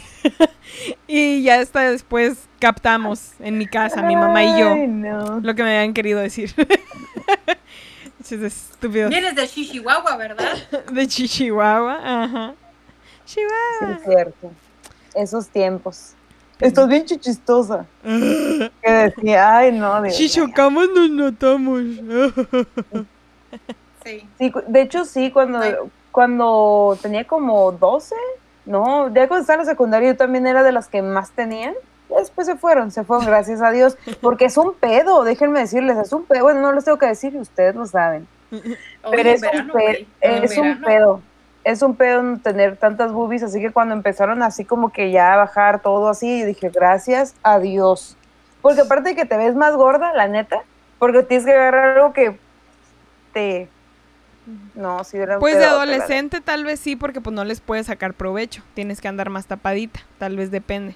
[1.09, 5.40] y ya hasta después captamos en mi casa, mi mamá y yo, Ay, no.
[5.40, 6.52] lo que me habían querido decir.
[8.22, 9.09] Chis estúpidos.
[9.10, 10.56] Vienes de Chihuahua, ¿verdad?
[10.93, 11.94] De Chihuahua,
[12.24, 12.55] ajá.
[13.24, 13.78] Chihuahua.
[13.80, 14.52] Sí, es cierto.
[15.14, 16.12] Esos tiempos.
[16.59, 17.86] Estás bien chichistosa.
[18.02, 20.32] Que decía, ay, no, Dios Si mío.
[20.47, 21.82] chocamos, nos notamos.
[24.06, 24.52] Sí.
[24.66, 25.60] De hecho, sí, cuando,
[26.12, 28.14] cuando tenía como 12,
[28.64, 31.74] no, ya cuando estaba en la secundaria yo también era de las que más tenían.
[32.08, 33.98] Después se fueron, se fueron, gracias a Dios.
[34.20, 36.44] Porque es un pedo, déjenme decirles, es un pedo.
[36.44, 38.26] Bueno, no les tengo que decir, ustedes lo saben.
[39.10, 41.20] Pero es, un, verano, pe- güey, en es un pedo.
[41.64, 45.36] Es un pedo tener tantas boobies, así que cuando empezaron así como que ya a
[45.36, 48.16] bajar todo así, dije, gracias a Dios.
[48.62, 50.62] Porque aparte de que te ves más gorda, la neta,
[51.00, 52.38] porque tienes que agarrar algo que
[53.32, 53.68] te...
[54.74, 57.86] No, si era un Pues de adolescente tal vez sí, porque pues no les puedes
[57.86, 58.62] sacar provecho.
[58.74, 60.94] Tienes que andar más tapadita, tal vez depende.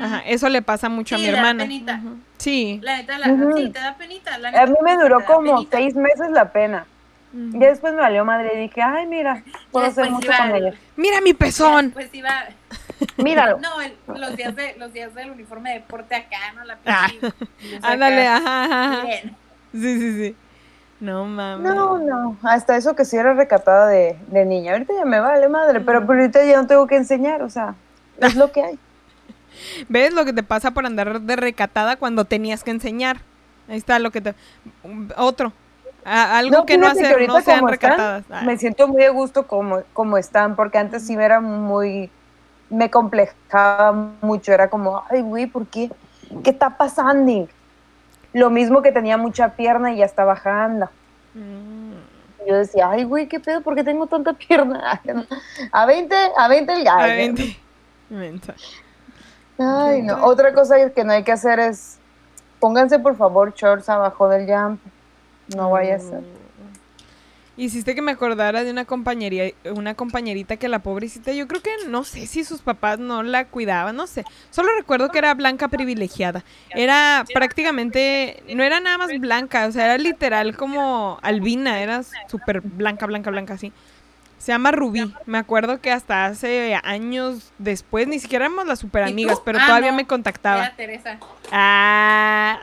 [0.00, 1.64] Ajá, eso le pasa mucho Sí, a mi hermana.
[1.64, 2.00] penita.
[2.38, 2.80] Sí.
[2.82, 3.56] La neta, la, Ujú.
[3.56, 4.36] sí, te da penita.
[4.38, 4.62] La neta.
[4.62, 5.76] A mí me duró como penita.
[5.78, 6.86] seis meses la pena.
[7.32, 7.58] Ujú.
[7.60, 10.66] Ya después me valió madre y dije, ay, mira, puedo hacer mucho iba con el-
[10.66, 10.76] ella.
[10.96, 11.90] Mira mi pezón.
[11.90, 12.30] Pues iba.
[13.16, 13.58] Míralo.
[13.60, 16.64] No, el- los, días de, los días del uniforme de deporte acá, ¿no?
[16.64, 17.08] La Ah,
[17.82, 18.36] Ándale, acá.
[18.36, 19.06] ajá, ajá, ajá.
[19.06, 19.36] Bien.
[19.72, 20.36] Sí, sí, sí.
[21.04, 21.74] No mames.
[21.74, 24.72] No, no, hasta eso que sí era recatada de, de niña.
[24.72, 27.74] Ahorita ya me vale madre, pero por ahorita ya no tengo que enseñar, o sea,
[28.18, 28.78] es lo que hay.
[29.90, 33.18] ¿Ves lo que te pasa por andar de recatada cuando tenías que enseñar?
[33.68, 34.34] Ahí está lo que te...
[35.16, 35.52] Otro.
[36.06, 38.24] A- algo que no hacer, no ahorita sean como están, recatadas.
[38.30, 38.42] Ah.
[38.46, 42.10] Me siento muy a gusto como, como están, porque antes sí me era muy,
[42.70, 45.90] me complejaba mucho, era como, ay, güey, ¿por qué?
[46.42, 47.46] ¿Qué está pasando?
[48.34, 50.90] Lo mismo que tenía mucha pierna y ya está bajando.
[51.34, 51.94] Mm.
[52.46, 53.62] Yo decía, ay, güey, ¿qué pedo?
[53.62, 55.00] ¿Por qué tengo tanta pierna?
[55.72, 57.04] A 20, a 20 el gallo.
[57.04, 57.56] Ay, vente.
[58.10, 58.54] Mensa.
[59.58, 60.24] Ay, no.
[60.24, 61.98] Otra cosa que no hay que hacer es,
[62.60, 64.80] pónganse por favor shorts abajo del jump.
[65.56, 66.22] No vaya a ser.
[67.56, 71.70] Hiciste que me acordara de una compañería, una compañerita que la pobrecita, yo creo que
[71.88, 74.24] no sé si sus papás no la cuidaban, no sé.
[74.50, 76.42] Solo recuerdo que era blanca privilegiada.
[76.70, 82.60] Era prácticamente, no era nada más blanca, o sea, era literal como albina, era súper
[82.60, 83.72] blanca, blanca, blanca así.
[84.38, 85.14] Se llama Rubí.
[85.24, 89.58] Me acuerdo que hasta hace años después, ni siquiera éramos las super ¿Y amigas, pero
[89.60, 89.96] Ah, todavía no.
[89.96, 90.66] me contactaba.
[90.66, 91.18] Era Teresa.
[91.52, 92.62] Ah.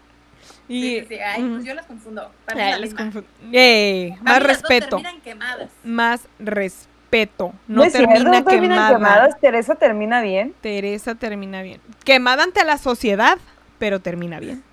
[0.71, 1.19] Y, Sí, sí, sí.
[1.19, 2.31] Ay, pues yo las confundo.
[2.45, 2.97] Para misma.
[2.99, 3.27] confundo.
[3.51, 4.89] Ey, Para más mí las dos respeto.
[4.97, 5.69] terminan quemadas.
[5.83, 7.53] Más respeto.
[7.67, 8.89] No, termina quemada.
[8.95, 10.53] quemadas, Teresa termina bien.
[10.61, 11.81] Teresa termina bien.
[12.05, 13.37] Quemada ante la sociedad,
[13.79, 14.63] pero termina bien.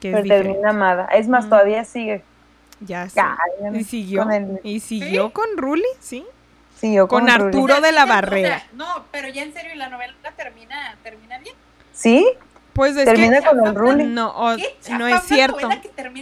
[0.00, 1.06] Que Pero termina amada.
[1.12, 1.48] Es más, Mm.
[1.48, 2.22] todavía sigue.
[2.80, 3.08] Ya.
[3.12, 3.80] Cállame.
[3.80, 4.22] Y siguió.
[4.22, 6.24] Con el- Y siguió con Ruli, sí.
[6.76, 7.32] Sí, yo con Ruli.
[7.32, 7.80] Arturo.
[7.80, 8.62] De la sí, o sea, Barrera.
[8.74, 11.56] no, pero ya en serio, ¿y la novela termina, termina bien?
[11.92, 12.24] ¿Sí?
[12.78, 14.04] Pues es Termina que con el Ruli.
[14.04, 15.68] no, o- ¿Qué chafa no es cierto.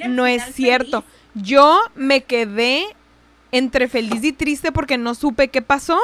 [0.09, 1.03] No es cierto.
[1.03, 1.47] feliz?
[1.47, 2.87] Yo me quedé
[3.53, 6.01] entre feliz y triste porque no supe qué pasó.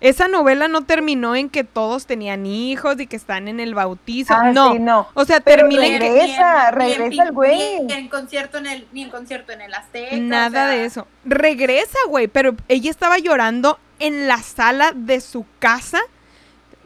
[0.00, 4.34] Esa novela no terminó en que todos tenían hijos y que están en el bautizo.
[4.34, 4.72] Ah, no.
[4.72, 5.06] sí, no.
[5.14, 7.80] O sea, Pero termina en que regresa, regresa el güey.
[7.84, 10.16] Ni en concierto en el, ni en concierto en el Azteca.
[10.16, 11.06] o nada sea, de eso.
[11.24, 16.00] Regresa, güey, pero ella estaba llorando en la sala de su casa,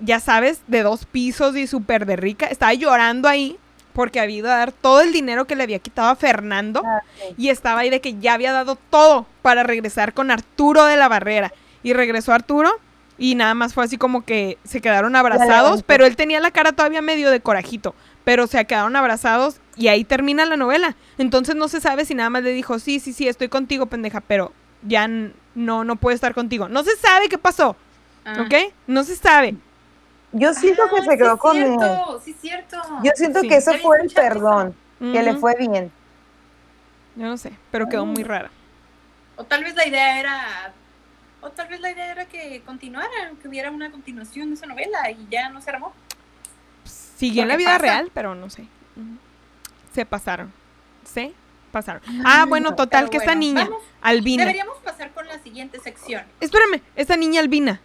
[0.03, 2.47] ya sabes, de dos pisos y súper de rica.
[2.47, 3.57] Estaba llorando ahí
[3.93, 6.83] porque había ido a dar todo el dinero que le había quitado a Fernando.
[6.85, 7.35] Ah, sí.
[7.37, 11.09] y estaba ahí de que ya había dado todo para regresar con Arturo de la
[11.09, 11.53] Barrera.
[11.83, 12.71] Y regresó Arturo
[13.19, 16.73] y nada más fue así como que se quedaron abrazados, pero él tenía la cara
[16.73, 20.97] todavía medio de corajito, pero se quedaron abrazados y ahí termina la novela.
[21.19, 24.21] Entonces no se sabe si nada más le dijo, sí, sí, sí, estoy contigo, pendeja,
[24.21, 24.53] pero
[24.83, 25.09] ya
[25.55, 26.69] no, no puedo estar contigo.
[26.69, 27.77] No se sabe qué pasó,
[28.25, 28.43] ah.
[28.45, 28.73] ¿ok?
[28.87, 29.57] No se sabe.
[30.33, 31.77] Yo siento que Ah, se sí quedó es con él.
[31.79, 32.77] cierto, Sí, es cierto.
[33.03, 33.49] Yo siento Sí.
[33.49, 35.93] que había fue el perdón, que le fue bien.
[37.17, 38.51] Yo no sé, pero quedó muy rara.
[39.37, 40.73] O tal vez la idea era.
[41.43, 43.09] O tal vez la idea era que continuara,
[43.41, 45.93] que hubiera una continuación de esa novela y ya no se armó.
[46.85, 47.79] Siguió en la vida pasa.
[47.83, 48.67] real, pero no sé.
[49.93, 50.53] Se pasaron.
[51.05, 51.33] Se
[51.73, 52.01] pasaron.
[52.25, 54.45] Ah, bueno, total, Pero que esta bueno, niña, vamos, Albina.
[54.45, 56.25] Deberíamos pasar con la siguiente sección.
[56.41, 57.81] Espérame, esta niña Albina,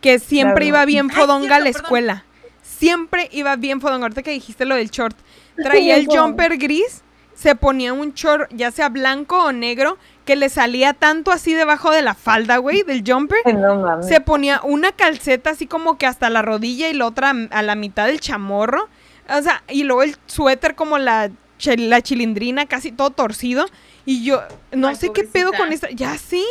[0.00, 0.68] que siempre Claro.
[0.68, 2.24] iba bien fodonga a la escuela.
[2.62, 4.04] Siempre iba bien fodonga.
[4.06, 5.16] Ahorita que dijiste lo del short.
[5.56, 7.02] Traía el jumper gris,
[7.34, 11.90] se ponía un short, ya sea blanco o negro, que le salía tanto así debajo
[11.90, 13.38] de la falda, güey, del jumper.
[13.54, 14.06] No mames.
[14.06, 17.74] Se ponía una calceta así como que hasta la rodilla y la otra a la
[17.74, 18.88] mitad del chamorro.
[19.36, 21.30] O sea, y luego el suéter como la,
[21.76, 23.66] la chilindrina, casi todo torcido.
[24.06, 24.40] Y yo
[24.72, 25.90] no Ay, sé qué pedo con esta.
[25.90, 26.44] Ya sí.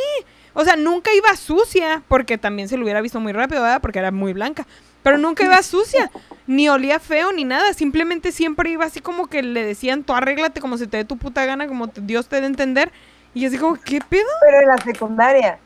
[0.59, 3.79] O sea, nunca iba sucia, porque también se lo hubiera visto muy rápido, ¿verdad?
[3.79, 4.65] Porque era muy blanca.
[5.03, 6.09] Pero nunca iba sucia,
[6.47, 7.73] ni olía feo, ni nada.
[7.73, 11.17] Simplemente siempre iba así como que le decían, tú arréglate como se te dé tu
[11.17, 12.91] puta gana, como te- Dios te dé entender.
[13.35, 14.25] Y yo así como, ¿qué pedo?
[14.41, 15.59] Pero en la secundaria.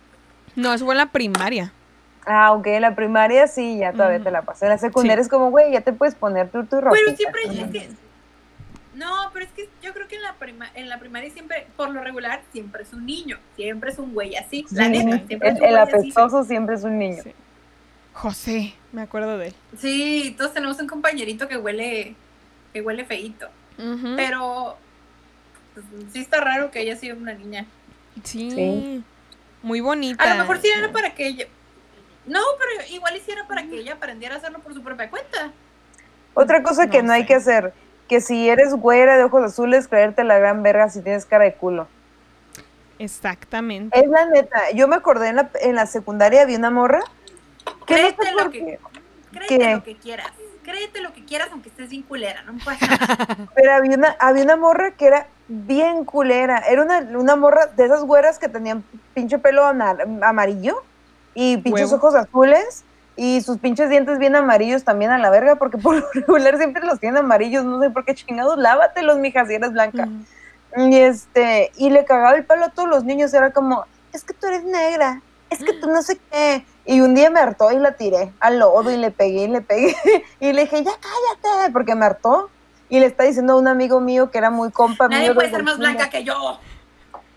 [0.58, 1.72] No, eso fue en la primaria.
[2.26, 4.66] Ah, ok, en la primaria sí, ya todavía te la pasé.
[4.66, 6.96] En la secundaria es como, güey, ya te puedes poner tu, tu ropa.
[7.04, 7.90] Pero siempre es que.
[8.94, 11.90] No, pero es que yo creo que en la, prima, en la primaria siempre, por
[11.92, 13.38] lo regular, siempre es un niño.
[13.56, 14.66] Siempre es un güey así.
[14.72, 15.94] La neta, siempre es el, un el güey así.
[15.96, 17.24] apestoso siempre es un niño.
[17.24, 17.34] Sí.
[18.14, 19.56] José, me acuerdo de él.
[19.78, 22.16] Sí, todos tenemos un compañerito que huele,
[22.74, 23.48] que huele feíto.
[24.18, 24.78] Pero
[25.74, 27.66] pues, sí está raro que haya sido una niña.
[28.24, 28.52] Sí.
[28.52, 29.04] Sí.
[29.64, 30.24] Muy bonita.
[30.24, 31.46] A lo mejor sí era para que ella.
[32.28, 35.52] No, pero igual hiciera para que ella aprendiera a hacerlo por su propia cuenta.
[36.34, 37.28] Otra cosa que No no hay sé.
[37.28, 37.74] que hacer,
[38.12, 41.54] que si eres güera de ojos azules, creerte la gran verga si tienes cara de
[41.54, 41.88] culo.
[43.00, 43.98] Exactamente.
[43.98, 44.70] Es la neta.
[44.76, 47.00] Yo me acordé en la, en la secundaria, había una morra.
[47.88, 48.80] Que no sé Créete lo que-
[49.32, 49.74] Créete ¿Qué?
[49.76, 50.28] lo que quieras.
[50.62, 52.42] Créete lo que quieras, aunque estés bien culera.
[52.44, 53.38] No pasa nada.
[53.56, 56.58] pero había una, había una morra que era bien culera.
[56.70, 58.84] Era una, una morra de esas güeras que tenían
[59.14, 60.84] pinche pelo amarillo
[61.34, 61.96] y pinches Huevo.
[61.96, 62.84] ojos azules
[63.24, 66.84] y sus pinches dientes bien amarillos también a la verga, porque por lo regular siempre
[66.84, 67.64] los tienen amarillos.
[67.64, 68.58] No sé por qué chingados.
[68.58, 70.08] Lávatelos, mija, si eres blanca.
[70.76, 74.34] Y este, y le cagaba el pelo a todos los niños, era como, es que
[74.34, 75.22] tú eres negra,
[75.52, 76.66] es que tú no sé qué.
[76.84, 79.62] Y un día me hartó y la tiré al lodo y le pegué y le
[79.62, 79.96] pegué.
[80.40, 82.50] Y le dije, ya cállate, porque me hartó.
[82.90, 85.36] Y le está diciendo a un amigo mío que era muy compa Nadie mío.
[85.36, 86.60] puede ser más blanca que yo.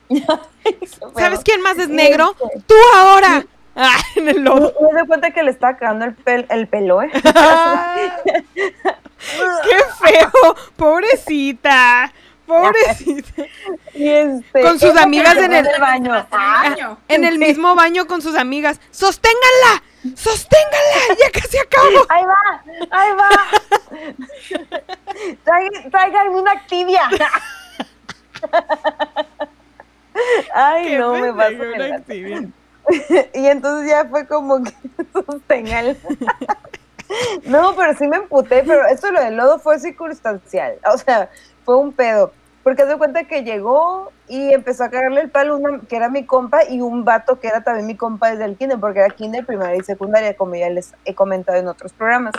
[1.14, 2.34] ¿Sabes quién más es negro?
[2.66, 3.44] ¡Tú ahora!
[3.76, 4.72] Ah, en el lodo.
[4.92, 7.10] Me di cuenta que le estaba cagando el, pel- el pelo, ¿eh?
[8.32, 10.30] ¡Qué feo!
[10.76, 12.12] ¡Pobrecita!
[12.46, 13.42] ¡Pobrecita!
[13.94, 16.14] Y este, Con sus amigas que en el- baño.
[16.14, 16.98] En el baño.
[17.08, 18.80] En el mismo baño con sus amigas.
[18.90, 19.82] ¡Sosténganla!
[20.14, 21.16] ¡Sosténganla!
[21.24, 22.06] ¡Ya casi acabo!
[22.10, 23.30] Ahí va, ahí va.
[25.44, 27.08] Traigan, traigan una tibia.
[30.54, 32.48] Ay, Qué no, me pendejo,
[33.34, 34.72] Y entonces ya fue como que
[35.12, 35.96] sostengan.
[37.44, 40.78] No, pero sí me emputé, pero esto lo del lodo fue circunstancial.
[40.92, 41.28] O sea,
[41.62, 42.32] fue un pedo.
[42.62, 46.24] Porque de cuenta que llegó y empezó a cagarle el palo una que era mi
[46.24, 49.44] compa y un vato que era también mi compa desde el kinder, porque era kinder,
[49.44, 52.32] primaria y secundaria, como ya les he comentado en otros programas.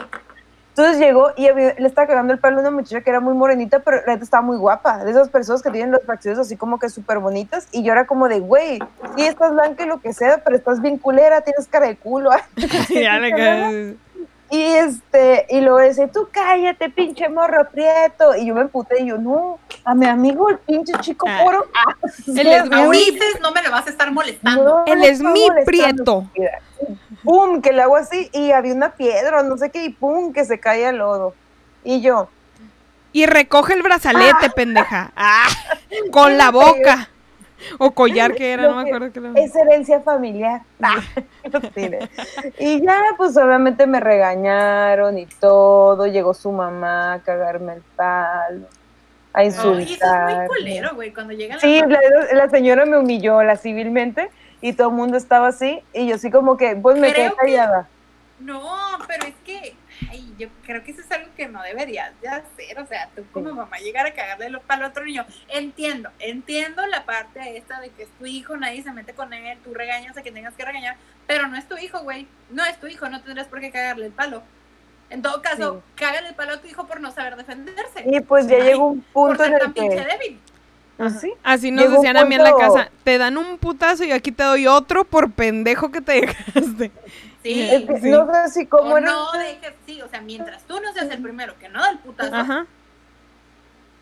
[0.78, 3.80] Entonces llegó y le estaba cagando el palo a una muchacha que era muy morenita,
[3.80, 5.06] pero la neta estaba muy guapa.
[5.06, 7.68] De esas personas que tienen los facciones así como que súper bonitas.
[7.72, 8.80] Y yo era como de, güey,
[9.16, 12.30] sí estás blanca y lo que sea, pero estás bien culera, tienes cara de culo.
[12.90, 13.96] Ya le cae-
[14.52, 18.36] Y este, y luego dice, tú cállate, pinche morro prieto.
[18.36, 21.40] Y yo me emputé y yo, no, a mi amigo el pinche chico Ah.
[21.42, 21.66] poro.
[21.74, 21.96] Ah,
[22.28, 24.64] Él es Ulises no me lo vas a estar molestando.
[24.64, 26.26] no Él es mi molestando, prieto.
[27.26, 30.46] Pum, que le hago así y había una piedra, no sé qué, y pum, que
[30.46, 31.34] se cae al lodo.
[31.84, 32.30] Y yo,
[33.12, 35.12] Y recoge el brazalete, pendeja.
[35.18, 35.48] Ah,
[36.12, 37.10] con la boca.
[37.80, 39.32] O collar que era, Lo no me que- acuerdo qué era.
[39.36, 40.62] es herencia familiar.
[40.84, 41.02] Ah,
[42.60, 46.06] y ya, pues obviamente me regañaron y todo.
[46.08, 48.68] Llegó su mamá a cagarme el palo,
[49.34, 50.38] a Ay, eso es insultar.
[50.38, 51.88] muy culero, güey, cuando llegan Sí, la...
[51.88, 54.30] la, la señora me humilló la civilmente
[54.68, 57.36] y todo el mundo estaba así y yo así como que, pues me quedé que-
[57.36, 57.88] callada.
[58.40, 58.60] No,
[59.08, 59.76] pero es que,
[60.10, 63.24] ay, yo creo que eso es algo que no deberías de hacer, o sea, tú
[63.32, 67.80] como mamá llegar a cagarle los palos a otro niño, entiendo, entiendo la parte esta
[67.80, 70.54] de que es tu hijo, nadie se mete con él, tú regañas a quien tengas
[70.56, 70.98] que regañar,
[71.28, 74.08] pero no es tu hijo, güey, no es tu hijo, no tendrás por qué cagarle
[74.08, 74.42] el palo.
[75.12, 78.04] En todo caso, cágale el palo a tu hijo por no saber defenderse.
[78.06, 80.12] Y pues ya Ay, llegó un por punto ser en tan el pinche que...
[80.12, 80.40] débil.
[80.98, 81.34] Pues sí.
[81.44, 82.90] Así nos Llegó decían a mí en la casa.
[83.04, 86.92] Te dan un putazo y aquí te doy otro por pendejo que te dejaste.
[87.44, 87.62] Sí.
[87.62, 88.10] Es que Sí.
[88.10, 89.08] No sé si cómo O era.
[89.12, 92.00] no dejes, sí, o sea, mientras tú no seas el primero que no da el
[92.00, 92.66] putazo, Ajá.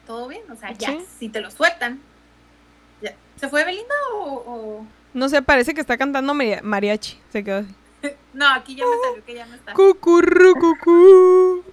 [0.07, 1.05] todo bien, o sea, ya, Sí.
[1.19, 1.99] si te lo sueltan.
[3.01, 3.13] ya.
[3.35, 7.19] ¿Se fue Belinda o, o- No sé, parece que está cantando maria- mariachi.
[7.33, 7.75] Se quedó así.
[8.33, 9.73] No, aquí ya me salió que ya no está.
[9.73, 11.63] Cucurru, cucú.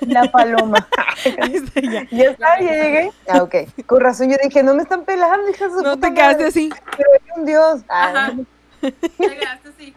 [0.00, 0.88] La paloma.
[1.24, 2.06] Está ya.
[2.10, 3.12] ya está, ya llegué.
[3.28, 3.54] Ah, ok.
[3.86, 6.48] Con razón yo dije, no me están pelando, hija de No puta te quedaste madre,
[6.48, 6.70] así.
[6.96, 7.82] Pero hay un Dios.
[7.88, 8.32] Ah, Ajá.
[8.80, 8.92] Te
[9.38, 9.94] quedaste así.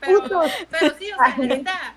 [0.00, 0.52] Pero, Putos.
[0.70, 1.94] pero sí, o sea, neta,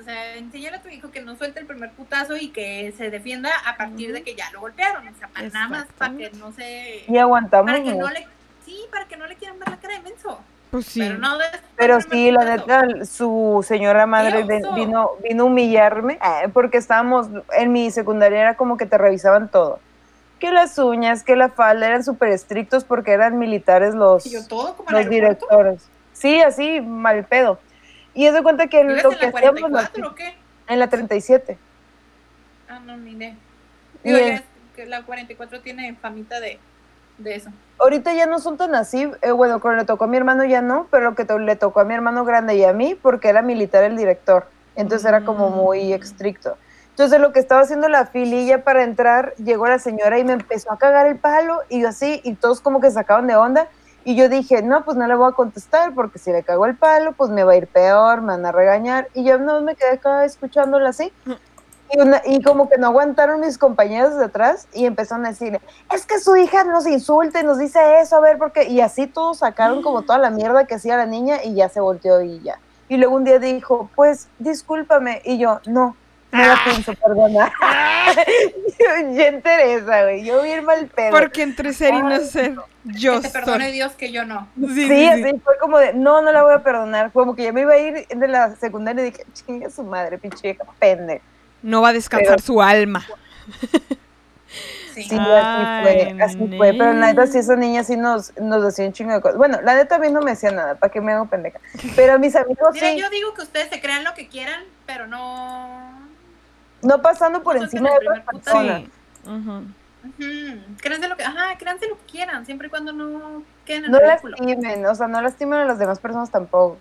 [0.00, 3.10] o sea, enseñale a tu hijo que no suelte el primer putazo y que se
[3.10, 5.06] defienda a partir de que ya lo golpearon.
[5.08, 7.04] O sea, para nada más para que no se.
[7.08, 7.70] Y aguantamos.
[7.70, 8.26] Para que no le.
[8.64, 10.40] Sí, para que no le quieran ver la cara de menso.
[10.70, 11.00] Pues sí.
[11.00, 11.44] Pero no de-
[11.76, 14.42] Pero del sí, la neta, su señora madre
[14.74, 19.48] vino, vino a humillarme eh, porque estábamos, en mi secundaria era como que te revisaban
[19.48, 19.78] todo.
[20.40, 24.90] Que las uñas, que la falda, eran súper estrictos porque eran militares los, todo como
[24.90, 25.88] los directores.
[26.12, 27.58] Sí, así, mal pedo.
[28.14, 30.34] Y es de cuenta que ¿Vives lo en que la hacíamos 44 o qué?
[30.68, 31.58] en la 37.
[32.68, 33.34] Ah, no, ni idea.
[34.02, 34.42] Y Digo, ya es
[34.74, 36.58] que la 44 tiene famita de,
[37.18, 37.50] de eso.
[37.78, 40.62] Ahorita ya no son tan así, eh, bueno, cuando le tocó a mi hermano ya
[40.62, 43.42] no, pero lo que le tocó a mi hermano grande y a mí, porque era
[43.42, 46.56] militar el director, entonces era como muy estricto.
[46.90, 50.72] Entonces lo que estaba haciendo la fililla para entrar, llegó la señora y me empezó
[50.72, 53.68] a cagar el palo y yo así, y todos como que sacaban de onda,
[54.04, 56.76] y yo dije, no, pues no le voy a contestar, porque si le cago el
[56.76, 59.74] palo, pues me va a ir peor, me van a regañar, y yo no me
[59.74, 61.12] quedé acá escuchándola así.
[61.92, 65.60] Y, una- y como que no aguantaron mis compañeros de atrás y empezaron a decirle,
[65.94, 69.06] es que su hija nos insulta y nos dice eso, a ver, porque Y así
[69.06, 72.40] todos sacaron como toda la mierda que hacía la niña y ya se volteó y
[72.40, 72.58] ya.
[72.88, 75.20] Y luego un día dijo, pues, discúlpame.
[75.24, 75.96] Y yo, no,
[76.32, 77.52] no la pienso perdonar.
[78.78, 80.24] yo, ya interesa, güey.
[80.24, 81.10] Yo vi el mal pedo.
[81.10, 82.54] Porque entre ser y no ser,
[82.84, 83.72] yo que te perdone.
[83.72, 84.46] Dios que yo no.
[84.56, 85.06] Sí, Sí, sí, sí.
[85.06, 87.10] así fue como de, no, no la voy a perdonar.
[87.12, 90.18] Como que ya me iba a ir de la secundaria y dije, chinga su madre,
[90.18, 91.22] pinche vieja pende.
[91.66, 93.04] No va a descansar Pero- su alma.
[94.94, 95.06] Sí.
[95.10, 96.72] Ay, así fue, así fue.
[96.72, 99.36] Pero la neta, sí, esa niña sí nos, nos decía un chingo de cosas.
[99.36, 101.60] Bueno, la neta a mí no me decía nada, ¿para qué me hago pendeja?
[101.94, 105.06] Pero mis amigos Mira, sí, yo digo que ustedes se crean lo que quieran, pero
[105.06, 106.08] no.
[106.80, 108.82] no pasando por no encima de otras personas.
[108.84, 109.30] Sí.
[109.30, 109.64] Ujú.
[110.80, 111.24] Créanse lo que.
[111.24, 115.08] Ajá, créanse lo que quieran, siempre y cuando no queden en No lastimen, o sea,
[115.08, 116.78] no lastimen a las demás personas tampoco.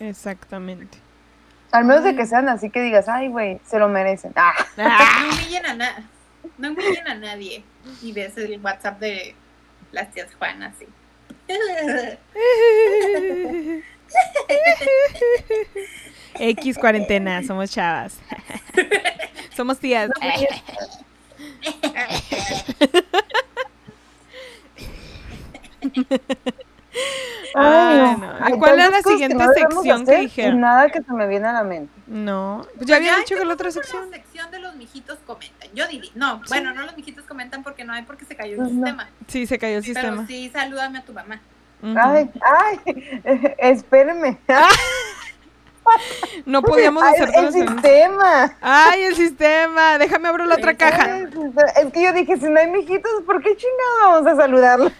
[0.00, 0.98] Exactamente.
[1.70, 4.32] Al menos de que sean así que digas, ay, güey, se lo merecen.
[4.36, 4.84] Ah, No
[5.34, 6.08] humillen a na-
[6.56, 7.62] no humillen a nadie.
[8.02, 9.34] Y ves el WhatsApp de
[9.92, 10.86] las tías Juanas, sí.
[16.40, 18.18] X cuarentena, somos chavas.
[19.56, 20.10] somos tías.
[27.54, 28.16] Ay, Ay,
[28.52, 28.58] no.
[28.58, 30.60] ¿Cuál era tantas la que siguiente no sección que dijeron?
[30.60, 31.92] Nada que se me viene a la mente.
[32.06, 34.10] No, pues ya había dicho que la otra sección.
[34.10, 35.68] La sección de los mijitos comentan.
[35.74, 38.58] Yo diría, no, bueno, no los mijitos comentan porque no hay porque se cayó el
[38.58, 38.76] Pues no.
[38.86, 39.08] sistema.
[39.28, 40.26] Sí, se cayó el Pero sistema.
[40.26, 41.40] sí, salúdame a tu mamá.
[41.96, 43.14] Ay, ay,
[43.58, 44.38] espérenme.
[46.44, 47.66] No podíamos hacer todo el eso.
[47.72, 48.52] sistema.
[48.60, 49.96] Ay, el sistema.
[49.96, 51.20] Déjame abrir la otra caja.
[51.20, 54.92] Es que yo dije, si no hay mijitos, ¿por qué chingados vamos a saludarlo?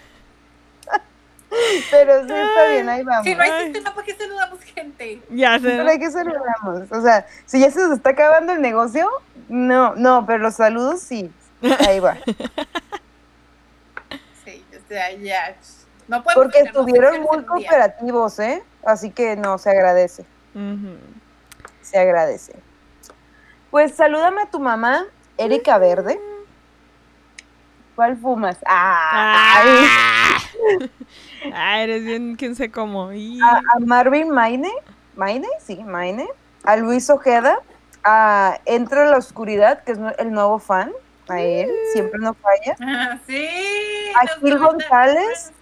[1.90, 3.24] Pero sí, está bien, ahí vamos.
[3.24, 3.64] Si no hay Ay.
[3.66, 5.22] sistema, ¿por qué saludamos gente?
[5.30, 5.80] Ya sé.
[5.80, 6.90] Hay que saludamos.
[6.90, 9.08] O sea, si ya se nos está acabando el negocio,
[9.48, 11.30] no, no, pero los saludos sí.
[11.86, 12.16] Ahí va.
[14.44, 15.54] Sí, o sea, ya.
[16.06, 18.62] No podemos Porque estuvieron muy cooperativos, ¿eh?
[18.82, 20.24] Así que no, se agradece.
[21.82, 22.54] Se agradece.
[23.70, 25.04] Pues salúdame a tu mamá,
[25.36, 26.18] Erika Verde.
[27.94, 28.56] ¿Cuál fumas?
[28.64, 30.38] Ah, ah,
[31.42, 33.10] eres bien, quién sé cómo.
[33.10, 34.70] A, Marvin Maine,
[35.16, 36.28] Maine, sí, Maine,
[36.64, 37.58] a Luis Ojeda,
[38.04, 40.92] a Entra la Oscuridad, que es el nuevo fan,
[41.28, 42.76] a él, siempre no falla.
[42.80, 43.48] Ah, sí.
[44.14, 45.52] A Gil González.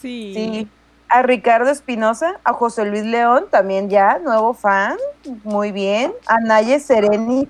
[0.00, 0.32] Sí.
[0.34, 0.68] sí.
[1.08, 4.98] A Ricardo Espinosa, a José Luis León, también ya, nuevo fan,
[5.44, 6.12] muy bien.
[6.26, 7.48] A Naye Serenity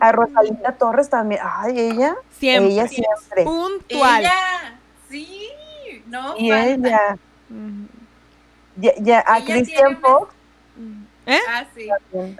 [0.00, 1.40] a Rosalinda Torres también.
[1.42, 2.16] Ay, ella.
[2.38, 2.72] Siempre.
[2.72, 3.44] Ella siempre.
[3.44, 4.20] Puntual.
[4.20, 4.78] Ella,
[5.08, 5.48] sí.
[6.06, 7.18] No, y ella.
[8.76, 10.34] Ya, ya, a Christian Fox.
[11.26, 11.38] ¿Eh?
[11.48, 11.88] Ah, sí.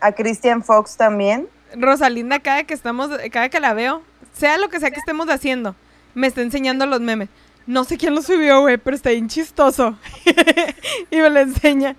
[0.00, 1.48] A Christian Fox también.
[1.74, 4.02] Rosalinda, cada que estamos, cada que la veo,
[4.32, 5.74] sea lo que sea que estemos haciendo,
[6.14, 7.28] me está enseñando los memes.
[7.66, 9.98] No sé quién lo subió, güey, pero está bien chistoso.
[11.10, 11.96] y me lo enseña.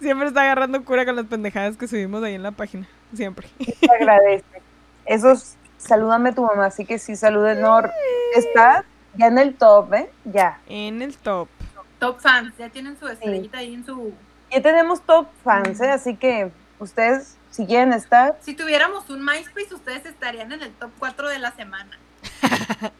[0.00, 2.88] Siempre está agarrando cura con las pendejadas que subimos ahí en la página.
[3.14, 3.48] Siempre.
[3.58, 4.44] Te agradece.
[5.04, 5.34] Eso,
[5.76, 7.56] salúdame a tu mamá, así que sí, salude.
[7.56, 7.82] No,
[8.34, 8.84] está
[9.16, 10.10] ya en el top, ¿eh?
[10.24, 10.60] Ya.
[10.66, 11.48] En el top.
[11.98, 14.12] Top fans, ya tienen su estrellita ahí en su...
[14.50, 15.90] Ya tenemos top fans, ¿eh?
[15.90, 18.36] Así que ustedes, si quieren estar...
[18.40, 21.98] Si tuviéramos un MySpace, ustedes estarían en el top 4 de la semana.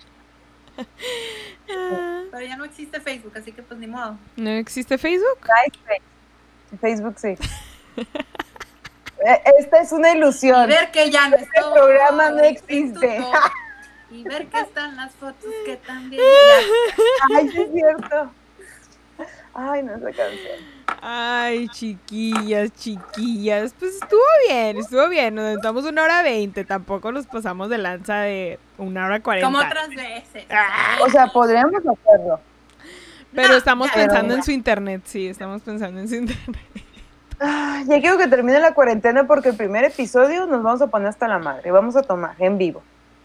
[1.66, 4.18] Pero ya no existe Facebook, así que pues ni modo.
[4.36, 5.38] ¿No existe Facebook?
[5.40, 6.02] MySpace.
[6.80, 7.36] Facebook sí.
[9.24, 10.64] E, esta es una ilusión.
[10.64, 13.24] Y ver que ya no Este programa no existe.
[14.12, 16.22] Y ver que están las fotos que también.
[17.34, 18.30] Ay, es cierto.
[19.54, 20.58] Ay, no esa canción.
[21.00, 23.74] Ay, chiquillas, chiquillas.
[23.78, 25.34] Pues estuvo bien, estuvo bien.
[25.34, 26.64] Nos sentamos una hora veinte.
[26.64, 29.46] Tampoco nos pasamos de lanza de una hora cuarenta.
[29.46, 30.46] Como otras veces.
[31.00, 32.40] O sea, podríamos hacerlo.
[33.34, 36.60] Pero estamos pensando en su internet, sí, estamos pensando en su internet.
[37.40, 41.28] ya quiero que termine la cuarentena porque el primer episodio nos vamos a poner hasta
[41.28, 41.70] la madre.
[41.70, 42.82] Vamos a tomar en vivo.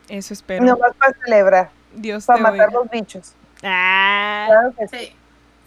[0.10, 0.64] Eso espero.
[0.64, 1.70] No más para celebrar.
[1.94, 3.34] Dios Para matar los bichos.
[3.64, 4.46] Ah.
[4.48, 5.16] Claro que sí.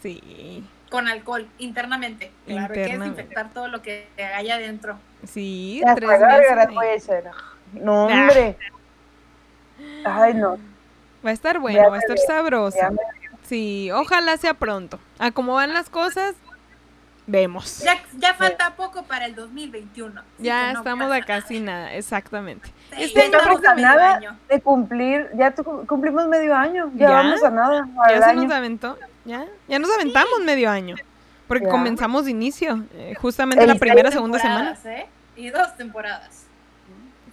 [0.01, 0.63] Sí.
[0.89, 2.31] Con alcohol, internamente.
[2.45, 4.97] Claro, hay que desinfectar todo lo que hay adentro.
[5.25, 6.19] Sí, tres
[6.71, 7.23] meses.
[7.73, 8.57] No, hombre.
[10.05, 10.57] Ay, no.
[11.25, 12.77] Va a estar bueno, va a estar sabroso.
[13.43, 14.99] Sí, ojalá sea pronto.
[15.19, 16.35] A cómo van las cosas,
[17.27, 17.79] vemos.
[17.79, 20.21] Ya, ya falta poco para el 2021.
[20.39, 22.69] Ya estamos a casi nada, exactamente.
[22.95, 24.19] Sí, este estamos a nada
[24.49, 25.53] de cumplir, ya
[25.87, 27.87] cumplimos medio año, ya, vamos a nada.
[28.09, 30.95] Ya se nos aventó, ya, ya nos aventamos medio año.
[31.47, 34.77] Porque comenzamos de inicio, eh, justamente la primera, segunda semana.
[34.85, 35.07] ¿eh?
[35.35, 36.45] Y dos temporadas.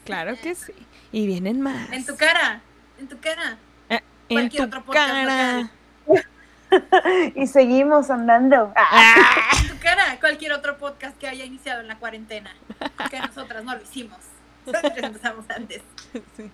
[0.05, 0.73] Claro que sí.
[1.13, 1.93] Y vienen más.
[1.93, 2.61] En tu cara,
[2.99, 3.59] en tu cara.
[3.89, 5.71] Eh, en tu cara.
[7.35, 8.73] y seguimos andando.
[8.77, 9.51] Ah.
[9.61, 12.51] En tu cara, cualquier otro podcast que haya iniciado en la cuarentena.
[13.11, 14.19] Que nosotras no lo hicimos.
[14.97, 15.83] Empezamos antes.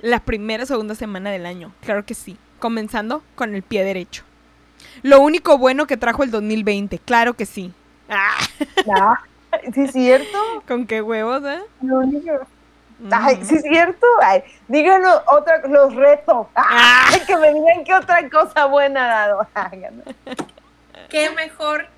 [0.00, 2.36] La primera o segunda semana del año, claro que sí.
[2.58, 4.24] Comenzando con el pie derecho.
[5.02, 7.72] Lo único bueno que trajo el 2020, claro que sí.
[8.08, 8.38] Ah.
[9.74, 10.38] ¿Sí es cierto?
[10.66, 11.60] ¿Con qué huevos, eh?
[11.82, 12.46] Lo único.
[13.10, 14.06] Ay, sí es cierto.
[14.22, 16.46] Ay, díganos otra, los retos.
[16.54, 17.08] Ah.
[17.12, 19.48] Ay, que me digan qué otra cosa buena ha dado.
[21.10, 21.88] qué mejor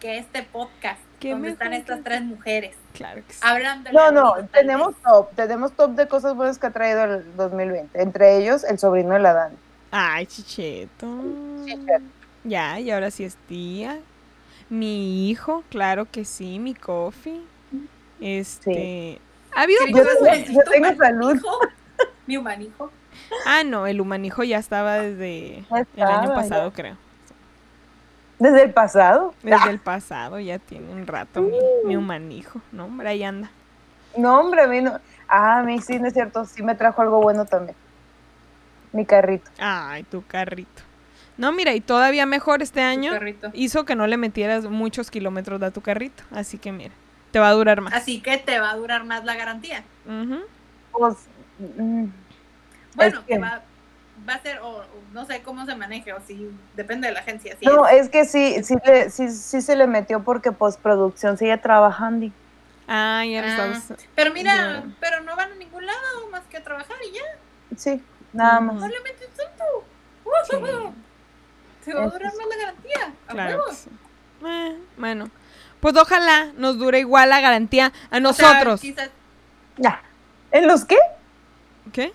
[0.00, 2.76] que este podcast donde están estas tres mujeres.
[2.98, 3.38] Claro que sí.
[3.42, 8.02] Hablando No, no, tenemos top, tenemos top de cosas buenas que ha traído el 2020.
[8.02, 9.52] Entre ellos, el sobrino de la Dan.
[9.92, 11.06] Ay, chicheto.
[11.64, 12.04] chicheto.
[12.42, 14.00] Ya, y ahora sí es tía.
[14.68, 17.40] Mi hijo, claro que sí, mi coffee.
[18.20, 19.20] Este.
[19.54, 20.02] Ha habido yo,
[20.48, 21.40] yo tengo salud.
[22.26, 22.90] Mi humanijo.
[23.46, 25.64] Ah, no, el humanijo ya estaba desde
[25.96, 26.96] el año pasado, creo.
[28.38, 29.34] ¿Desde el pasado?
[29.42, 31.42] Desde el pasado, ya tiene un rato
[31.84, 32.84] mi, humanijo, ¿no?
[32.84, 33.50] Hombre, ahí anda.
[34.16, 35.00] No, hombre, a mí no.
[35.26, 37.76] Ah, a mí sí, no es cierto, sí me trajo algo bueno también.
[38.92, 39.50] Mi carrito.
[39.58, 40.82] Ay, tu carrito.
[41.36, 43.12] No, mira, y todavía mejor este año
[43.52, 46.22] hizo que no le metieras muchos kilómetros a tu carrito.
[46.32, 46.94] Así que mira,
[47.30, 47.92] te va a durar más.
[47.92, 49.84] Así que te va a durar más la garantía.
[50.92, 51.14] pues,
[51.58, 52.06] mm,
[52.94, 53.62] bueno, que va,
[54.28, 57.56] va a ser, o no sé cómo se maneje, o si depende de la agencia.
[57.62, 58.08] no, es.
[58.08, 58.74] que sí, sí,
[59.10, 62.30] sí, sí se le metió porque postproducción sigue trabajando.
[62.86, 63.80] Ah, ya lo ah,
[64.14, 67.76] Pero mira, pero no van a ningún lado más que a trabajar y ya.
[67.76, 68.02] Sí,
[68.32, 68.80] nada más.
[68.80, 69.64] Solamente un tanto.
[71.84, 73.14] Se va a durar más la garantía.
[73.26, 73.64] Claro.
[74.46, 75.30] Eh, bueno,
[75.80, 78.82] pues ojalá nos dure igual la garantía a nosotros.
[79.76, 80.02] Ya.
[80.50, 80.98] ¿En los qué?
[81.92, 82.12] ¿Qué?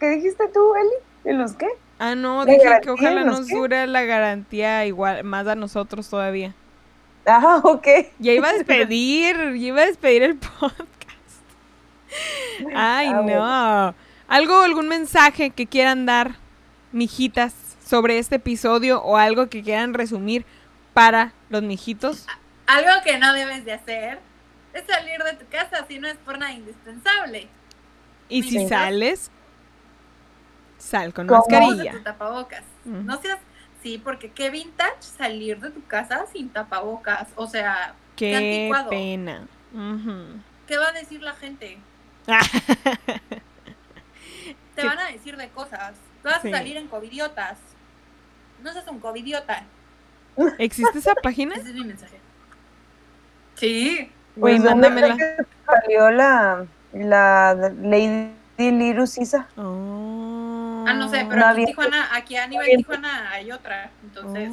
[0.00, 1.05] ¿Qué dijiste tú, Eli?
[1.26, 1.66] ¿En los qué?
[1.98, 6.54] Ah, no, dije que ojalá nos dure la garantía igual, más a nosotros todavía.
[7.26, 7.86] Ah, ok.
[8.20, 10.76] Ya iba a despedir, ya iba a despedir el podcast.
[12.74, 13.94] Ay, ah, no.
[14.28, 16.36] ¿Algo, algún mensaje que quieran dar,
[16.92, 17.54] mijitas,
[17.84, 20.44] sobre este episodio o algo que quieran resumir
[20.94, 22.26] para los mijitos?
[22.66, 24.20] Algo que no debes de hacer
[24.74, 27.48] es salir de tu casa si no es por nada indispensable.
[28.28, 29.30] Y si sales,
[30.86, 31.92] sal con mascarilla.
[31.92, 32.62] Tu tapabocas.
[32.84, 33.40] No seas,
[33.82, 37.28] sí, porque qué vintage salir de tu casa sin tapabocas.
[37.34, 39.46] O sea, qué, pena.
[40.66, 41.78] ¿Qué va a decir la gente?
[44.74, 45.94] Te van a decir de cosas.
[46.22, 47.58] Vas a salir en covidiotas.
[48.62, 49.64] No seas un covidiota.
[50.58, 51.54] ¿Existe esa página?
[51.54, 52.20] Ese es mi mensaje.
[53.54, 54.10] Sí.
[54.36, 55.16] Güey, pues, mándamela.
[55.64, 59.48] Salió la, la Lady Lirus Isa.
[59.56, 60.35] Oh.
[60.86, 63.90] Ah, no sé, pero aquí, en Tijuana, aquí a nivel Tijuana hay otra.
[64.02, 64.50] Entonces.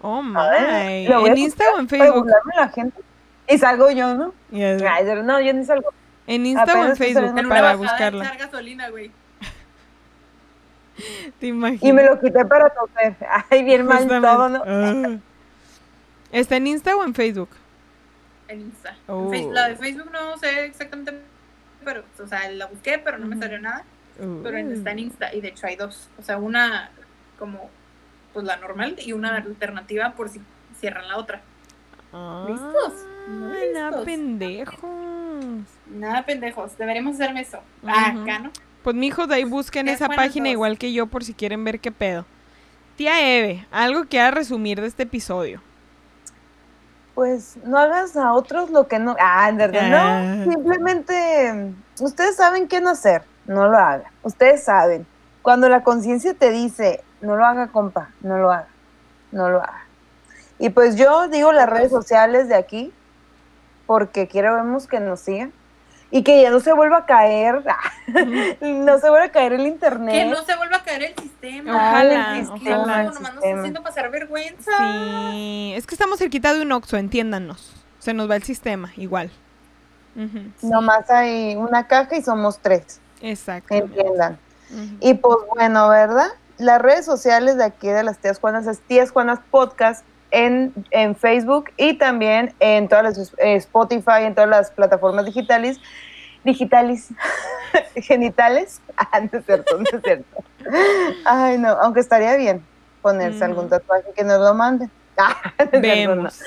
[0.00, 1.06] Oh, oh my.
[1.06, 2.26] ¿En Insta o en Facebook?
[2.56, 3.00] La gente.
[3.48, 4.34] Y salgo yo, ¿no?
[4.50, 5.92] no, yo ni salgo.
[6.26, 8.34] En Insta o en Facebook para buscarla.
[8.36, 9.10] gasolina, güey.
[11.40, 11.82] Te imaginas.
[11.82, 13.16] Y me lo quité para toser.
[13.50, 14.62] Ay, bien mal todo, ¿no?
[14.66, 15.18] Ah.
[16.32, 17.50] ¿Está en Insta o en Facebook?
[18.48, 18.96] En Insta.
[19.06, 19.30] Oh.
[19.52, 21.20] La de Facebook no sé exactamente,
[21.84, 23.84] pero, o sea, la busqué, pero no me salió nada.
[24.16, 26.08] Pero está en Insta y de hecho hay dos.
[26.18, 26.90] O sea, una
[27.38, 27.70] como
[28.32, 30.40] pues la normal y una alternativa por si
[30.78, 31.40] cierran la otra.
[32.12, 33.06] Ah, ¿Listos?
[33.72, 34.90] Nada pendejos.
[35.90, 36.76] Nada pendejos.
[36.78, 37.60] Deberemos hacerme eso.
[37.86, 38.50] Acá, ¿no?
[38.82, 41.90] Pues mijo, de ahí busquen esa página igual que yo por si quieren ver qué
[41.90, 42.26] pedo.
[42.96, 45.62] Tía Eve, algo que a resumir de este episodio.
[47.14, 49.16] Pues no hagas a otros lo que no.
[49.18, 49.96] Ah, en verdad, no.
[49.96, 50.44] Ah.
[50.52, 54.10] Simplemente, ustedes saben qué no hacer, no lo hagan.
[54.22, 55.06] Ustedes saben.
[55.42, 58.68] Cuando la conciencia te dice, no lo haga, compa, no lo haga,
[59.32, 59.84] no lo haga.
[60.58, 62.92] Y pues yo digo las redes sociales de aquí,
[63.86, 65.52] porque quiero vemos que nos sigan
[66.10, 67.64] y que ya no se vuelva a caer,
[68.60, 70.14] no se vuelva a caer el internet.
[70.14, 71.74] Que no se vuelva a caer el sistema.
[71.74, 73.02] Ojalá, el sistema, ojalá.
[73.04, 74.72] Nomás nos está haciendo pasar vergüenza.
[75.32, 77.74] Sí, es que estamos cerquita de un Oxxo, entiéndanos.
[77.98, 79.30] Se nos va el sistema, igual.
[80.62, 83.00] Nomás hay una caja y somos tres.
[83.20, 83.74] Exacto.
[83.74, 84.38] Entiendan.
[85.00, 86.28] Y pues bueno, ¿verdad?
[86.58, 91.14] Las redes sociales de aquí de las Tías Juanas es Tías Juanas Podcast en, en
[91.14, 95.78] Facebook y también en todas las eh, Spotify, en todas las plataformas digitales,
[96.44, 97.08] digitales,
[97.96, 98.80] genitales.
[98.96, 100.44] Ah, no es cierto, no es cierto.
[101.24, 102.64] Ay, no, aunque estaría bien
[103.02, 104.90] ponerse algún tatuaje que nos lo manden.
[105.16, 105.36] Ah,
[105.70, 106.40] Vemos.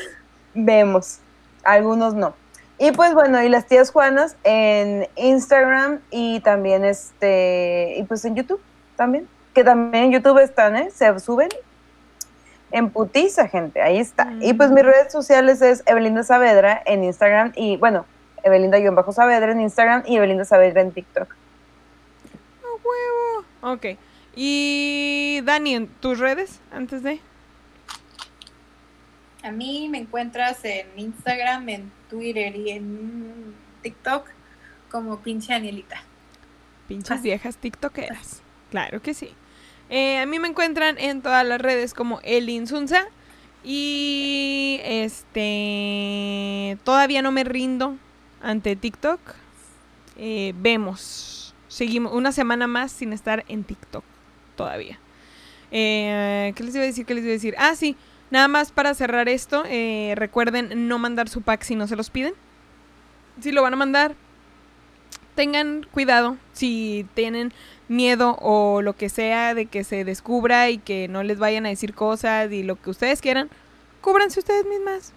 [0.54, 1.20] Vemos,
[1.64, 2.36] algunos no.
[2.80, 8.36] Y pues bueno, y las tías Juanas en Instagram y también este, y pues en
[8.36, 8.62] YouTube
[8.96, 10.90] también, que también en YouTube están, ¿eh?
[10.92, 11.50] Se suben
[12.72, 14.32] en putiza, gente, ahí está.
[14.42, 18.06] Y pues mis redes sociales es Evelinda Saavedra en Instagram y, bueno,
[18.44, 21.34] Evelinda-Saavedra en Instagram y Evelinda Saavedra en TikTok.
[22.64, 23.46] huevo!
[23.62, 23.98] Ok.
[24.36, 27.20] Y Dani, ¿en tus redes antes de?
[29.48, 34.28] A mí me encuentras en Instagram, en Twitter y en TikTok
[34.92, 36.04] como pinche Anielita.
[36.90, 38.42] Pinches viejas tiktokeras.
[38.72, 39.30] Claro que sí.
[39.90, 43.06] Eh, a mí me encuentran en todas las redes como Elinsunza.
[43.64, 46.78] Y este.
[46.84, 47.96] Todavía no me rindo
[48.42, 49.22] ante TikTok.
[50.18, 51.56] Eh, vemos.
[51.70, 54.04] Seguimos una semana más sin estar en TikTok.
[54.58, 55.00] Todavía.
[55.72, 57.06] Eh, ¿Qué les iba a decir?
[57.06, 57.56] ¿Qué les iba a decir?
[57.58, 57.96] Ah, sí.
[58.30, 59.64] Nada más para cerrar esto.
[60.16, 62.34] recuerden no mandar su pack si no se los piden.
[63.42, 64.16] Si lo van a mandar,
[65.36, 66.38] tengan cuidado.
[66.54, 67.54] Si tienen
[67.88, 71.70] miedo o lo que sea de que se descubra y que no les vayan a
[71.70, 73.50] decir cosas y lo que ustedes quieran,
[74.02, 75.14] cúbranse ustedes mismas.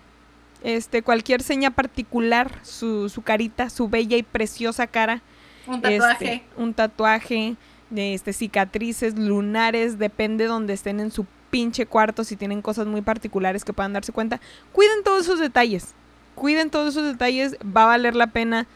[0.63, 5.23] Este, cualquier seña particular, su, su carita, su bella y preciosa cara.
[5.67, 6.35] Un tatuaje.
[6.35, 7.57] Este, un tatuaje,
[7.97, 13.65] este, cicatrices, lunares, depende donde estén en su pinche cuarto, si tienen cosas muy particulares
[13.65, 14.41] que puedan darse cuenta.
[14.73, 15.95] Cuiden todos esos detalles.
[16.35, 18.67] Cuiden todos esos detalles, va a valer la pena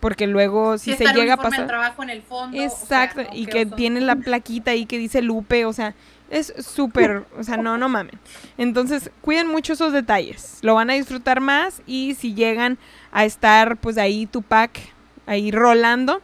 [0.00, 4.00] porque luego si, se llega a pasar trabajo en el fondo exacto y que tiene
[4.00, 5.94] la plaquita ahí que dice Lupe o sea
[6.30, 8.18] es súper o sea no no mamen
[8.58, 12.78] entonces cuiden mucho esos detalles lo van a disfrutar más y si llegan
[13.10, 14.78] a estar pues ahí tu pack
[15.26, 16.20] ahí rolando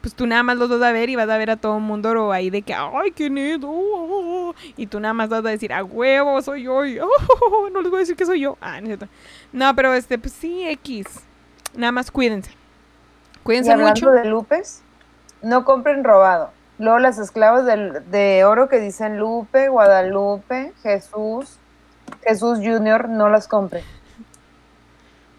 [0.00, 1.82] pues tú nada más los vas a ver y vas a ver a todo el
[1.82, 5.84] mundo ahí de que ay qué nedo y tú nada más vas a decir a
[5.84, 6.82] huevo soy yo
[7.72, 8.96] no les voy a decir que soy yo ah no,
[9.52, 11.06] no pero este pues sí x.
[11.74, 12.50] Nada más cuídense.
[13.42, 14.82] Cuídense y hablando de Lupes,
[15.42, 16.50] no compren robado.
[16.78, 21.58] Luego las esclavas de, oro que dicen Lupe, Guadalupe, Jesús,
[22.22, 23.84] Jesús Junior, no las compren.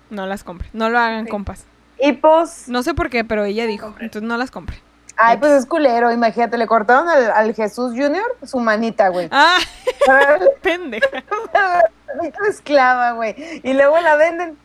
[0.10, 1.66] No las compren, no lo hagan, compas.
[2.02, 2.68] Y pues...
[2.68, 4.80] No sé por qué, pero ella dijo, entonces no las compren.
[5.18, 9.28] Ay, pues es culero, imagínate, le cortaron al, Jesús Junior su manita, güey.
[9.32, 9.60] Ah,
[10.64, 11.07] pendeja.
[12.49, 13.36] esclava, güey.
[13.64, 14.57] Y luego la venden.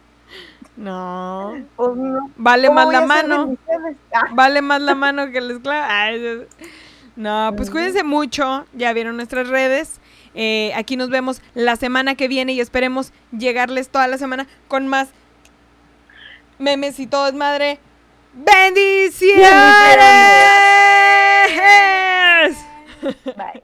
[0.77, 1.55] No.
[1.77, 1.91] Pues
[2.37, 3.57] vale más la mano.
[4.15, 4.29] Ah.
[4.33, 5.89] Vale más la mano que la esclava.
[7.17, 8.65] no, pues cuídense mucho.
[8.73, 10.01] Ya vieron nuestras redes.
[10.35, 14.87] Eh, aquí nos vemos la semana que viene y esperemos llegarles toda la semana con
[14.87, 15.09] más
[16.59, 17.79] memes y todo es madre.
[18.33, 19.47] ¡Bendiciones!
[23.25, 23.63] Bye.